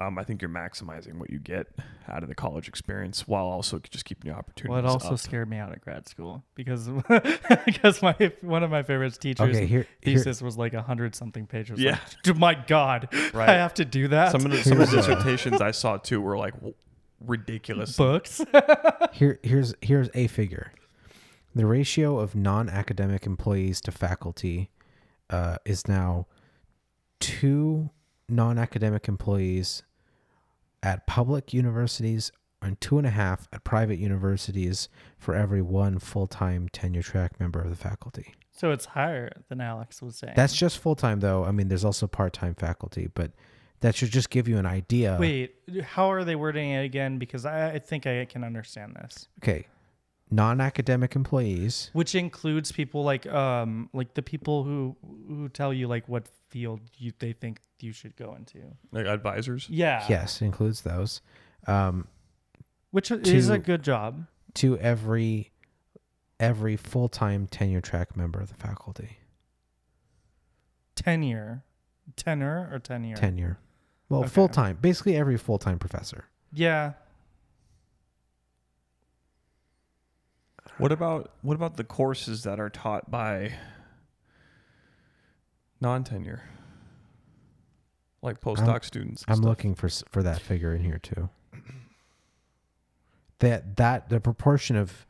[0.00, 1.66] Um, I think you're maximizing what you get
[2.08, 4.70] out of the college experience while also just keeping your opportunities.
[4.70, 5.18] Well, it also up.
[5.18, 6.88] scared me out of grad school because
[7.66, 11.14] because my one of my favorite teachers Okay, here, here thesis was like a hundred
[11.14, 11.78] something pages.
[11.80, 11.98] Yeah.
[12.24, 13.48] Like, my God, Right.
[13.50, 14.32] I have to do that.
[14.32, 16.74] some of the, some of the uh, dissertations I saw too were like w-
[17.20, 17.94] ridiculous.
[17.96, 18.40] books.
[19.12, 20.72] here here's here's a figure.
[21.54, 24.70] The ratio of non-academic employees to faculty
[25.28, 26.26] uh, is now
[27.18, 27.90] two
[28.30, 29.82] non-academic employees
[30.82, 32.32] at public universities
[32.62, 34.88] and two and a half at private universities
[35.18, 38.34] for every one full-time tenure track member of the faculty.
[38.52, 40.34] so it's higher than Alex was saying.
[40.36, 41.44] That's just full-time though.
[41.44, 43.32] I mean, there's also part-time faculty, but
[43.80, 45.16] that should just give you an idea.
[45.18, 45.54] wait.
[45.82, 47.18] How are they wording it again?
[47.18, 49.28] Because I, I think I can understand this.
[49.42, 49.66] Okay.
[50.30, 51.90] Non-academic employees.
[51.92, 54.96] Which includes people like um like the people who
[55.28, 58.58] who tell you like what field you they think you should go into.
[58.92, 59.66] Like advisors.
[59.68, 60.04] Yeah.
[60.08, 61.20] Yes, includes those.
[61.66, 62.06] Um,
[62.90, 64.26] Which is a good job.
[64.54, 65.50] to every
[66.38, 69.18] every full-time tenure track member of the faculty.
[70.94, 71.64] Tenure.
[72.16, 73.16] Tenor or tenure?
[73.16, 73.58] Tenure.
[74.08, 74.28] Well, Okay.
[74.30, 76.24] full-time, basically every full-time professor.
[76.52, 76.94] Yeah.
[80.78, 83.52] What about what about the courses that are taught by
[85.80, 86.42] non-tenure,
[88.22, 89.24] like postdoc students?
[89.28, 89.44] I'm stuff?
[89.44, 91.28] looking for for that figure in here too.
[93.40, 95.06] That that the proportion of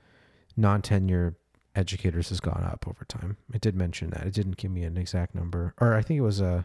[0.56, 1.34] non-tenure
[1.74, 3.36] educators has gone up over time.
[3.52, 4.24] It did mention that.
[4.24, 6.64] It didn't give me an exact number, or I think it was a.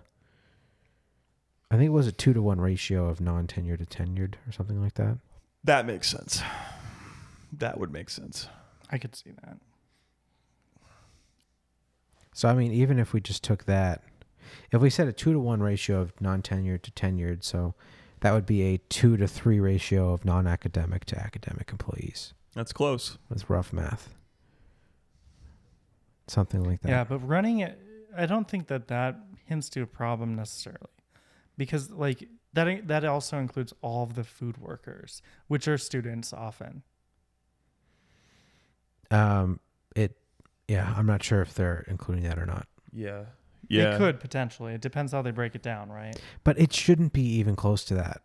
[1.72, 4.80] I think it was a two to one ratio of non-tenure to tenured, or something
[4.80, 5.18] like that.
[5.64, 6.44] That makes sense.
[7.52, 8.48] That would make sense.
[8.92, 9.58] I could see that.
[12.34, 14.04] So I mean, even if we just took that,
[14.72, 17.76] if we set a two to one ratio of non-tenured to tenured, so
[18.20, 22.34] that would be a two to three ratio of non-academic to academic employees.
[22.54, 23.18] That's close.
[23.30, 24.14] That's rough math.
[26.28, 26.90] Something like that.
[26.90, 27.80] Yeah, but running it,
[28.18, 30.90] I don't think that that hints to a problem necessarily,
[31.58, 36.84] because like that that also includes all of the food workers, which are students often.
[39.12, 39.60] Um,
[39.96, 40.16] it.
[40.68, 43.26] Yeah, I'm not sure if they're including that or not, Yeah.
[43.68, 43.96] Yeah.
[43.96, 44.74] It could potentially.
[44.74, 46.16] It depends how they break it down, right?
[46.44, 48.22] but it shouldn't be even close to that.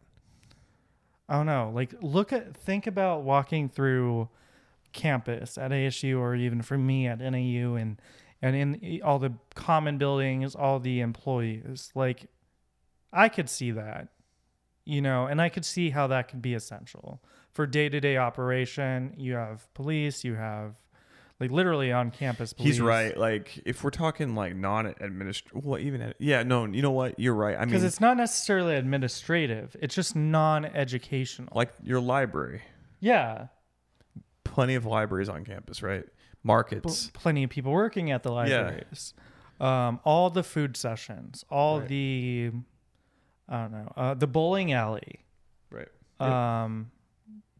[1.28, 1.70] I don't know.
[1.74, 4.28] Like, look at, think about walking through
[4.92, 8.00] campus at ASU or even for me at NAU and,
[8.42, 11.90] and in all the common buildings, all the employees.
[11.94, 12.26] Like,
[13.12, 14.08] I could see that,
[14.84, 18.16] you know, and I could see how that could be essential for day to day
[18.16, 19.14] operation.
[19.16, 20.74] You have police, you have
[21.40, 22.74] like literally on campus police.
[22.74, 23.16] He's right.
[23.16, 27.18] Like if we're talking like non-administrative, well, even ad- yeah, no, you know what?
[27.18, 27.56] You're right.
[27.56, 31.48] I mean Because it's not necessarily administrative, it's just non educational.
[31.54, 32.62] like your library.
[33.00, 33.46] yeah.
[34.44, 36.04] Plenty of libraries on campus, right?
[36.42, 37.10] Markets.
[37.14, 39.14] plenty of people working at the libraries.
[39.60, 41.88] Um, all the food sessions, all Right.
[41.88, 42.50] the,
[43.48, 45.20] I don't know, uh, the bowling alley.
[45.70, 45.88] Right.
[46.18, 46.90] Um,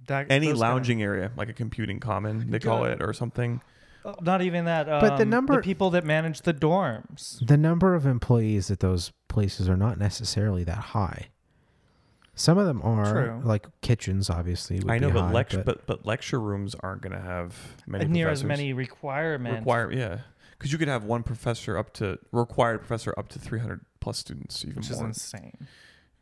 [0.07, 3.61] that Any those kinda- lounging area, like a computing common, they call it, or something.
[4.05, 4.89] Uh, Not even that.
[4.89, 7.47] Um, But the number- people that manage the dorms.
[7.47, 11.29] the number of employees at those places are not necessarily that high.
[12.35, 13.41] Some of them are True.
[13.45, 14.79] like kitchens, obviously.
[14.81, 17.55] Would I know, be but high, lecture, but, but lecture rooms aren't going to have
[17.87, 19.59] many near as many requirements.
[19.59, 19.93] require.
[19.93, 20.21] Yeah,
[20.53, 24.17] because you could have one professor up to required professor up to three hundred plus
[24.17, 25.09] students, even which is more.
[25.09, 25.67] insane.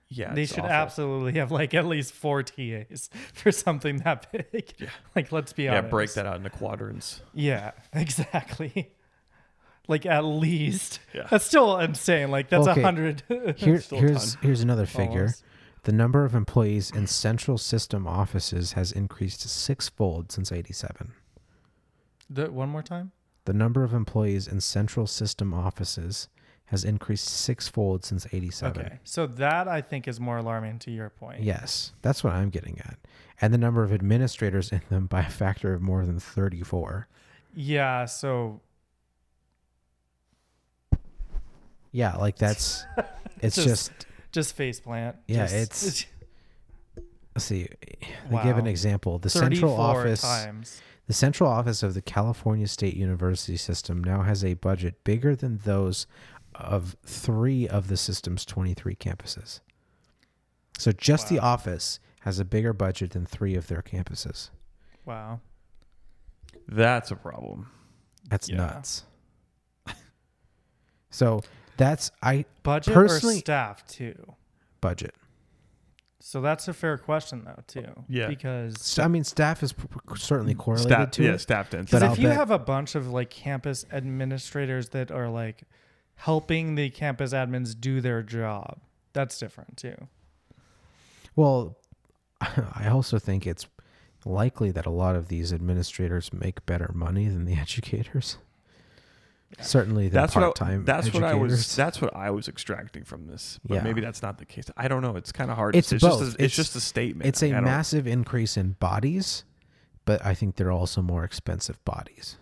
[0.09, 0.71] Yeah, they should awful.
[0.71, 4.73] absolutely have like at least four TAs for something that big.
[4.79, 4.89] Yeah.
[5.17, 5.85] Like let's be Yeah, honest.
[5.85, 7.21] Yeah, break that out into quadrants.
[7.35, 8.93] Yeah, exactly.
[9.89, 11.01] like at least.
[11.15, 11.27] Yeah.
[11.31, 12.31] That's still insane.
[12.31, 12.83] Like that's a Okay.
[12.83, 13.23] hundred.
[13.29, 14.39] Here, here's ton.
[14.43, 15.21] here's another figure.
[15.21, 15.45] almost.
[15.85, 21.13] The number of employees in central system offices has increased sixfold since '87.
[22.31, 23.13] The, one more time.
[23.47, 26.29] The number of employees in central system offices
[26.71, 28.83] has increased sixfold since '87.
[28.83, 31.43] Okay, so that I think is more alarming to your point.
[31.43, 32.99] Yes, that's what I'm getting at.
[33.41, 37.07] And the number of administrators in them by a factor of more than 34.
[37.55, 38.05] Yeah.
[38.07, 38.61] So
[41.93, 42.85] Yeah, like that's
[43.41, 45.17] it's Just- just, just face plant.
[45.27, 46.07] Yeah, Just- it's-
[47.35, 47.69] let's see.
[48.31, 49.19] They give an example.
[49.19, 50.81] The central office times.
[51.07, 55.59] The central office of the California State University system now has a budget bigger than
[55.65, 56.07] those
[56.59, 59.61] of 3 of the system's 23 campuses.
[60.79, 64.51] So just the office has a bigger budget than 3 of their campuses.
[65.05, 65.41] Wow.
[66.67, 67.71] That's a problem.
[68.29, 68.57] That's Yeah.
[68.57, 69.05] nuts.
[71.11, 71.43] so
[71.77, 74.35] that's I Budget Personally- or staff too.
[74.81, 75.15] budget.
[76.21, 78.05] So that's a fair question though too.
[78.09, 78.27] Yeah.
[78.29, 80.59] Because So, I mean, staff is p- p- certainly mm.
[80.59, 81.39] correlated Staff, to yeah, it.
[81.39, 81.87] staff density.
[81.87, 85.29] Because But if I'll you bet- have a bunch of like campus administrators that are
[85.31, 85.63] like
[86.19, 88.79] helping the campus admins do their job,
[89.13, 90.09] that's different too.
[91.37, 91.77] Well,
[92.41, 93.67] I also think it's
[94.25, 98.39] likely that a lot of these administrators make better money than the educators.
[99.63, 101.77] Certainly, the that's what part-time I, that's what I was educators.
[101.77, 103.59] that's what I was extracting from this.
[103.65, 103.83] But Yeah.
[103.83, 104.67] maybe that's not the case.
[104.77, 105.17] I don't know.
[105.17, 105.75] It's kind of hard.
[105.75, 106.23] It's to, it's Just both.
[106.23, 107.27] a, it's, It's- just a statement.
[107.27, 109.45] It's Like, a I don't- massive increase in bodies,
[110.05, 112.37] but I think they're also more expensive bodies.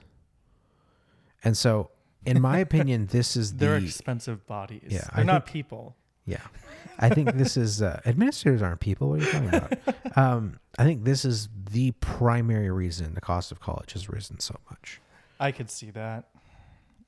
[1.45, 1.91] And so,
[2.27, 4.89] in my opinion, this is They're the expensive bodies.
[4.89, 5.97] Yeah, They're I not think- people.
[6.25, 6.41] Yeah.
[6.99, 9.11] I think this is uh, administrators aren't people.
[9.11, 9.73] What are you talking about?
[10.17, 14.57] um, I think this is the primary reason the cost of college has risen so
[14.71, 15.01] much.
[15.39, 16.25] I could see that.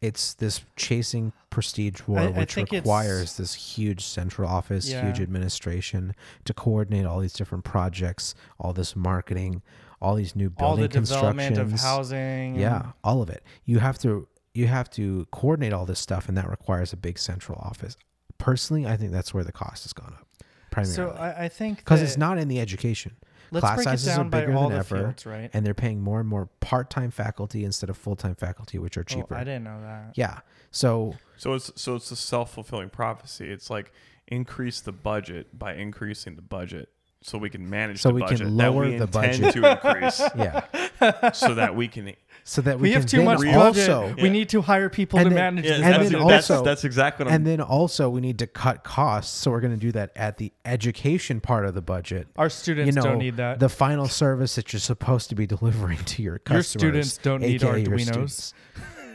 [0.00, 6.14] It's this chasing prestige war, I- I which requires this huge central office, huge administration
[6.44, 9.62] to coordinate all these different projects, all this marketing,
[10.00, 12.54] all these new building All the development of housing.
[12.54, 13.42] Yeah, all of it.
[13.64, 14.28] You have to
[14.58, 17.96] you have to coordinate all this stuff, and that requires a big central office.
[18.38, 20.26] Personally, I think that's where the cost has gone up,
[20.70, 23.16] primarily So I, I think because it's not in the education.
[23.50, 25.50] Let's class break it sizes are down by bigger all than ever, fields, right?
[25.54, 29.14] and they're paying more and more part-time faculty instead of full-time faculty, which are Oh,
[29.14, 29.34] cheaper.
[29.34, 30.12] I didn't know that.
[30.16, 30.40] yeah.
[30.70, 33.50] So So it's so it's a self fulfilling prophecy.
[33.50, 33.90] It's like
[34.26, 36.90] increase the budget by increasing the budget,
[37.22, 39.54] so we can manage So the we can budget lower that we the intend budget.
[39.54, 42.14] to increase, yeah, so that we can.
[42.44, 43.54] so that We, we, have can too much budget.
[43.90, 46.12] also, We need to hire people And to then- manage Yeah, this and that's, then
[46.12, 46.28] budget.
[46.28, 47.36] that's, also- that's exactly what I'm.
[47.36, 49.36] and then also we need to cut costs.
[49.36, 52.28] So we're going to do that at the education part of the budget.
[52.36, 53.58] Our students you know, don't need that.
[53.58, 57.40] the final service that you're supposed to be delivering to your customers Your students don't
[57.42, 58.02] need AKA your Arduinos.
[58.06, 58.54] students.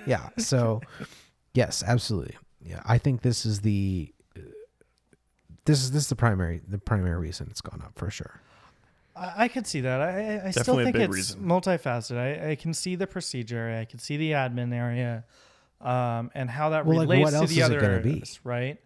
[0.06, 0.30] Yeah.
[0.38, 0.82] So,
[1.54, 2.36] yes, absolutely.
[2.66, 4.13] Yeah, I think this is the
[5.66, 8.40] this is this is the primary the primary reason it's gone up for sure.
[9.16, 10.02] I, I could see that.
[10.02, 11.42] I, I, I still think it's reason.
[11.42, 12.18] multifaceted.
[12.18, 13.78] I, I can see the procedure.
[13.80, 15.26] I can see the admin area,
[15.82, 18.12] um, and how that Well, like, relates what to the is other gonna be?
[18.12, 18.80] areas, right?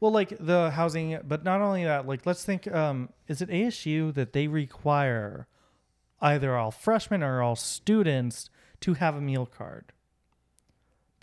[0.00, 2.06] Well, like the housing, but not only that.
[2.06, 2.70] Like, let's think.
[2.72, 5.46] Um, is it ASU that they require
[6.20, 8.50] either all freshmen or all students
[8.80, 9.92] to have a meal card?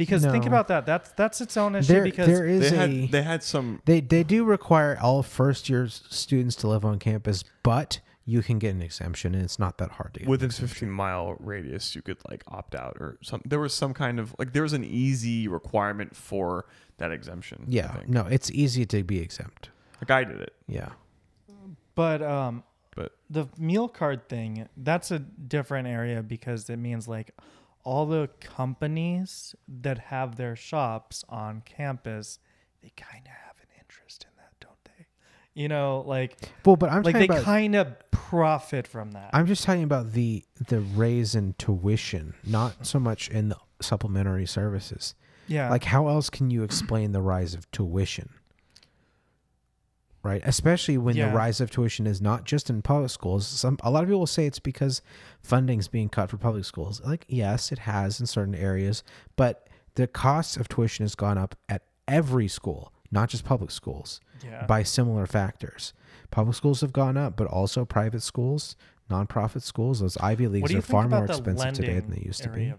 [0.02, 0.86] Because think about that.
[0.86, 1.94] That's that's its own issue.
[1.94, 3.82] There because there is they a had they had some.
[3.86, 8.60] they they do require all first year students to live on campus, but you can
[8.60, 10.30] get an exemption and it's not that hard to get.
[10.30, 10.68] Within exemption.
[10.76, 13.42] 15 mile radius, you could like opt out or some.
[13.46, 16.66] There was some kind of like there was an easy requirement for
[16.98, 17.64] that exemption.
[17.68, 17.92] I Yeah.
[17.94, 18.10] think.
[18.10, 19.70] No, it's easy to be exempt.
[20.02, 20.90] like I did it, Yeah.
[21.96, 22.64] but um,
[22.96, 27.32] but the meal card thing that's a different area because it means like
[27.84, 32.40] all the companies that have their shops on campus
[32.82, 35.06] they kind of have an interest in that don't they
[35.54, 39.64] you know like Well, but I'm like they kind of profit from that I'm just
[39.64, 45.16] talking about the the raise in tuition, not so much in the supplementary services.
[45.48, 48.30] yeah Like, how else can you explain the rise of tuition?
[50.24, 50.42] Right?
[50.46, 51.30] Especially when Yeah.
[51.30, 53.48] the rise of tuition is not just in public schools.
[53.48, 55.02] Some a lot of people say it's because
[55.42, 57.02] funding's being cut for public schools.
[57.04, 59.04] Like yes, it has in certain areas,
[59.36, 64.20] but the cost of tuition has gone up at every school, not just public schools,
[64.44, 64.66] Yeah.
[64.66, 65.94] by similar factors.
[66.30, 68.76] Public schools have gone up, but also private schools,
[69.10, 72.74] nonprofit schools, those Ivy leagues are far more expensive today than they used to be.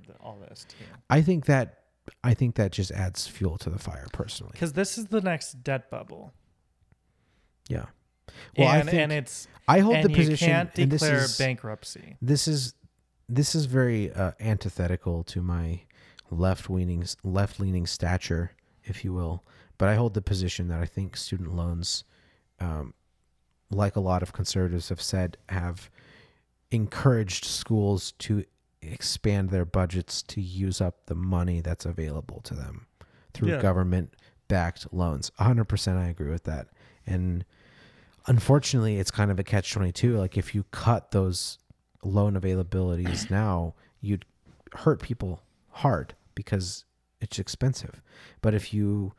[0.49, 0.67] this?
[1.11, 1.79] I think that
[2.25, 4.51] I think that just adds fuel to the fire personally.
[4.53, 6.33] Because this is the next debt bubble.
[7.69, 7.87] Yeah.
[8.57, 11.25] Well, I think and it's I hold and the position you can't and this declare
[11.25, 12.17] is, bankruptcy.
[12.21, 12.75] this is
[13.29, 15.83] this is very uh, antithetical to my
[16.31, 18.53] left leaning left leaning stature,
[18.85, 19.45] if you will.
[19.79, 22.05] But I hold the position that I think student loans,
[22.61, 22.95] um,
[23.71, 25.91] like a lot of conservatives have said, have
[26.71, 28.45] encouraged schools to
[28.81, 32.87] expand their budgets to use up the money that's available to them
[33.35, 33.63] through Yeah.
[33.63, 34.15] government
[34.49, 35.31] backed loans.
[35.39, 36.69] 100% I agree with that.
[37.07, 37.45] And
[38.27, 40.19] unfortunately, it's kind of a catch 22.
[40.19, 41.59] Like if you cut those
[42.03, 44.25] loan availabilities now, you'd
[44.73, 46.85] hurt people hard because
[47.21, 48.03] it's expensive.
[48.41, 49.13] But if you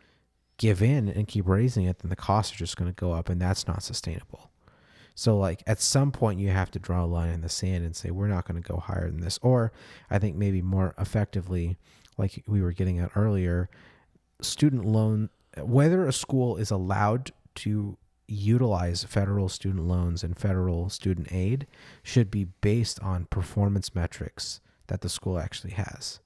[0.57, 3.30] give in and keep raising it, then the costs are just going to go up
[3.30, 4.49] and that's not sustainable.
[5.15, 7.95] So like at some point you have to draw a line in the sand and
[7.95, 9.72] say we're not going to go higher than this or
[10.10, 11.77] I think maybe more effectively
[12.18, 13.69] like we were getting at earlier
[14.41, 15.30] student loan
[15.61, 17.97] whether a school is allowed to
[18.27, 21.67] utilize federal student loans and federal student aid
[22.01, 26.19] should be based on performance metrics that the school actually has.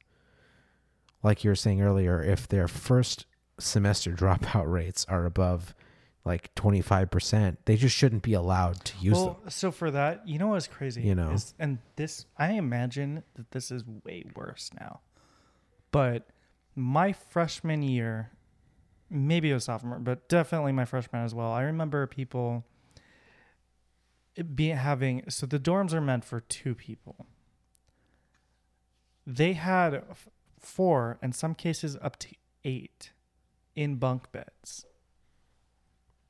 [1.24, 3.26] Like you were saying earlier, if their first
[3.60, 5.74] semester dropout rates are above
[6.24, 9.50] like 25%, they just shouldn't be allowed to use well, them.
[9.50, 11.02] so for that, you know what's crazy?
[11.02, 11.32] You know.
[11.32, 15.00] is, and this I imagine that this is way worse now.
[15.92, 16.28] But
[16.76, 18.32] my freshman year,
[19.10, 21.52] maybe was sophomore, but definitely my freshman as well.
[21.52, 22.66] I remember people
[24.36, 27.26] it be having so the dorms are meant for two people.
[29.26, 30.30] They had f-
[30.60, 32.30] four, in some cases up to
[32.64, 33.12] eight,
[33.76, 34.86] in bunk beds.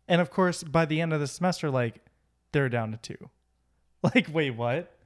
[0.08, 2.06] And of course, by the end of the semester, like
[2.54, 3.30] they're down to two.
[4.04, 4.97] Like, wait, what?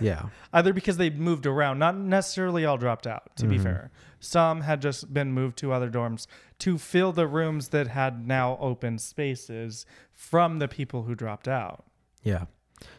[0.00, 0.28] Yeah.
[0.52, 3.62] Either because they moved around, not necessarily all dropped out, to be Mhm.
[3.62, 3.90] fair.
[4.18, 6.26] Some had just been moved to other dorms
[6.60, 11.84] to fill the rooms that had now open spaces from the people who dropped out.
[12.22, 12.46] Yeah.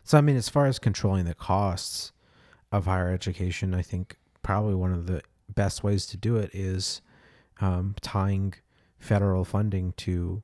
[0.03, 2.11] So I mean, as far as controlling the costs
[2.71, 7.01] of higher education, I think probably one of the best ways to do it is
[7.59, 8.53] um, tying
[8.97, 10.41] federal funding to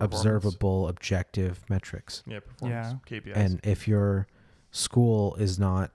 [0.00, 2.22] observable, objective metrics.
[2.26, 2.94] Yeah, performance.
[3.06, 3.32] KPIs.
[3.36, 4.26] And if your
[4.70, 5.90] school is not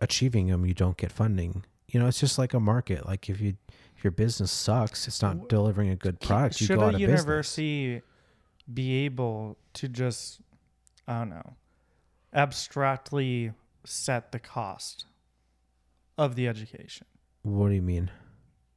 [0.00, 1.64] achieving them, you don't get funding.
[1.88, 3.06] You know, it's just like a market.
[3.06, 3.56] Like if you
[3.96, 6.60] if your business sucks, it's not delivering a good product.
[6.60, 7.10] You Should a of business.
[7.10, 8.02] university
[8.72, 10.40] be able to just,
[11.08, 11.54] I don't know,
[12.32, 13.52] abstractly
[13.84, 15.06] set the cost
[16.16, 17.06] of the education?
[17.42, 18.10] What do you mean?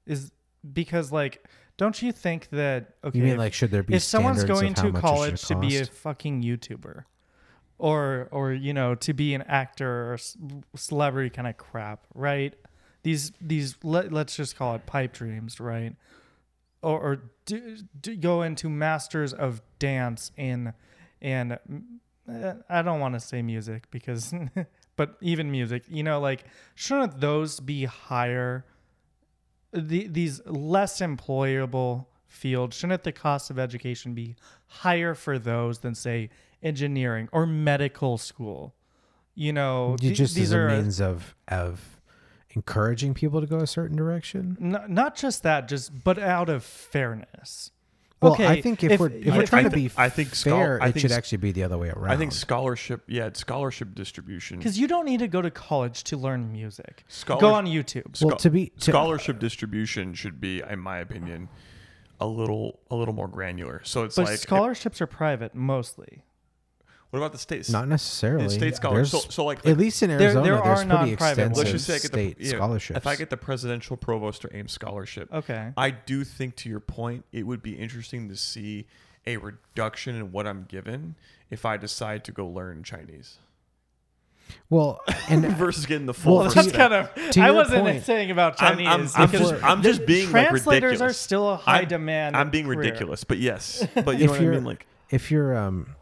[0.08, 0.32] Is
[0.74, 1.46] because like,
[1.78, 3.18] don't you think that okay?
[3.18, 5.86] you mean if- like should there be if someone's going to college to be a
[5.86, 7.04] fucking YouTuber,
[7.82, 10.20] or or you know to be an actor or
[10.76, 12.54] celebrity kind of crap, right?
[13.02, 15.96] These these let, let's just call it pipe dreams, right?
[16.84, 20.74] Or, or do, do go into masters of dance in
[21.22, 21.58] and
[22.30, 24.34] eh, I don't want to say music because
[24.96, 26.46] but even music, you know, like
[26.76, 28.64] shouldn't those be higher
[29.74, 34.36] the, these less employable fields shouldn't the cost of education be
[34.68, 36.30] higher for those than say
[36.64, 38.76] engineering or medical school
[39.36, 42.00] you know you th- just these as a are means of of
[42.54, 44.58] encouraging people to go a certain direction.
[44.62, 47.72] n- not just that just but out of fairness
[48.22, 50.10] Well, okay I think if, if- we're if I- we're trying I to be I
[50.10, 52.12] think schol- fair, I it think should actually be the other way around.
[52.12, 54.58] I think scholarship, yeah, it's scholarship distribution.
[54.60, 58.22] because you don't need to go to college to learn music Scholar- go on youtube
[58.22, 61.48] well, scho- to be to, scholarship distribution should be, in my opinion,
[62.20, 63.82] a little a little more granular.
[63.86, 66.26] So it's but like, scholarships are private mostly
[67.12, 67.70] what about the states?
[67.70, 69.12] not necessarily state scholars.
[69.12, 71.72] So, so like, at least in There- Arizona, there there's are pretty non-private extensive let's
[71.72, 72.98] just say I get state the yeah, scholarships.
[72.98, 76.80] If I get the presidential provost or Ames scholarship, okay I do think, to your
[76.80, 78.88] point, it would be interesting to see
[79.28, 81.16] a reduction in what I'm given
[81.50, 83.38] if I decide to go learn Chinese
[84.70, 86.40] well, and versus getting the full.
[86.40, 89.64] Well, that's kind of to i wasn't point, saying about I'm, chinese I'm, I'm just,
[89.64, 91.02] I'm just being like translators ridiculous.
[91.02, 92.80] are still a high I'm- demand I'm being career.
[92.80, 94.66] ridiculous, but yes, but you If know what I you're- mean.
[94.66, 95.96] Like, if you're um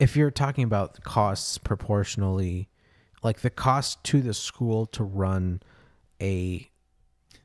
[0.00, 2.68] if you're talking about costs proportionally
[3.22, 5.60] like the cost to the school to run
[6.20, 6.68] a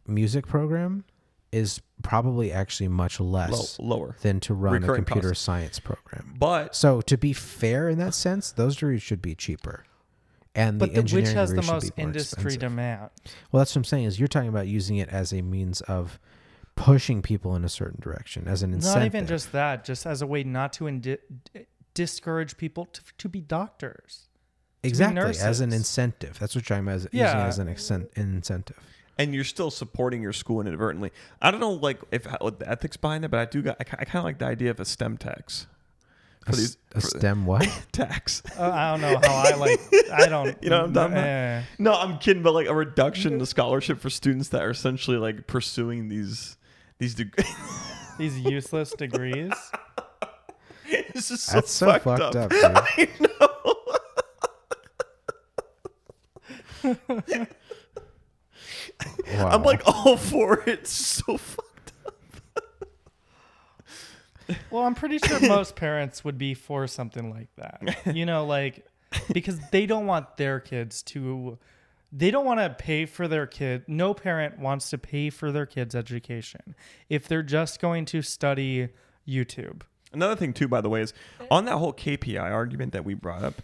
[0.08, 1.04] music program
[1.52, 4.16] is probably actually much Low, less lower.
[4.22, 5.44] than to run a computer costs.
[5.44, 6.34] science program.
[6.38, 9.86] But So to be fair in that sense, those degrees should be cheaper.
[10.54, 12.60] And but the the, which has the most industry expensive.
[12.62, 13.10] demand?
[13.52, 16.18] Well, that's what I'm saying is you're talking about using it as a means of
[16.76, 19.02] pushing people in a certain direction as an incentive.
[19.02, 21.18] Not even just that, just as a way not to indi-
[21.54, 21.66] d-
[21.96, 24.28] discourage people to, to be doctors.
[24.84, 26.38] exactly as an incentive.
[26.38, 26.88] That's what I'm.
[26.88, 27.44] As, Using Yeah.
[27.44, 28.78] it as an excen- incentive.
[29.18, 31.12] and you're still supporting your school inadvertently.
[31.42, 33.64] I don't know, like if what the ethics behind it, but I do.
[33.64, 35.66] Got, I, I kind of like the idea of a STEM tax
[36.48, 37.68] A, these a STEM what?
[37.92, 38.44] tax.
[38.60, 39.80] Uh, I don't know how I like.
[40.14, 40.56] I don't.
[40.62, 41.64] You know what I'm talking about?
[41.80, 45.18] No, I'm kidding, but like a reduction in the scholarship for students that are essentially
[45.18, 46.58] like pursuing these
[47.00, 47.48] these degrees.
[48.18, 49.52] These useless degrees.
[51.14, 52.52] this is so That's so fucked, fucked up.
[52.54, 53.10] up, dude.
[56.84, 56.96] I
[57.30, 57.48] know.
[59.34, 59.50] Wow.
[59.50, 60.68] I'm like all for it.
[60.68, 61.92] It's so fucked.
[62.06, 62.16] Up.
[64.72, 68.16] well, I'm pretty sure most parents would be for something like that.
[68.16, 68.86] You know, like
[69.34, 71.58] because they don't want their kids to
[72.12, 73.84] they don't want to pay for their kid.
[73.88, 76.76] No parent wants to pay for their kids' education
[77.10, 78.90] if they're just going to study
[79.28, 79.82] YouTube.
[80.16, 81.14] Another thing too, by the way, is
[81.52, 83.62] on that whole KPI argument that we brought up,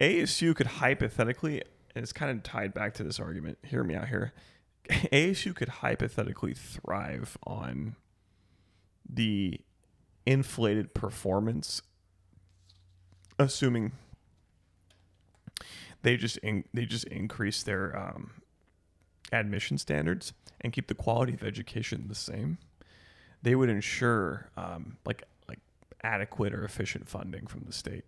[0.00, 1.62] ASU could hypothetically,
[1.94, 3.58] and it's kind of tied back to this argument.
[3.62, 4.32] Hear me out here.
[4.90, 7.94] ASU could hypothetically thrive on
[9.08, 9.60] the
[10.26, 11.82] inflated performance,
[13.38, 13.92] assuming
[16.02, 18.42] they just in, they just increase their um,
[19.32, 22.58] admission standards and keep the quality of education the same
[23.42, 25.60] they would ensure um, like like
[26.02, 28.04] adequate or efficient funding from the state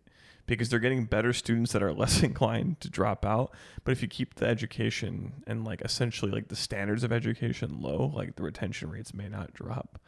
[0.47, 3.53] because they're getting better students that are less inclined to drop out
[3.85, 8.13] but if you keep the education and like essentially like the standards of education low
[8.15, 9.99] like the retention rates may not drop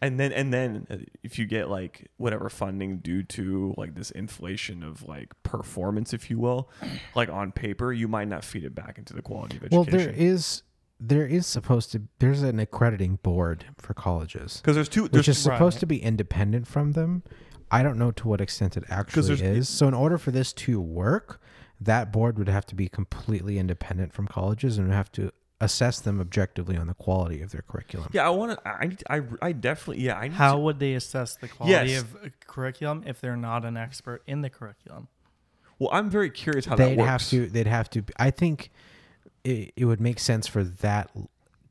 [0.00, 4.10] and then and then uh, if you get like whatever funding due to like this
[4.12, 6.70] inflation of like performance if you will
[7.14, 9.92] like on paper you might not feed it back into the quality of education.
[9.92, 10.62] well, there is
[11.00, 15.38] there is supposed to there's an accrediting board for colleges, because there's two which is
[15.38, 15.80] supposed Right.
[15.80, 17.22] to be independent from them.
[17.70, 19.68] I don't know to what extent it actually is.
[19.68, 21.40] So, in order for this to work,
[21.80, 25.30] that board would have to be completely independent from colleges and would have to
[25.60, 28.08] assess them objectively on the quality of their curriculum.
[28.12, 30.78] yeah i want to I, need I i definitely yeah i need How to- would
[30.78, 32.02] they assess the quality Yes.
[32.02, 32.16] of
[32.46, 35.08] curriculum if they're not an expert in the curriculum?
[35.80, 37.08] Well, I'm very curious how that they'd works.
[37.10, 38.70] have to they'd have to i think
[39.44, 41.10] it, it would make sense for that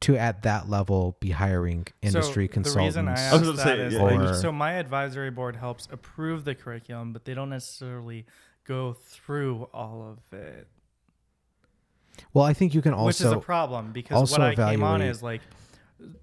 [0.01, 3.41] to at that level be hiring industry so consultants The reason I I asked was
[3.41, 7.33] gonna that say, is yeah, so my advisory board helps approve the curriculum, but they
[7.33, 8.25] don't necessarily
[8.63, 10.67] go through all of it,
[12.33, 14.83] well i think you can also which is a problem because also what I came
[14.83, 15.41] on is like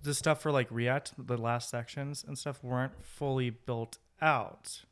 [0.03, 4.83] the stuff for like React, the last sections and stuff weren't fully built out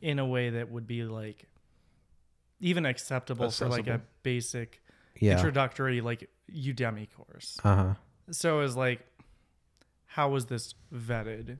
[0.00, 1.46] in a way that would be like
[2.60, 4.81] even acceptable for like a basic
[5.20, 7.58] yeah introductory like Udemy course.
[7.64, 7.94] uh-huh
[8.30, 9.00] So it was like,
[10.06, 11.58] how was this vetted?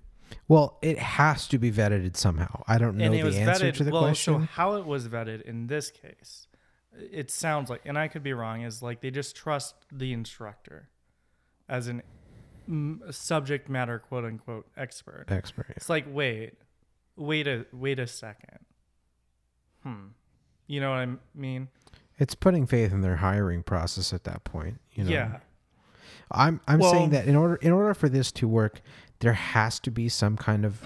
[0.49, 3.67] well it has to be vetted somehow i don't know and it the was answer
[3.67, 3.75] vetted.
[3.75, 6.47] to the well, question so how it was vetted in this case,
[6.95, 10.89] it sounds like, and I could be wrong, is like they just trust the instructor
[11.69, 12.03] as an
[13.11, 15.25] subject matter quote unquote expert.
[15.29, 16.55] expert It's like, wait,
[17.17, 18.59] wait a wait a second.
[19.83, 20.09] Hmm.
[20.67, 21.69] You know what I mean?
[22.23, 25.39] It's putting faith in their hiring process at that point you know Yeah.
[26.31, 28.81] i'm i'm Well- saying that in order in order for this to work
[29.21, 30.81] there has to be some kind of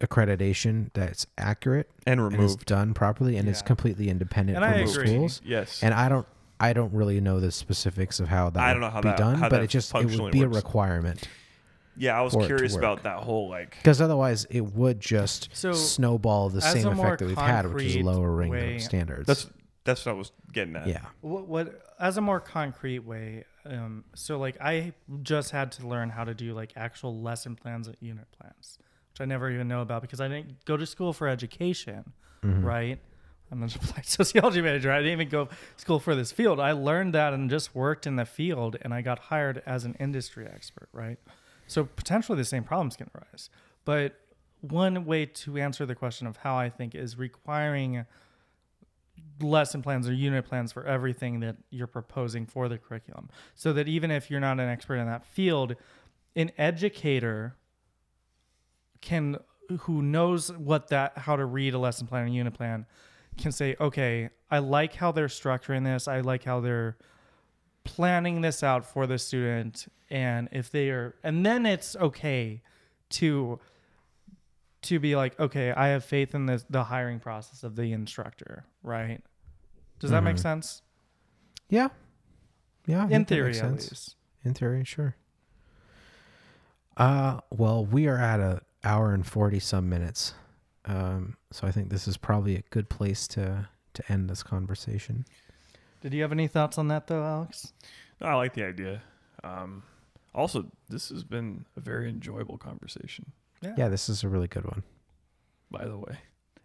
[0.00, 2.64] accreditation that's accurate and and is removed.
[2.66, 3.66] done properly and is Yeah.
[3.66, 5.06] completely independent And from I the agree.
[5.08, 5.82] schools Yes.
[5.82, 6.26] and i don't
[6.58, 9.08] i don't really know the specifics of how that I would don't know how be
[9.08, 10.56] that- done how but it just it would be works.
[10.56, 11.28] a requirement
[11.96, 13.76] yeah, I was for it to curious about that whole like.
[13.76, 17.94] because otherwise it would just So, snowball the same effect that we've had which is
[17.96, 19.50] concrete lowering way- the standards That's
[19.84, 20.86] that's what I was getting at.
[20.86, 21.06] yeah.
[21.22, 24.92] What, what as a more concrete way um, so like i
[25.22, 28.78] just had to learn how to do like actual lesson plans and unit plans
[29.12, 32.12] which i never even know about because i didn't go to school for education
[32.42, 32.64] Mhm.
[32.64, 32.98] right?
[33.52, 34.90] I'm an applied sociology major.
[34.92, 36.58] I didn't even go to school for this field.
[36.60, 39.94] I learned that and just worked in the field and i got hired as an
[40.00, 41.18] industry expert right?
[41.66, 43.50] So potentially the same problems can arise.
[43.84, 44.18] But
[44.62, 48.06] one way to answer the question of how i think is requiring
[49.42, 53.28] lesson plans or unit plans for everything that you're proposing for the curriculum.
[53.54, 55.76] So that even if you're not an expert in that field,
[56.36, 57.56] an educator
[59.00, 59.36] can
[59.80, 62.86] who knows what that how to read a lesson plan and unit plan
[63.38, 66.08] can say, okay, I like how they're structuring this.
[66.08, 66.96] I like how they're
[67.84, 72.60] planning this out for the student and if they are and then it's okay
[73.08, 73.58] to
[74.82, 78.64] to be like okay i have faith in this the hiring process of the instructor
[78.82, 79.22] right
[80.00, 80.40] does that make Mhm.
[80.40, 80.82] sense
[81.68, 81.88] Yeah.
[82.86, 83.06] Yeah.
[83.06, 85.14] I in theory at least In theory, sure.
[86.96, 90.34] Uh well, we are at a hour and forty some minutes.
[90.86, 95.24] Um, so I think this is probably a good place to to end this conversation.
[96.00, 97.72] did you have any thoughts on that though alex
[98.20, 99.02] No, I like the idea.
[99.44, 99.82] Um,
[100.34, 103.32] also, this has been a very enjoyable conversation.
[103.62, 104.82] Yeah, this is a really good one.
[105.70, 106.18] By the way,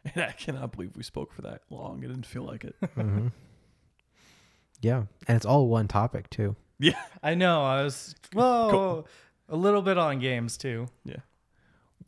[0.14, 2.04] and I cannot believe we spoke for that long.
[2.04, 2.76] It didn't feel like it.
[2.96, 3.28] hmm
[4.82, 6.56] Yeah, and it's all one topic too.
[6.80, 9.08] Yeah, I know i was well
[9.48, 10.88] a little bit on games too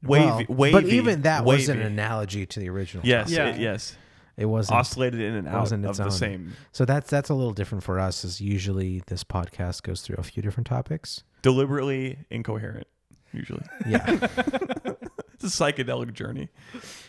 [0.04, 3.06] Well, Wavy, but even that was an analogy to the original.
[3.06, 3.50] Yes, Yeah.
[3.50, 3.96] it- yes.
[4.36, 4.78] it wasn't.
[4.80, 6.12] Oscillated in and out of its the own.
[6.12, 6.54] same.
[6.74, 8.24] So that's that's a little different for us.
[8.26, 11.24] Is usually this podcast goes through a few different topics.
[11.42, 12.88] Deliberately incoherent,
[13.34, 13.64] usually.
[13.88, 14.06] Yeah,
[15.40, 16.50] It's a psychedelic journey.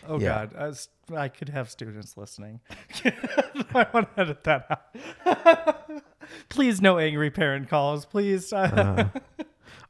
[0.06, 0.46] oh Yeah.
[0.46, 2.60] god I, was, I could have students listening
[3.04, 4.90] i want to edit that
[5.26, 5.90] out
[6.48, 9.08] please no angry parent calls please Uh,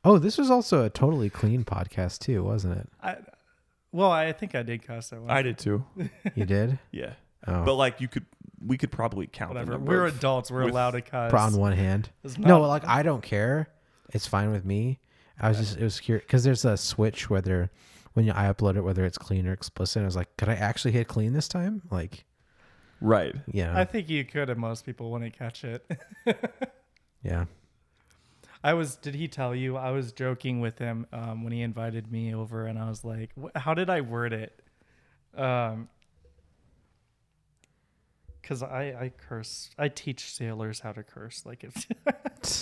[0.04, 2.88] oh, this was also a totally clean podcast too, wasn't it?
[3.02, 3.16] I,
[3.90, 5.30] well, I think I did cuss at one.
[5.30, 5.84] I did too.
[6.36, 6.78] You did.
[6.92, 7.14] Yeah.
[7.46, 8.24] Oh, But like you could,
[8.64, 9.72] we could probably count the Whatever.
[9.72, 10.50] number We're of- adults.
[10.52, 11.32] We're with- allowed to cuss.
[11.32, 12.10] on one hand.
[12.22, 13.68] It's No, not- like I don't care.
[14.10, 15.00] It's fine with me.
[15.40, 17.70] I was just it was curious because there's a switch whether
[18.18, 20.02] when you, I upload it whether it's clean or explicit.
[20.02, 21.82] I was like, could I actually hit clean this time?
[21.88, 22.24] Like,
[23.00, 23.32] right.
[23.46, 25.88] yeah, I think you could, and most people wouldn't catch it.
[27.22, 27.44] yeah.
[28.64, 28.96] I was.
[28.96, 29.76] Did he tell you?
[29.76, 33.30] I was joking with him um, when he invited me over, and I was like,
[33.40, 34.60] "Wh- "How did I word it?"
[35.36, 35.88] Um,
[38.48, 39.70] because I I curse.
[39.78, 41.46] I teach sailors how to curse.
[41.46, 41.86] Like it's.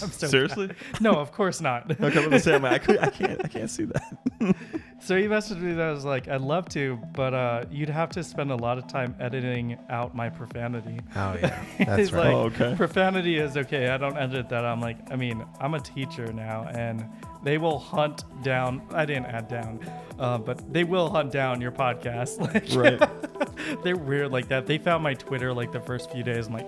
[0.03, 0.71] I'm so Seriously?
[1.01, 1.91] no, of course not.
[1.91, 4.57] Okay, I was gonna say, I'm like, I, could, I can't, I can't see that.
[4.99, 8.09] So he messaged me that I was like, I'd love to, but uh, you'd have
[8.11, 10.99] to spend a lot of time editing out my profanity.
[11.15, 12.25] Oh yeah, that's He's right.
[12.25, 12.75] like, Oh, okay.
[12.77, 13.89] profanity is okay.
[13.91, 14.65] I don't edit that.
[14.65, 17.05] I'm like, I mean, I'm a teacher now, and
[17.45, 18.83] they will hunt down.
[18.93, 19.81] I didn't add down,
[20.19, 22.39] uh, but they will hunt down your podcast.
[22.47, 23.83] Like, Right.
[23.85, 24.67] they're weird like that.
[24.67, 26.47] They found my Twitter like the first few days.
[26.49, 26.67] I'm like,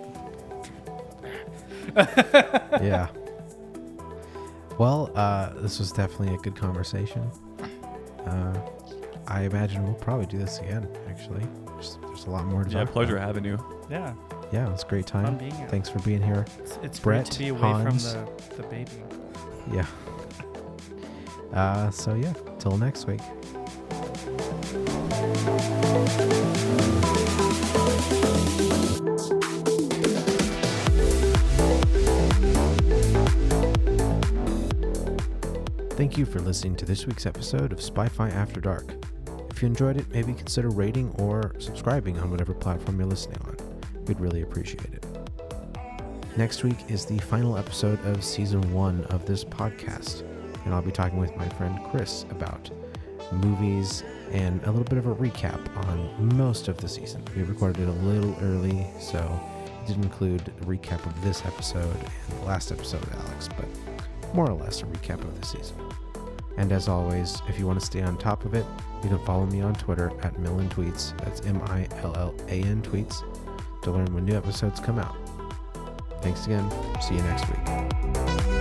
[2.82, 3.08] yeah.
[4.78, 7.28] Well, uh, this was definitely a good conversation.
[8.28, 8.60] Uh,
[9.26, 10.88] I imagine we'll probably do this again.
[11.08, 13.26] Actually, there's, there's a lot more to Yeah, talk pleasure about.
[13.26, 13.58] having you.
[13.90, 14.14] yeah,
[14.52, 15.38] Yeah, it was a great fun time.
[15.38, 15.68] being here.
[15.68, 16.46] Thanks for being here.
[16.58, 18.12] It's, it's Brett, great to be away Hans.
[18.14, 18.90] from the, the baby.
[19.72, 19.86] Yeah.
[21.52, 23.20] Uh, so yeah, till next week.
[35.98, 38.94] Thank you for listening to this week's episode of Spy-Fi After Dark.
[39.50, 43.56] If you enjoyed it, maybe consider rating or subscribing on whatever platform you're listening on.
[44.06, 45.04] We'd really appreciate it.
[46.36, 50.22] Next week is the final episode of season one of this podcast,
[50.64, 52.70] and I'll be talking with my friend Chris about
[53.32, 57.24] movies and a little bit of a recap on most of the season.
[57.34, 59.18] We recorded it a little early, so
[59.64, 63.66] it didn't include a recap of this episode and the last episode Alex, but
[64.34, 65.74] more or less a recap of the season.
[66.58, 68.66] And as always, if you want to stay on top of it,
[69.02, 71.16] you can follow me on Twitter at Millan Tweets.
[71.18, 73.22] That's M I L L A N Tweets
[73.82, 75.16] to learn when new episodes come out.
[76.20, 76.68] Thanks again.
[77.00, 78.57] See you next week.